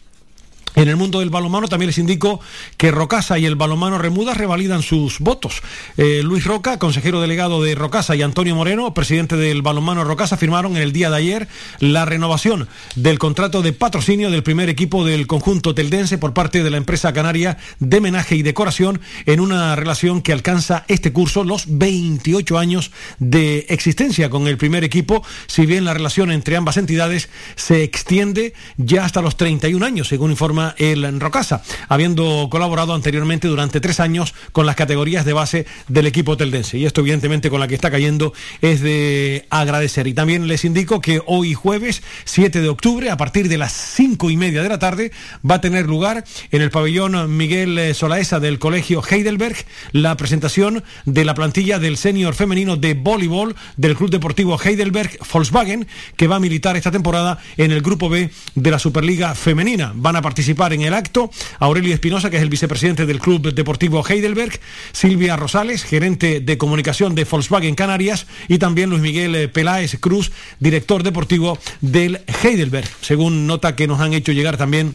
[0.77, 2.41] En el mundo del balonmano también les indico
[2.77, 5.63] que Rocasa y el balonmano Remudas revalidan sus votos.
[5.97, 10.77] Eh, Luis Roca, consejero delegado de Rocasa, y Antonio Moreno, presidente del balonmano Rocasa, firmaron
[10.77, 11.49] en el día de ayer
[11.79, 16.71] la renovación del contrato de patrocinio del primer equipo del conjunto teldense por parte de
[16.71, 21.67] la empresa canaria de menaje y decoración en una relación que alcanza este curso los
[21.69, 22.91] 28 años
[23.21, 28.55] de existencia con el primer equipo, si bien la relación entre ambas entidades se extiende
[28.77, 34.35] ya hasta los 31 años, según informa el Rocasa, habiendo colaborado anteriormente durante tres años
[34.53, 36.79] con las categorías de base del equipo teldense.
[36.79, 38.33] Y esto, evidentemente, con la que está cayendo
[38.63, 40.07] es de agradecer.
[40.07, 44.31] Y también les indico que hoy jueves 7 de octubre, a partir de las cinco
[44.31, 45.13] y media de la tarde,
[45.49, 49.57] va a tener lugar en el pabellón Miguel Solaesa del Colegio Heidelberg
[49.93, 55.87] la presentación de la plantilla del senior femenino de voleibol del Club Deportivo Heidelberg Volkswagen,
[56.17, 59.93] que va a militar esta temporada en el Grupo B de la Superliga Femenina.
[59.95, 61.31] Van a participar en el acto.
[61.59, 64.59] Aurelio Espinosa, que es el vicepresidente del Club Deportivo Heidelberg,
[64.93, 70.33] Silvia Rosales, gerente de comunicación de Volkswagen Canarias, y también Luis Miguel eh, Peláez Cruz,
[70.61, 74.95] director deportivo del Heidelberg, según nota que nos han hecho llegar también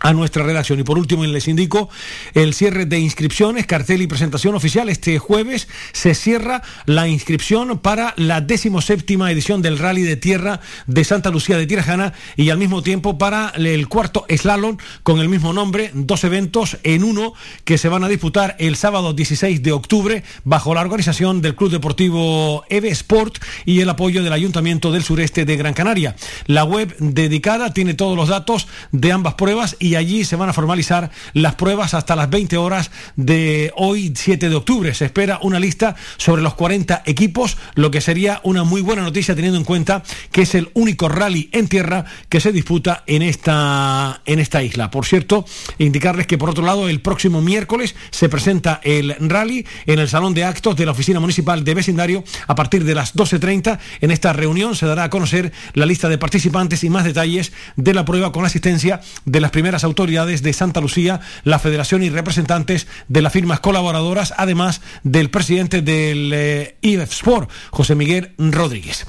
[0.00, 0.80] a nuestra redacción.
[0.80, 1.88] Y por último, les indico
[2.34, 4.88] el cierre de inscripciones, cartel y presentación oficial.
[4.88, 11.04] Este jueves se cierra la inscripción para la decimoséptima edición del Rally de Tierra de
[11.04, 15.52] Santa Lucía de Tirajana y al mismo tiempo para el cuarto slalom con el mismo
[15.52, 20.24] nombre, dos eventos en uno que se van a disputar el sábado 16 de octubre
[20.44, 25.44] bajo la organización del Club Deportivo EVE Sport y el apoyo del Ayuntamiento del Sureste
[25.44, 26.16] de Gran Canaria.
[26.46, 30.52] La web dedicada tiene todos los datos de ambas pruebas y allí se van a
[30.52, 34.94] formalizar las pruebas hasta las 20 horas de hoy 7 de octubre.
[34.94, 39.34] Se espera una lista sobre los 40 equipos, lo que sería una muy buena noticia
[39.34, 40.02] teniendo en cuenta
[40.32, 44.90] que es el único rally en tierra que se disputa en esta, en esta isla.
[44.90, 45.44] Por cierto,
[45.78, 50.34] indicarles que por otro lado el próximo miércoles se presenta el rally en el Salón
[50.34, 53.78] de Actos de la Oficina Municipal de Vecindario a partir de las 12.30.
[54.00, 57.94] En esta reunión se dará a conocer la lista de participantes y más detalles de
[57.94, 62.10] la prueba con la asistencia de las primeras autoridades de Santa Lucía, la Federación y
[62.10, 69.06] representantes de las firmas colaboradoras, además del presidente del eh, Sport, José Miguel Rodríguez.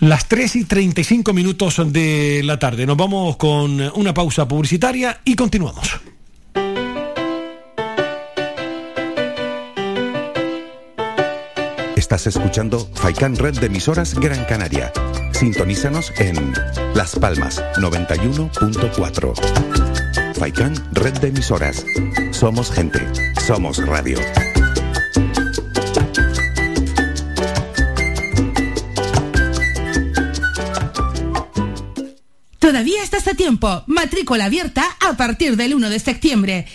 [0.00, 2.86] Las 3 y 35 minutos de la tarde.
[2.86, 6.00] Nos vamos con una pausa publicitaria y continuamos.
[11.96, 14.92] Estás escuchando Faikan Red de emisoras Gran Canaria.
[15.38, 16.52] Sintonízanos en
[16.96, 20.34] Las Palmas 91.4.
[20.34, 21.86] Faikan Red de emisoras.
[22.32, 22.98] Somos gente.
[23.46, 24.18] Somos radio.
[32.58, 33.84] Todavía estás a tiempo.
[33.86, 36.66] Matrícula abierta a partir del 1 de septiembre.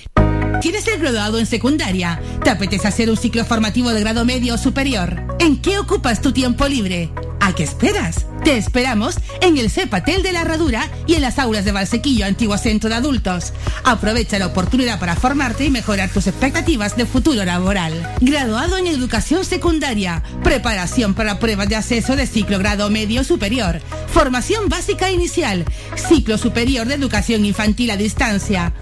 [0.61, 2.21] ¿Quieres ser graduado en secundaria?
[2.43, 5.23] ¿Te apetece hacer un ciclo formativo de grado medio o superior?
[5.39, 7.11] ¿En qué ocupas tu tiempo libre?
[7.39, 8.25] ¿A qué esperas?
[8.45, 12.57] Te esperamos en el CEPATEL de la Herradura y en las aulas de Valsequillo, antiguo
[12.57, 13.51] centro de adultos.
[13.83, 17.93] Aprovecha la oportunidad para formarte y mejorar tus expectativas de futuro laboral.
[18.21, 24.69] Graduado en educación secundaria, preparación para pruebas de acceso de ciclo grado medio superior, formación
[24.69, 25.65] básica inicial,
[25.95, 28.73] ciclo superior de educación infantil a distancia.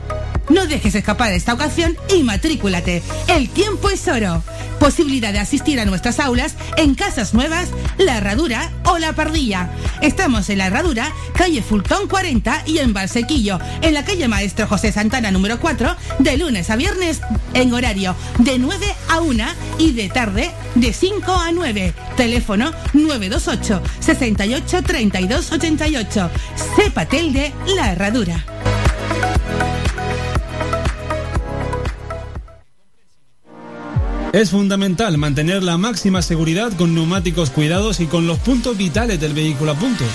[0.52, 3.02] No dejes escapar esta ocasión y matrículate.
[3.28, 4.44] El tiempo es oro.
[4.82, 9.70] Posibilidad de asistir a nuestras aulas en Casas Nuevas, La Herradura o La Pardilla.
[10.02, 14.92] Estamos en La Herradura, calle Fultón 40 y en Valsequillo, en la calle Maestro José
[14.92, 17.22] Santana número 4, de lunes a viernes
[17.54, 19.46] en horario de 9 a 1
[19.78, 21.94] y de tarde de 5 a 9.
[22.18, 26.30] Teléfono 928 68 32 88.
[26.76, 28.44] Cepatel de La Herradura.
[34.34, 39.34] Es fundamental mantener la máxima seguridad con neumáticos cuidados y con los puntos vitales del
[39.34, 40.06] vehículo a punto.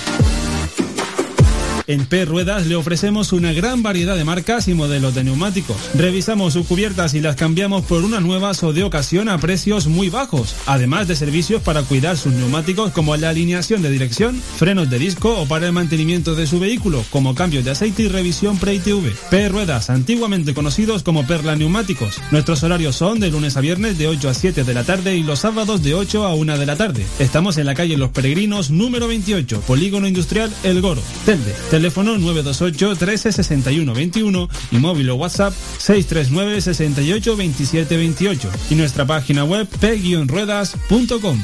[1.87, 5.77] En P Ruedas le ofrecemos una gran variedad de marcas y modelos de neumáticos.
[5.95, 10.09] Revisamos sus cubiertas y las cambiamos por unas nuevas o de ocasión a precios muy
[10.09, 14.99] bajos, además de servicios para cuidar sus neumáticos como la alineación de dirección, frenos de
[14.99, 19.13] disco o para el mantenimiento de su vehículo, como cambios de aceite y revisión pre-ITV.
[19.29, 22.19] P Ruedas, antiguamente conocidos como Perla Neumáticos.
[22.31, 25.23] Nuestros horarios son de lunes a viernes de 8 a 7 de la tarde y
[25.23, 27.05] los sábados de 8 a 1 de la tarde.
[27.19, 31.55] Estamos en la calle Los Peregrinos número 28, Polígono Industrial El Goro, Telde.
[31.77, 39.05] Teléfono 928 13 61 21 y móvil o WhatsApp 639 68 27 28 y nuestra
[39.05, 41.39] página web p-ruedas.com.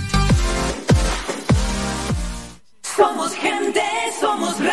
[2.81, 3.83] Somos gente,
[4.19, 4.72] somos radio.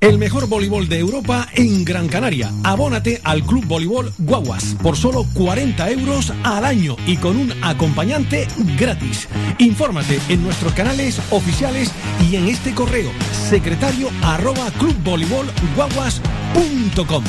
[0.00, 2.52] El mejor voleibol de Europa en Gran Canaria.
[2.62, 8.46] Abónate al Club Voleibol Guaguas por solo 40 euros al año y con un acompañante
[8.78, 9.26] gratis.
[9.58, 11.90] Infórmate en nuestros canales oficiales
[12.30, 17.24] y en este correo secretario arroba clubvoleibolguaguas.com.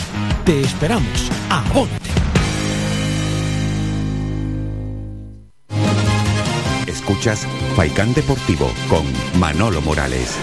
[0.45, 1.31] Te esperamos.
[1.49, 1.97] Abónate.
[6.85, 9.05] Escuchas Faikán Deportivo con
[9.39, 10.37] Manolo Morales.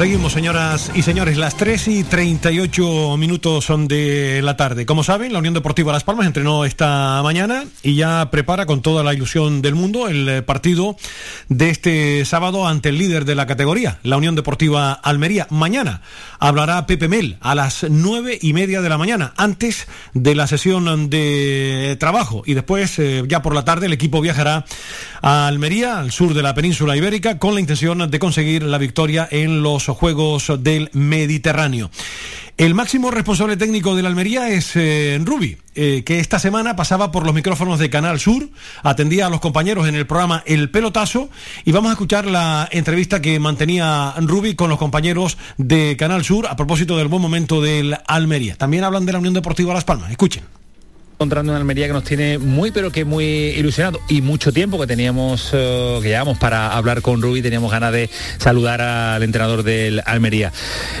[0.00, 4.86] Seguimos, señoras y señores, las 3 y 38 minutos son de la tarde.
[4.86, 9.04] Como saben, la Unión Deportiva Las Palmas entrenó esta mañana y ya prepara con toda
[9.04, 10.96] la ilusión del mundo el eh, partido
[11.50, 15.46] de este sábado ante el líder de la categoría, la Unión Deportiva Almería.
[15.50, 16.00] Mañana
[16.38, 21.10] hablará Pepe Mel a las nueve y media de la mañana, antes de la sesión
[21.10, 22.42] de trabajo.
[22.46, 24.64] Y después, eh, ya por la tarde, el equipo viajará
[25.20, 29.28] a Almería, al sur de la península ibérica, con la intención de conseguir la victoria
[29.30, 31.90] en los Juegos del Mediterráneo.
[32.60, 37.10] El máximo responsable técnico de la Almería es eh, Rubi, eh, que esta semana pasaba
[37.10, 38.50] por los micrófonos de Canal Sur,
[38.82, 41.30] atendía a los compañeros en el programa El Pelotazo
[41.64, 46.48] y vamos a escuchar la entrevista que mantenía Rubi con los compañeros de Canal Sur
[46.48, 48.56] a propósito del buen momento del Almería.
[48.56, 50.10] También hablan de la Unión Deportiva Las Palmas.
[50.10, 50.59] Escuchen
[51.20, 54.00] encontrando una Almería que nos tiene muy pero que muy ilusionado.
[54.08, 58.08] Y mucho tiempo que teníamos eh, que llevamos para hablar con Rubí teníamos ganas de
[58.38, 60.50] saludar al entrenador del Almería.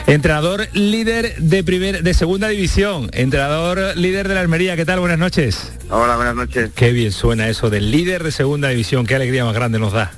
[0.06, 3.08] Entrenador líder de primer de segunda división.
[3.14, 4.76] Entrenador líder de la Almería.
[4.76, 5.72] Qué tal buenas noches.
[5.88, 6.70] Hola, buenas noches.
[6.74, 9.06] qué bien suena eso del líder de segunda división.
[9.06, 10.10] Qué alegría más grande nos da.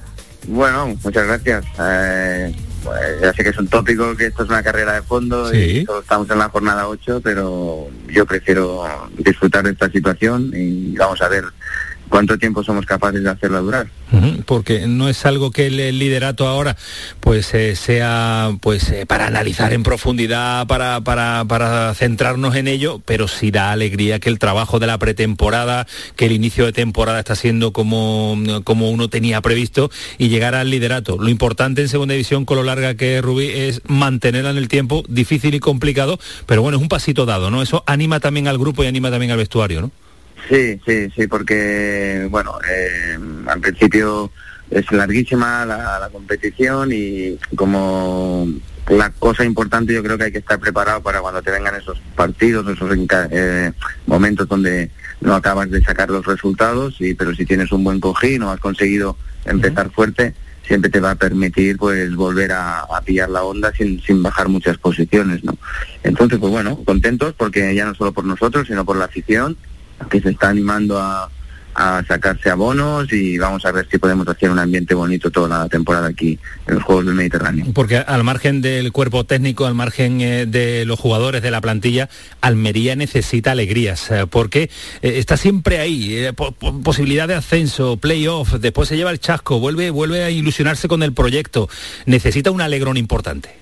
[0.49, 1.65] Bueno, muchas gracias.
[1.79, 2.53] Eh,
[2.83, 5.85] pues, ya sé que es un tópico, que esto es una carrera de fondo y
[5.85, 8.85] todos estamos en la jornada 8, pero yo prefiero
[9.19, 11.45] disfrutar de esta situación y vamos a ver
[12.13, 13.87] cuánto tiempo somos capaces de hacerla durar.
[14.45, 16.77] Porque no es algo que el liderato ahora
[17.21, 23.01] pues eh, sea pues eh, para analizar en profundidad para, para, para centrarnos en ello
[23.07, 27.21] pero sí da alegría que el trabajo de la pretemporada que el inicio de temporada
[27.21, 31.17] está siendo como, como uno tenía previsto y llegar al liderato.
[31.19, 34.69] Lo importante en segunda división con lo larga que es Rubí es mantenerla en el
[34.69, 38.59] tiempo difícil y complicado pero bueno es un pasito dado no eso anima también al
[38.59, 40.02] grupo y anima también al vestuario no
[40.49, 44.31] Sí, sí, sí, porque, bueno, eh, al principio
[44.71, 48.49] es larguísima la, la competición y como
[48.89, 52.01] la cosa importante yo creo que hay que estar preparado para cuando te vengan esos
[52.17, 52.91] partidos, esos
[53.31, 53.73] eh,
[54.07, 54.91] momentos donde
[55.21, 58.61] no acabas de sacar los resultados, y, pero si tienes un buen cojín o has
[58.61, 60.35] conseguido empezar fuerte,
[60.67, 64.49] siempre te va a permitir pues volver a, a pillar la onda sin, sin bajar
[64.49, 65.57] muchas posiciones, ¿no?
[66.03, 69.57] Entonces, pues bueno, contentos porque ya no solo por nosotros, sino por la afición,
[70.11, 71.31] que se está animando a,
[71.75, 75.69] a sacarse abonos y vamos a ver si podemos hacer un ambiente bonito toda la
[75.71, 77.65] temporada aquí en los Juegos del Mediterráneo.
[77.73, 82.11] Porque al margen del cuerpo técnico, al margen eh, de los jugadores de la plantilla,
[82.43, 84.65] Almería necesita alegrías, eh, porque
[85.01, 89.59] eh, está siempre ahí, po- po- posibilidad de ascenso, playoff, después se lleva el chasco,
[89.59, 91.71] vuelve, vuelve a ilusionarse con el proyecto,
[92.05, 93.62] necesita un alegrón importante.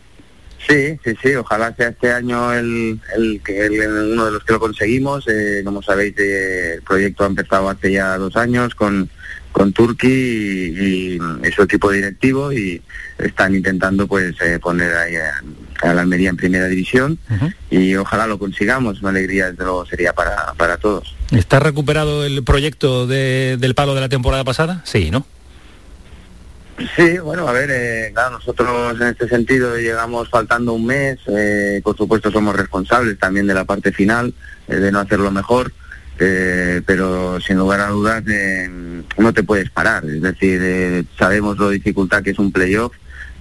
[0.68, 4.52] Sí, sí, sí, ojalá sea este año el, el, que- el- uno de los que
[4.52, 5.24] lo conseguimos.
[5.28, 9.08] Eh, como sabéis, eh, el proyecto ha empezado hace ya dos años con,
[9.52, 11.18] con Turki y, y-
[11.48, 12.80] y su equipo directivo y
[13.18, 15.42] están intentando pues eh, poner ahí a,
[15.88, 17.18] a la Almería en primera división
[17.70, 19.00] y ojalá lo consigamos.
[19.00, 21.16] Una alegría, desde luego, sería para, para todos.
[21.32, 24.82] ¿Está recuperado el proyecto de- del palo de la temporada pasada?
[24.84, 25.26] Sí, ¿no?
[26.96, 31.94] Sí, bueno, a ver, eh, nosotros en este sentido llegamos faltando un mes, eh, por
[31.94, 34.32] supuesto somos responsables también de la parte final,
[34.66, 35.72] eh, de no hacerlo mejor,
[36.18, 41.68] eh, pero sin lugar a dudas eh, no te puedes parar, es decir, sabemos lo
[41.68, 42.94] dificultad que es un playoff,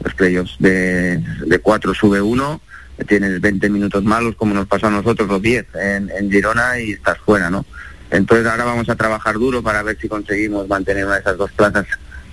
[0.03, 2.59] los playoffs de, de 4 sube uno,
[3.07, 6.91] tienes 20 minutos malos como nos pasó a nosotros los 10 en, en Girona y
[6.91, 7.65] estás fuera, ¿no?
[8.11, 11.51] Entonces ahora vamos a trabajar duro para ver si conseguimos mantener una de esas dos
[11.51, 11.85] plazas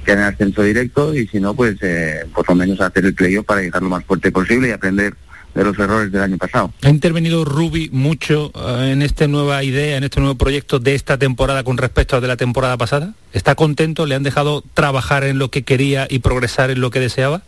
[0.06, 3.44] que en ascenso directo y si no, pues eh, por lo menos hacer el playoff
[3.44, 5.14] para llegar lo más fuerte posible y aprender
[5.54, 6.72] de los errores del año pasado.
[6.82, 11.18] ¿Ha intervenido Rubi mucho eh, en esta nueva idea, en este nuevo proyecto de esta
[11.18, 13.14] temporada con respecto al de la temporada pasada?
[13.32, 14.06] ¿Está contento?
[14.06, 17.42] ¿Le han dejado trabajar en lo que quería y progresar en lo que deseaba?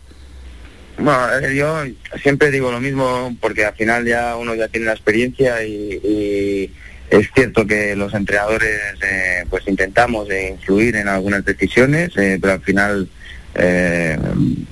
[0.97, 1.83] Bueno, eh, yo
[2.21, 6.73] siempre digo lo mismo porque al final ya uno ya tiene la experiencia y, y
[7.09, 12.53] es cierto que los entrenadores eh, pues intentamos eh, influir en algunas decisiones, eh, pero
[12.53, 13.09] al final
[13.55, 14.17] eh,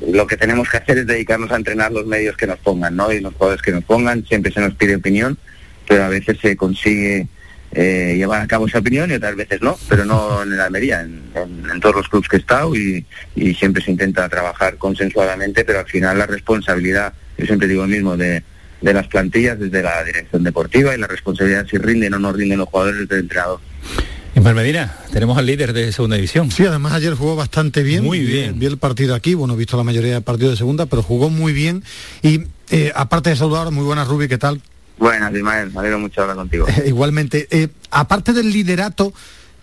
[0.07, 3.11] lo que tenemos que hacer es dedicarnos a entrenar los medios que nos pongan, ¿no?
[3.11, 5.37] Y los jugadores que nos pongan, siempre se nos pide opinión,
[5.87, 7.27] pero a veces se consigue
[7.71, 11.01] eh, llevar a cabo esa opinión y otras veces no, pero no en la Almería,
[11.01, 13.05] en todos los clubes que he estado y,
[13.35, 17.87] y siempre se intenta trabajar consensuadamente, pero al final la responsabilidad, yo siempre digo lo
[17.87, 18.43] mismo, de,
[18.81, 22.59] de las plantillas desde la dirección deportiva y la responsabilidad si rinden o no rinden
[22.59, 23.59] los jugadores del entrenador.
[24.35, 26.51] Ismael Medina, tenemos al líder de segunda división.
[26.51, 28.03] Sí, además ayer jugó bastante bien.
[28.03, 28.59] Muy bien.
[28.59, 31.31] Vi el partido aquí, bueno, he visto la mayoría de partidos de segunda, pero jugó
[31.31, 31.83] muy bien.
[32.21, 34.61] Y eh, aparte de saludar, muy buenas, Rubi, ¿qué tal?
[34.99, 36.67] Buenas, Ismael, me alegro mucho de hablar contigo.
[36.85, 39.11] Igualmente, eh, aparte del liderato,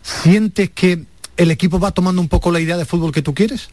[0.02, 1.04] ¿sientes que
[1.36, 3.68] el equipo va tomando un poco la idea de fútbol que tú quieres?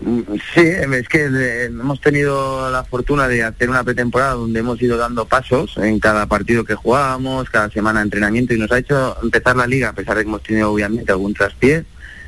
[0.00, 4.96] Sí, es que eh, hemos tenido la fortuna de hacer una pretemporada donde hemos ido
[4.96, 9.16] dando pasos en cada partido que jugábamos, cada semana de entrenamiento y nos ha hecho
[9.20, 11.84] empezar la liga, a pesar de que hemos tenido obviamente algún traspié,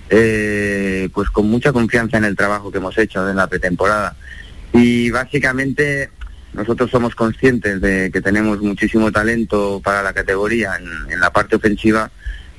[0.09, 4.17] eh, pues con mucha confianza en el trabajo que hemos hecho en la pretemporada.
[4.73, 6.11] Y básicamente
[6.53, 11.55] nosotros somos conscientes de que tenemos muchísimo talento para la categoría en, en la parte
[11.55, 12.11] ofensiva,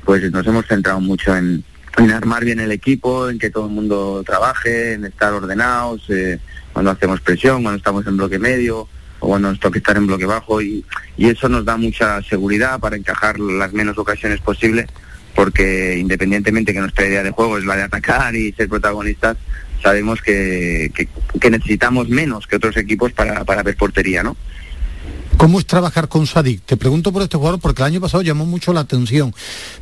[0.05, 1.65] pues nos hemos centrado mucho en,
[1.97, 6.39] en armar bien el equipo, en que todo el mundo trabaje, en estar ordenados, eh,
[6.73, 8.87] cuando hacemos presión, cuando estamos en bloque medio
[9.19, 10.83] o cuando nos toca estar en bloque bajo y,
[11.17, 14.87] y eso nos da mucha seguridad para encajar las menos ocasiones posible
[15.35, 19.37] porque independientemente que nuestra idea de juego es la de atacar y ser protagonistas,
[19.81, 21.07] sabemos que, que-
[21.39, 24.35] que necesitamos menos que otros equipos para, para ver portería, ¿no?
[25.41, 26.61] ¿Cómo es trabajar con Sadik?
[26.67, 29.33] Te pregunto por este jugador porque el año pasado llamó mucho la atención,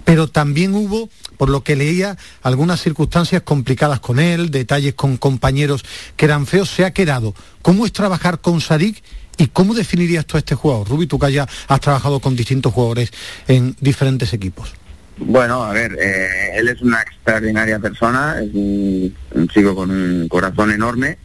[0.05, 5.83] pero también hubo, por lo que leía, algunas circunstancias complicadas con él, detalles con compañeros
[6.15, 7.35] que eran feos, se ha quedado.
[7.61, 9.03] ¿Cómo es trabajar con Sadik
[9.35, 10.87] y cómo definirías tú a este jugador?
[10.87, 13.11] Rubi, tú que ya has trabajado con distintos jugadores
[13.49, 14.71] en diferentes equipos.
[15.17, 20.29] Bueno, a ver, eh, él es una extraordinaria persona, es un, un chico con un
[20.29, 21.17] corazón enorme,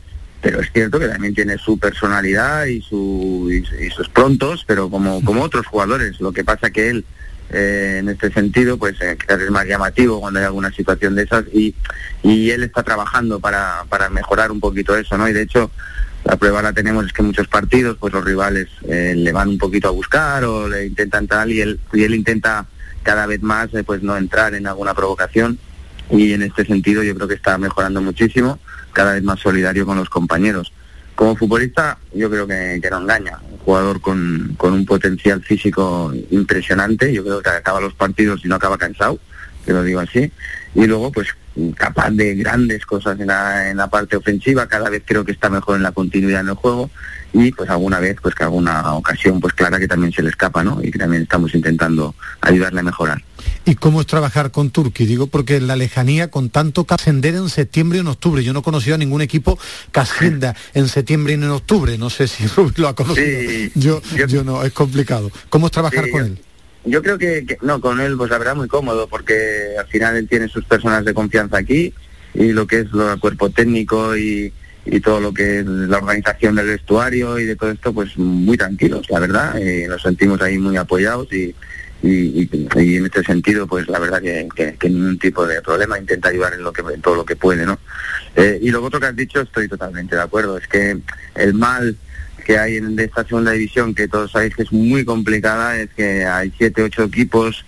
[0.44, 5.24] pero es cierto que también tiene su personalidad y, su, y, sus prontos, pero como,
[5.24, 6.20] como otros jugadores.
[6.20, 7.06] Lo que pasa que él,
[7.48, 11.44] eh, en este sentido, pues eh, es más llamativo cuando hay alguna situación de esas
[11.50, 11.74] y,
[12.22, 15.26] él está trabajando para, para mejorar un poquito eso, ¿no?
[15.30, 15.70] Y de hecho,
[16.24, 19.48] la prueba la tenemos es que en muchos partidos, pues los rivales eh, le van
[19.48, 22.66] un poquito a buscar o le intentan tal y él, y él intenta
[23.02, 25.58] cada vez más eh, pues no entrar en alguna provocación
[26.10, 28.58] y en este sentido yo creo que está mejorando muchísimo,
[28.94, 30.72] cada vez más solidario con los compañeros.
[31.14, 37.12] Como futbolista yo creo que, no engaña, un jugador con, con un potencial físico impresionante,
[37.12, 39.18] yo creo que acaba los partidos y no acaba cansado,
[39.66, 40.32] que lo digo así,
[40.74, 41.28] y luego pues
[41.76, 45.48] capaz de grandes cosas en la, en la parte ofensiva, cada vez creo que está
[45.48, 46.90] mejor en la continuidad en el juego
[47.32, 50.62] y pues alguna vez, pues que alguna ocasión pues clara que también se le escapa,
[50.62, 50.81] ¿no?
[50.82, 53.22] Y que también estamos intentando ayudarle a mejorar.
[53.64, 55.06] ¿Y cómo es trabajar con Turquía?
[55.06, 58.52] Digo, porque en la lejanía, con tanto que ascender en septiembre y en octubre, yo
[58.52, 59.59] no he conocido a ningún equipo
[59.90, 63.26] que ascienda en septiembre y en octubre, no sé si Rubí lo ha conocido.
[63.26, 65.31] Sí, yo, yo, no, es complicado.
[65.48, 66.39] ¿Cómo es trabajar Sí, con él?
[66.85, 70.16] Yo creo que, que- no, con él pues la verdad muy cómodo porque al final
[70.16, 71.94] él tiene sus personas de confianza aquí
[72.35, 74.52] y lo que es el cuerpo técnico y,
[75.02, 79.06] todo lo que es la organización del vestuario y de todo esto pues muy tranquilos,
[79.09, 81.55] la verdad, eh, nos sentimos ahí muy apoyados y-
[82.02, 82.48] y
[82.97, 86.52] en este sentido pues la verdad que, que- que ningún tipo de problema, intenta ayudar
[86.52, 87.78] en, lo que, en todo lo que puede, ¿no?
[88.36, 90.98] Eh, y lo otro que has dicho estoy totalmente de acuerdo, es que
[91.36, 91.97] el mal
[92.44, 96.24] que hay en esta segunda división, que todos sabéis que es muy complicada, es que
[96.24, 97.64] hay siete, ocho equipos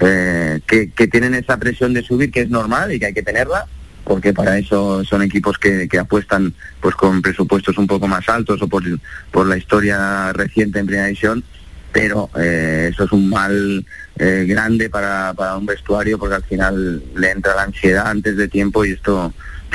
[0.00, 3.22] eh, que, que tienen esa presión de subir, que es normal y que hay que
[3.22, 3.66] tenerla,
[4.04, 8.62] porque para eso son equipos que, que apuestan pues con presupuestos un poco más altos
[8.62, 8.84] o por,
[9.30, 11.42] por la historia reciente en primera división,
[11.92, 13.84] pero eh, eso es un mal
[14.18, 18.48] eh, grande para, para un vestuario porque al final le entra la ansiedad antes de
[18.48, 19.32] tiempo y esto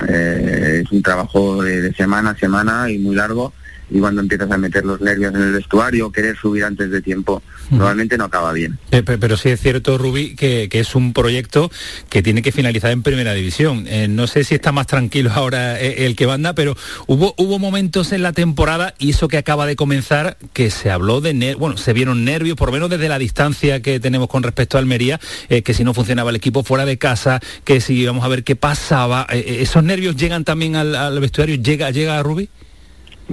[0.07, 3.53] eh, es un trabajo de semana a semana y muy largo
[3.94, 7.44] y cuando empiezas a meter los nervios en el vestuario, querer subir antes de tiempo,
[7.70, 8.80] normalmente no acaba bien.
[8.91, 11.72] Eh, pe- pero sí es cierto, Rubí, que, que es un proyecto
[12.10, 13.86] que tiene que finalizar en primera división.
[13.88, 16.76] Eh, no sé si está más tranquilo ahora eh, el que manda, pero
[17.07, 21.22] hubo, hubo momentos en la temporada y eso que acaba de comenzar que se habló
[21.22, 24.41] de, ner- bueno, se vieron nervios, por lo menos desde la distancia que tenemos con
[24.44, 27.94] respecto a Almería, eh, que si no funcionaba el equipo fuera de casa, que si
[27.94, 29.28] íbamos a ver qué pasaba.
[29.30, 31.56] ¿Esos nervios llegan también al, al vestuario?
[31.56, 32.49] ¿Llega, llega a Rubí?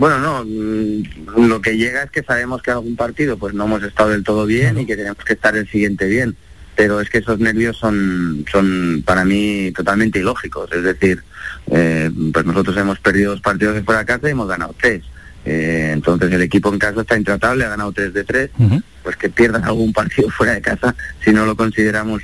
[0.00, 3.82] Bueno, no, mm, lo que llega es que sabemos que algún partido pues no hemos
[3.82, 6.34] estado del todo bien y que tenemos que estar el siguiente bien,
[6.74, 11.22] pero es que esos nervios son, son para mí totalmente ilógicos, es decir,
[11.70, 15.04] eh, pues nosotros hemos perdido dos partidos de fuera de casa y hemos ganado tres.
[15.44, 18.50] Eh, entonces el equipo en casa está intratable, ha ganado tres de tres,
[19.02, 22.22] pues que pierdan algún partido fuera de casa, si no lo consideramos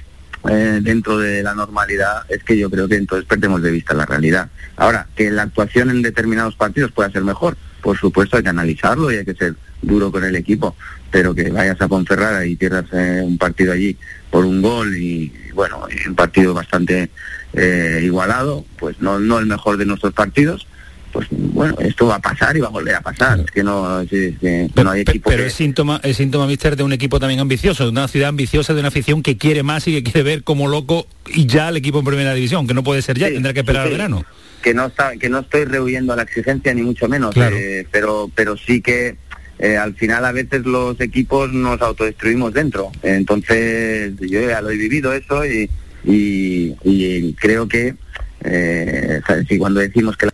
[0.49, 4.07] eh, dentro de la normalidad, es que yo creo que entonces perdemos de vista la
[4.07, 4.49] realidad.
[4.77, 7.57] Ahora, que la actuación en determinados partidos pueda ser mejor,
[7.87, 10.75] por supuesto hay que analizarlo y hay que ser duro con el equipo,
[11.09, 13.97] pero que vayas a Ponferrada y pierdas eh, un partido allí
[14.29, 17.11] por un gol y, bueno, un partido bastante
[17.53, 20.67] eh, igualado, pues no, no el mejor de nuestros partidos,
[21.13, 23.39] pues bueno, esto va a pasar y va a volver a pasar.
[23.39, 24.35] Es que no, es que-
[24.75, 27.39] que no hay equipo Pero que- es síntoma, es síntoma, mister, de un equipo también
[27.39, 30.43] ambicioso, de una ciudad ambiciosa, de una afición que quiere más y que quiere ver
[30.43, 33.53] como loco y ya el equipo en primera división, que no puede ser ya, tendrá
[33.55, 34.25] que esperar sí, al verano.
[34.67, 37.55] Que no está que no estoy rehuyendo a la exigencia ni mucho menos Claro.
[37.57, 39.17] eh, pero pero sí que
[39.61, 42.91] eh, al final a veces los equipos nos autodestruimos dentro.
[43.05, 45.71] Entonces yo ya lo he vivido eso y
[46.03, 47.95] y, y creo que
[48.43, 50.33] eh, y cuando decimos que la,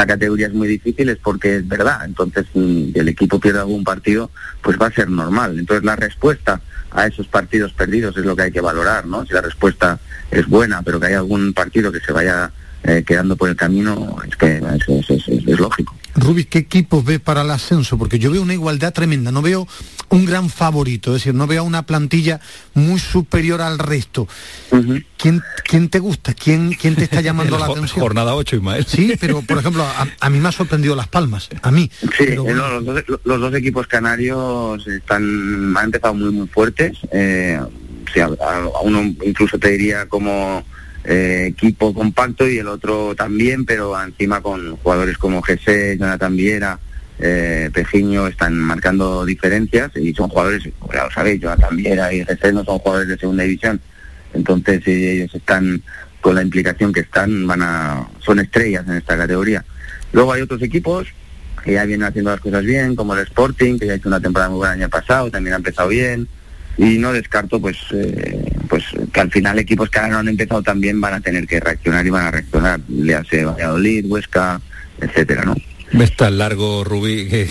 [0.00, 2.04] la categoría es muy difícil es porque es verdad.
[2.04, 5.56] Entonces mm, el equipo pierde algún partido pues va a ser normal.
[5.56, 6.60] Entonces la respuesta
[6.90, 10.00] a esos partidos perdidos es lo que hay que valorar no si la respuesta
[10.32, 12.50] es buena pero que hay algún partido que se vaya
[12.84, 16.58] eh, quedando por el camino es que es, es- es- es- es lógico Rubí, ¿qué
[16.58, 17.96] equipos ve para el ascenso?
[17.96, 19.66] Porque yo veo una igualdad tremenda, no veo
[20.10, 22.38] un gran favorito, es decir, no veo una plantilla
[22.74, 24.28] muy superior al resto.
[25.16, 26.34] ¿Quién, quién te gusta?
[26.34, 27.98] ¿Quién, quién te está llamando la atención?
[28.00, 28.84] Jornada 8, Ismael.
[28.86, 31.90] Sí, pero por ejemplo, a, a mí me ha sorprendido Las Palmas, a mí.
[32.18, 36.92] Sí, eh, los, dos, los dos equipos canarios están han empezado muy muy fuertes.
[37.10, 37.58] Eh,
[38.12, 40.62] sí, a, a uno incluso te diría como
[41.04, 46.78] eh, equipo compacto y el otro también, pero encima con jugadores como Jesse, Jonathan Viera,
[47.18, 52.52] eh, Pejiño están marcando diferencias y son jugadores, ya lo sabéis, Jonathan Viera y Jesse
[52.52, 53.80] no son jugadores de segunda división.
[54.34, 55.82] Entonces si ellos están
[56.20, 59.64] con la implicación que están, van a son estrellas en esta categoría.
[60.12, 61.08] Luego hay otros equipos
[61.64, 64.50] que ya vienen haciendo las cosas bien, como el Sporting, que ya hecho una temporada
[64.50, 66.28] muy buena el año pasado, también ha empezado bien,
[66.76, 70.62] y no descarto pues eh, pues que al final equipos que ahora no han empezado
[70.62, 74.60] también van a tener que reaccionar y van a reaccionar, le hace Valladolid, Huesca,
[75.00, 75.54] etcétera, ¿no?
[75.94, 77.46] Ves tan largo, Rubí, que,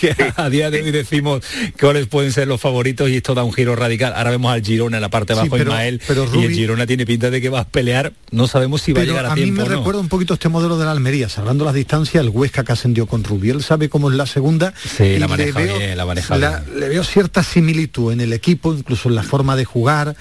[0.00, 1.42] que a día de hoy decimos
[1.78, 4.14] cuáles pueden ser los favoritos y esto da un giro radical.
[4.16, 6.52] Ahora vemos al Girona en la parte de Sí, abajo, pero- Ismael, pero y el
[6.54, 8.14] Girona tiene pinta de que va a pelear.
[8.30, 9.76] No sabemos si va a llegar a, a mí tiempo me o no.
[9.80, 13.04] recuerda un poquito este modelo de la Almería, salvando las distancias, el Huesca que ascendió
[13.06, 14.72] con Rubí, él sabe cómo es la segunda.
[14.82, 16.80] Sí, y la le maneja veo- bien, la maneja la- bien.
[16.80, 20.16] Le veo cierta similitud en el equipo, incluso en la forma de jugar.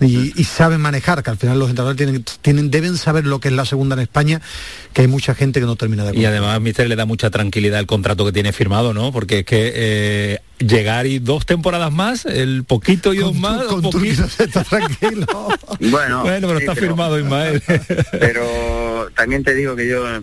[0.00, 3.48] Y, y saben manejar, que al final los entrenadores tienen, tienen, deben saber lo que
[3.48, 4.40] es la segunda en España,
[4.92, 7.80] que hay mucha gente que no termina de Y además, Mister, le da mucha tranquilidad
[7.80, 9.12] el contrato que tiene firmado, ¿no?
[9.12, 13.82] Porque es que eh, llegar y dos temporadas más, el poquito y dos más, con
[13.82, 14.24] poquito...
[14.38, 15.26] está tranquilo.
[15.80, 17.62] Bueno, bueno, pero sí, está pero- firmado, Ismael.
[18.20, 20.22] pero también te digo que yo eh,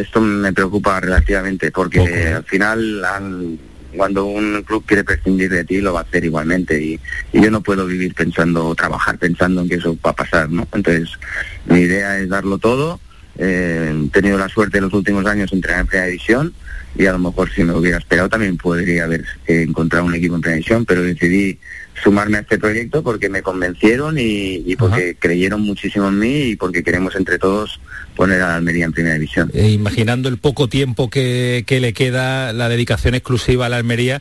[0.00, 2.00] esto me preocupa relativamente porque
[2.34, 3.58] al final al-
[3.96, 7.00] cuando un club quiere prescindir de ti lo va a hacer igualmente y,
[7.32, 10.66] yo no puedo vivir pensando o trabajar pensando en que eso va a pasar no
[10.72, 11.10] entonces
[11.66, 13.00] mi idea es darlo todo.
[13.38, 16.52] Eh, he tenido la suerte en los últimos años de entrenar en primera división
[16.96, 20.34] y a lo mejor si me hubiera esperado también podría haber eh, encontrado un equipo
[20.34, 21.58] en primera división pero decidí
[22.02, 26.56] sumarme a este proyecto porque me convencieron y, y porque creyeron muchísimo en mí y
[26.56, 27.80] porque queremos entre todos
[28.16, 29.50] poner a Almería en primera división.
[29.54, 34.20] Eh, imaginando el poco tiempo que, que le queda, la dedicación exclusiva a la Almería,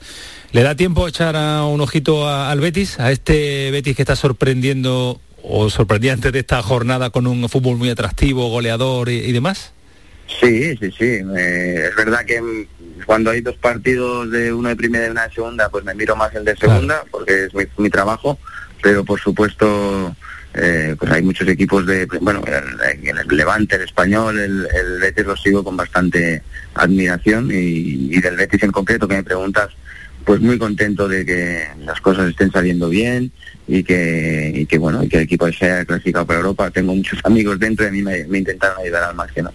[0.51, 2.99] ¿le da tiempo a echar a un ojito a- al Betis?
[2.99, 7.77] A este Betis que está sorprendiendo o sorprendía antes de esta jornada con un fútbol
[7.77, 9.73] muy atractivo, goleador y, y demás.
[10.41, 11.05] Sí, sí, sí.
[11.37, 12.67] eh, es verdad que
[13.05, 16.15] cuando hay dos partidos de uno de primera y una de segunda, pues me miro
[16.15, 18.37] más el de segunda porque es mi, mi trabajo,
[18.81, 20.15] pero por supuesto
[20.53, 25.25] eh, pues hay muchos equipos de, bueno, el, el Levante, el Español, el, el Betis
[25.25, 26.41] lo sigo con bastante
[26.73, 29.69] admiración y, y del Betis en concreto que me preguntas,
[30.25, 33.31] pues muy contento de que las cosas estén saliendo bien
[33.67, 36.71] y que, y que bueno, y que el equipo sea clasificado para Europa.
[36.71, 39.51] Tengo muchos amigos dentro de mí me, me intentaron ayudar al máximo.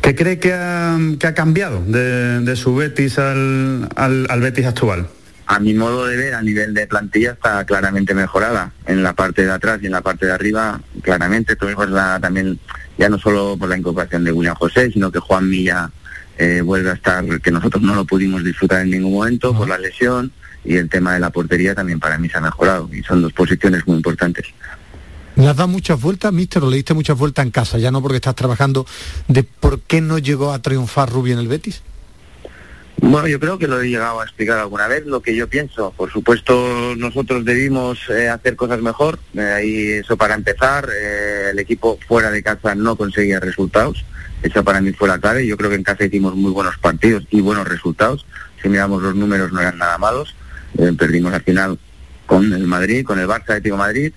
[0.00, 4.66] ¿Qué cree que ha, que ha cambiado de, de su Betis al, al, al Betis
[4.66, 5.08] actual?
[5.52, 8.72] a mi modo de ver, a nivel de plantilla está claramente mejorada.
[8.86, 11.56] En la parte de atrás y en la parte de arriba, claramente.
[11.56, 12.58] Tuvimos la, también,
[12.96, 15.90] ya no solo por la incorporación de William José, sino que Juan Milla
[16.38, 19.76] eh, vuelve a estar, que nosotros no lo pudimos disfrutar en ningún momento por la
[19.76, 20.32] lesión.
[20.64, 22.88] Y el tema de la portería también para mí se ha mejorado.
[22.90, 24.46] Y son dos posiciones muy importantes.
[25.36, 27.78] ¿Le has muchas vueltas, mister, o le diste muchas vueltas en casa?
[27.78, 28.86] Ya no porque estás trabajando,
[29.28, 31.82] de por qué no llegó a triunfar Rubio en el Betis.
[33.00, 35.92] Bueno, yo creo que lo he llegado a explicar alguna vez, lo que yo pienso.
[35.96, 39.18] Por supuesto, nosotros debimos eh, hacer cosas mejor.
[39.34, 40.88] Eh, ahí eso para empezar.
[40.94, 44.04] Eh, el equipo fuera de casa no conseguía resultados.
[44.42, 45.46] Esa para mí fue la clave.
[45.46, 48.24] Yo creo que en casa hicimos muy buenos partidos y buenos resultados.
[48.62, 50.36] Si miramos los números no eran nada malos.
[50.78, 51.78] Eh, perdimos al final
[52.26, 54.12] con el Madrid, con el Barça Atlético Madrid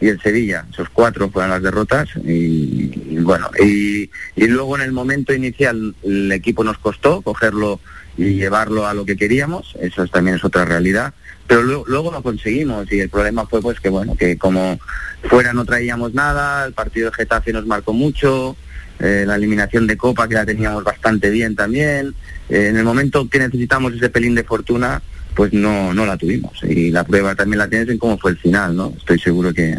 [0.00, 0.66] y el Sevilla.
[0.70, 6.64] Esos cuatro fueron las derrotas y, bueno, y, luego en el momento inicial el equipo
[6.64, 7.80] nos costó cogerlo
[8.18, 11.12] y llevarlo a lo que queríamos, eso es- también es otra realidad,
[11.46, 14.78] pero luego, luego lo conseguimos y el problema fue pues que bueno, que como
[15.24, 18.56] fuera no traíamos nada, el partido de Getafe nos marcó mucho,
[18.98, 22.14] eh, la eliminación de Copa que la teníamos bastante bien también,
[22.48, 25.02] eh, en el momento que necesitamos ese pelín de fortuna,
[25.36, 28.38] pues no, no la tuvimos y la prueba también la tienes en cómo fue el
[28.38, 28.92] final, ¿no?
[28.96, 29.78] Estoy seguro que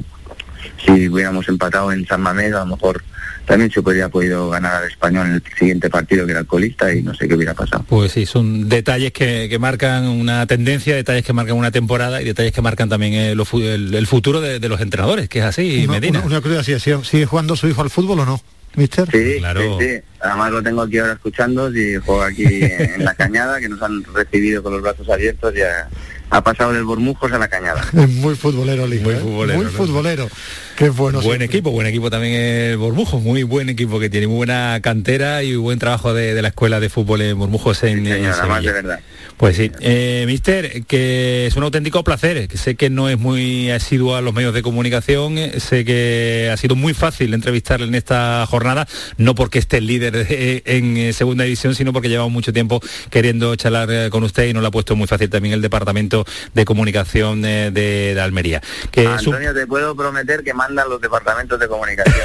[0.85, 3.03] si hubiéramos empatado en San Mamés a lo mejor
[3.45, 6.93] también se podría podido ganar al español en el siguiente partido que era el colista
[6.93, 7.85] y no sé qué hubiera pasado.
[7.88, 12.25] Pues sí, son detalles que, que marcan una tendencia, detalles que marcan una temporada y
[12.25, 15.84] detalles que marcan también eh, el, el futuro de, de los entrenadores, que es así,
[15.85, 16.19] Una- Medina.
[16.19, 18.41] Una, una curiosidad, ¿sigue, sigue jugando su hijo al fútbol o no,
[18.77, 19.09] mister?
[19.11, 20.01] Sí, sí, sí.
[20.21, 24.03] Además lo tengo aquí ahora escuchando y juego aquí en la cañada que nos han
[24.13, 25.89] recibido con los brazos abiertos y ha,
[26.29, 27.81] ha pasado del Bormujos a la cañada.
[27.93, 29.17] Es muy futbolero el hijo, Muy ¿eh?
[29.17, 29.71] futbolero, Muy ¿no?
[29.71, 30.29] futbolero.
[30.77, 31.21] Qué bueno.
[31.21, 31.45] buen siempre.
[31.45, 35.55] equipo, buen equipo también el Bormujos, muy buen equipo que tiene, muy buena cantera y
[35.55, 38.69] buen trabajo de, de la escuela de fútbol en Bormujos en, en Señora, más de
[38.69, 38.71] Sevilla.
[38.73, 38.99] verdad.
[39.37, 43.69] Pues sí, eh, Mister, que es un auténtico placer, que sé que no es muy
[43.69, 47.93] asiduo a los medios de comunicación, eh, sé que ha sido muy fácil entrevistarle en
[47.93, 48.87] esta jornada,
[49.17, 50.25] no porque esté el líder
[50.65, 52.81] en eh, segunda división, sino porque llevamos mucho tiempo
[53.11, 56.25] queriendo charlar con usted y nos lo ha puesto muy fácil también el departamento
[56.55, 58.61] de comunicación de, de Almería.
[58.89, 62.15] Que Antonio, te puedo prometer que mandan los departamentos de comunicación.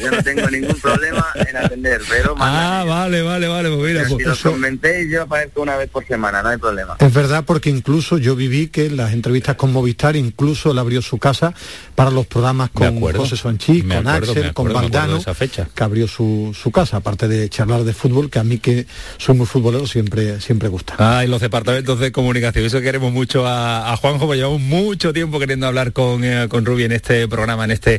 [0.00, 4.18] Yo no tengo ningún problema en atender, pero Ah, vale, vale, vale, pues mira, pues-
[4.22, 6.96] si los convencéis, yo aparezco una vez por semana, no hay problema.
[6.98, 11.00] Es verdad porque incluso yo viví que en las entrevistas con Movistar incluso él abrió
[11.02, 11.54] su casa
[11.94, 13.00] para los programas con.
[13.00, 15.68] José Sanchís, con acuerdo, Axel, con acuerdo, acuerdo Valdano, esa fecha.
[15.74, 18.86] que abrió su, su casa, aparte de charlar de fútbol, que a mí que
[19.18, 20.94] soy muy futbolero siempre, siempre gusta.
[20.98, 22.64] Ah, y los departamentos de comunicación.
[22.64, 26.64] Eso queremos mucho a, a Juanjo, porque llevamos mucho tiempo queriendo hablar con, eh, con
[26.64, 27.91] Rubi en este programa, en este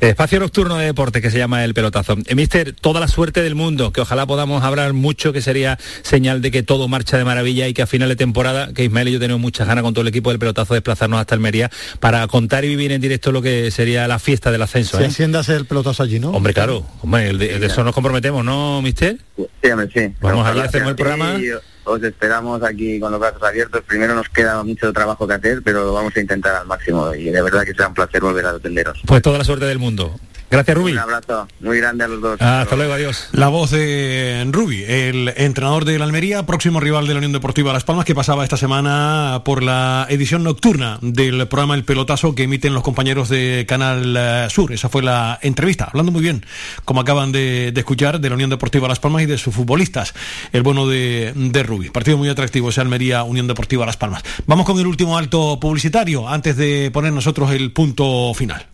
[0.00, 2.16] espacio nocturno de deporte que se llama El Pelotazo.
[2.26, 6.42] Eh, mister, toda la suerte del mundo, que ojalá podamos hablar mucho, que sería señal
[6.42, 9.12] de que todo marcha de maravilla y que a final de temporada, que Ismael y
[9.12, 11.70] yo tenemos muchas ganas con todo el equipo del Pelotazo de desplazarnos hasta Almería
[12.00, 14.98] para contar y vivir en directo lo que sería la fiesta del ascenso.
[14.98, 15.06] Si ¿eh?
[15.06, 16.30] Hacienda hace el pelotazo allí, ¿no?
[16.30, 19.18] Hombre, claro, hombre, el de, el de eso nos comprometemos, ¿no, mister?
[19.36, 20.14] Sí, hombre, sí.
[20.20, 21.38] Vamos allí, hacemos el programa.
[21.84, 23.82] Os esperamos aquí con los brazos abiertos.
[23.86, 27.24] Primero nos queda mucho trabajo que hacer, pero lo vamos a intentar al máximo y
[27.24, 29.00] de verdad que será un placer volver a atenderos.
[29.06, 30.14] Pues toda la suerte del mundo.
[30.50, 30.92] Gracias, Rubi.
[30.92, 32.36] Un abrazo muy grande a los dos.
[32.40, 33.28] Ah, hasta luego, adiós.
[33.30, 37.72] La voz de Rubi, el entrenador de la Almería, próximo rival de la Unión Deportiva
[37.72, 42.42] Las Palmas, que pasaba esta semana por la edición nocturna del programa El Pelotazo que
[42.42, 44.72] emiten los compañeros de Canal eh, Sur.
[44.72, 46.44] Esa fue la entrevista, hablando muy bien,
[46.84, 50.14] como acaban de, de escuchar, de la Unión Deportiva Las Palmas y de sus futbolistas.
[50.52, 51.90] El bueno de, de Rubi.
[51.90, 54.24] Partido muy atractivo ese Almería Unión Deportiva Las Palmas.
[54.46, 58.66] Vamos con el último alto publicitario antes de poner nosotros el punto final.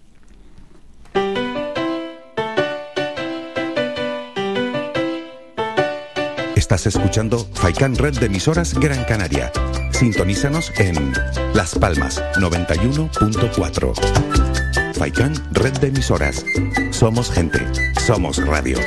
[6.66, 9.52] Estás escuchando Faikan Red de emisoras Gran Canaria.
[9.92, 11.12] Sintonízanos en
[11.54, 14.94] Las Palmas 91.4.
[14.94, 16.44] Faikan Red de emisoras.
[16.90, 17.60] Somos gente.
[18.04, 18.78] Somos radio.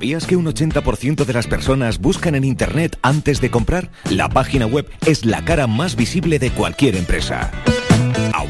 [0.00, 3.90] ¿Sabías que un 80% de las personas buscan en Internet antes de comprar?
[4.08, 7.50] La página web es la cara más visible de cualquier empresa.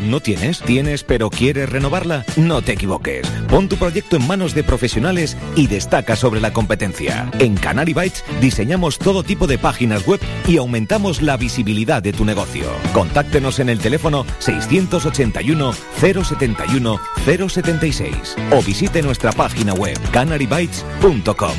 [0.00, 0.60] ¿Aún no tienes?
[0.60, 2.24] ¿Tienes pero quieres renovarla?
[2.36, 3.28] No te equivoques.
[3.48, 7.30] Pon tu proyecto en manos de profesionales y destaca sobre la competencia.
[7.38, 12.24] En Canary Bytes diseñamos todo tipo de páginas web y aumentamos la visibilidad de tu
[12.24, 12.64] negocio.
[12.94, 21.52] Contáctenos en el teléfono 681 071 076 o visite nuestra página web canarybytes.com.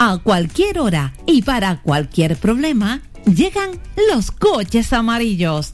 [0.00, 3.78] A cualquier hora y para cualquier problema, llegan
[4.10, 5.73] los coches amarillos.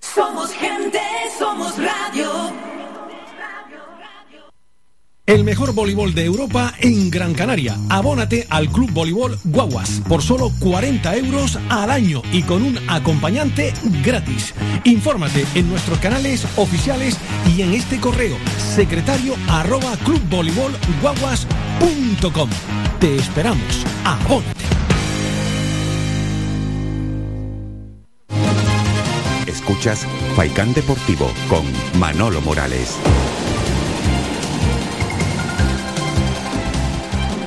[0.00, 0.98] Somos gente,
[5.26, 7.76] El mejor voleibol de Europa en Gran Canaria.
[7.88, 13.74] Abónate al Club Voleibol Guaguas por solo 40 euros al año y con un acompañante
[14.04, 14.54] gratis.
[14.84, 17.18] Infórmate en nuestros canales oficiales
[17.56, 22.50] y en este correo secretario arroba clubvoleibolguaguas.com.
[23.00, 23.84] Te esperamos.
[24.04, 24.54] Abónate.
[29.48, 31.64] Escuchas Faikán Deportivo con
[31.98, 32.96] Manolo Morales.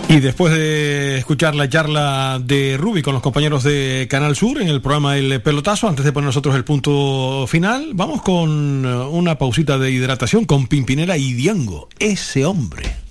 [0.09, 4.67] Y después de escuchar la charla de Rubi con los compañeros de Canal Sur en
[4.67, 9.77] el programa El Pelotazo, antes de poner nosotros el punto final, vamos con una pausita
[9.77, 13.08] de hidratación con Pimpinela y Diango, ese hombre.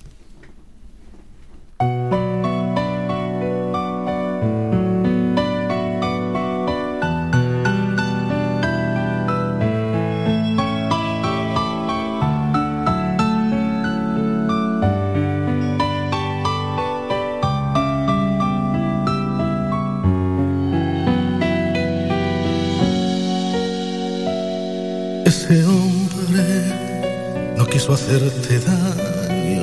[27.93, 29.61] Hacerte daño,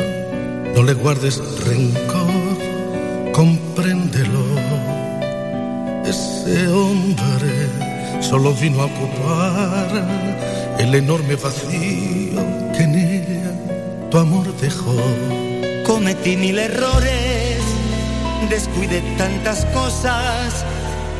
[0.74, 4.44] no le guardes rencor, compréndelo.
[6.04, 7.68] Ese hombre
[8.20, 9.88] solo vino a ocupar
[10.78, 12.42] el enorme vacío
[12.76, 13.52] que en ella
[14.10, 14.96] tu amor dejó.
[15.86, 17.60] Cometí mil errores,
[18.50, 20.64] descuidé tantas cosas,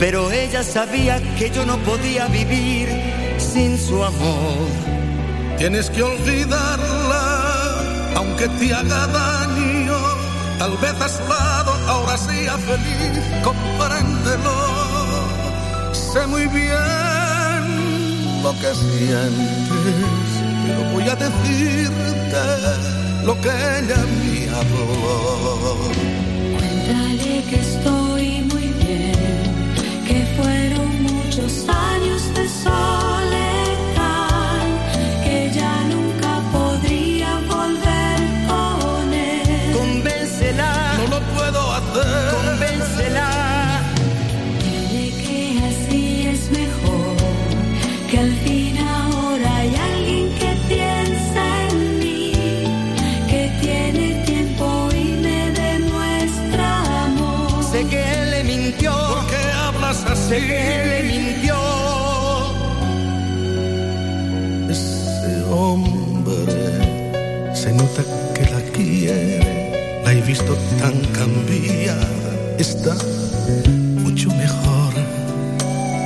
[0.00, 2.88] pero ella sabía que yo no podía vivir
[3.38, 4.95] sin su amor.
[5.58, 7.24] Tienes que olvidarla,
[8.14, 9.98] aunque te haga daño.
[10.58, 14.56] Tal vez a su lado ahora sea feliz, compréndelo.
[15.92, 16.76] Sé muy bien
[18.42, 20.06] lo que sientes,
[20.66, 22.42] pero voy a decirte
[23.24, 25.78] lo que ella me habló.
[26.56, 28.15] Cuéntale que estoy
[60.28, 61.56] se le mintió
[64.70, 68.02] ese hombre se nota
[68.34, 69.56] que la quiere
[70.06, 72.06] la he visto tan cambiada.
[72.58, 72.94] Está
[74.04, 74.92] mucho mejor.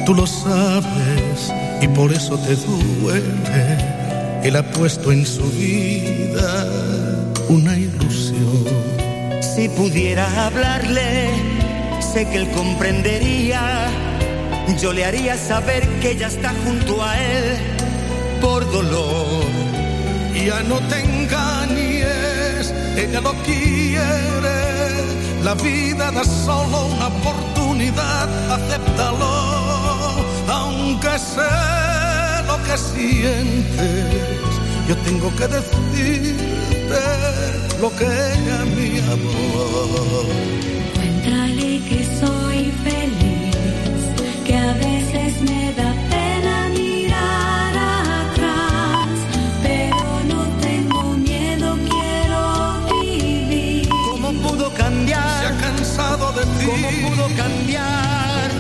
[0.07, 1.53] Tú lo sabes
[1.83, 3.77] y por eso te duele.
[4.43, 6.67] Él ha puesto en su vida
[7.51, 8.65] una ilusión.
[9.43, 11.29] Si pudiera hablarle
[12.01, 13.61] sé que él comprendería.
[14.79, 17.57] Yo le haría saber que ella está junto a él
[18.41, 19.45] por dolor.
[20.35, 24.61] Ya no te engañes, ella lo quiere.
[25.43, 29.35] La vida da solo una oportunidad, acéptalo,
[30.49, 31.53] aunque sé
[32.47, 34.21] lo que sientes.
[34.89, 37.03] Yo tengo que decirte
[37.81, 40.27] lo que ella mi amor.
[40.95, 42.50] Cuéntale que soy
[57.37, 58.51] cambiar?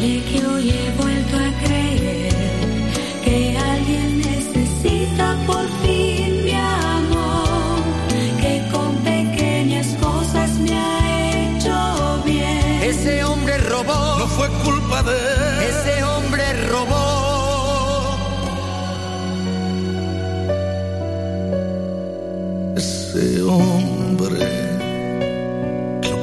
[0.00, 1.01] Dile que hoy he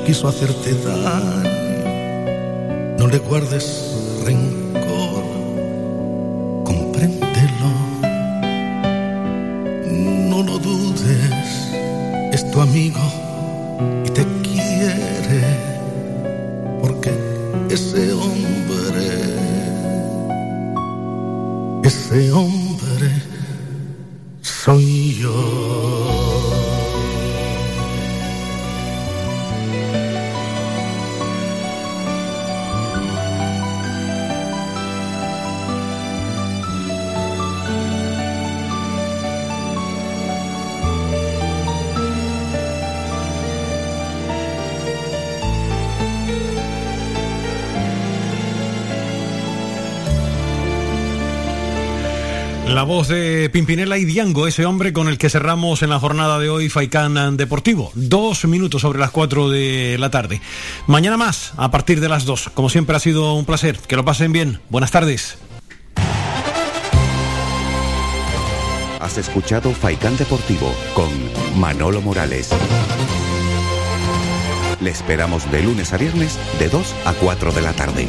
[0.09, 1.43] quiso hacerte daño.
[2.97, 3.65] No le guardes
[4.25, 5.23] rencor.
[6.65, 7.69] Compréndelo.
[10.31, 11.69] No lo dudes.
[12.33, 12.99] Es tu amigo
[14.03, 15.41] y te quiere.
[16.81, 17.11] Porque
[17.69, 19.05] ese hombre,
[21.83, 22.58] ese hombre
[52.79, 56.39] La voz de Pimpinela y Diango, ese hombre con el que cerramos en la jornada
[56.39, 57.91] de hoy Faikán Deportivo.
[57.93, 60.39] Dos minutos sobre las cuatro de la tarde.
[60.87, 62.49] Mañana más, a partir de las dos.
[62.53, 63.77] Como siempre ha sido un placer.
[63.79, 64.61] Que lo pasen bien.
[64.69, 65.37] Buenas tardes.
[69.01, 71.09] Has escuchado Faikán Deportivo con
[71.59, 72.49] Manolo Morales.
[74.79, 78.07] Le esperamos de lunes a viernes de 2 a 4 de la tarde.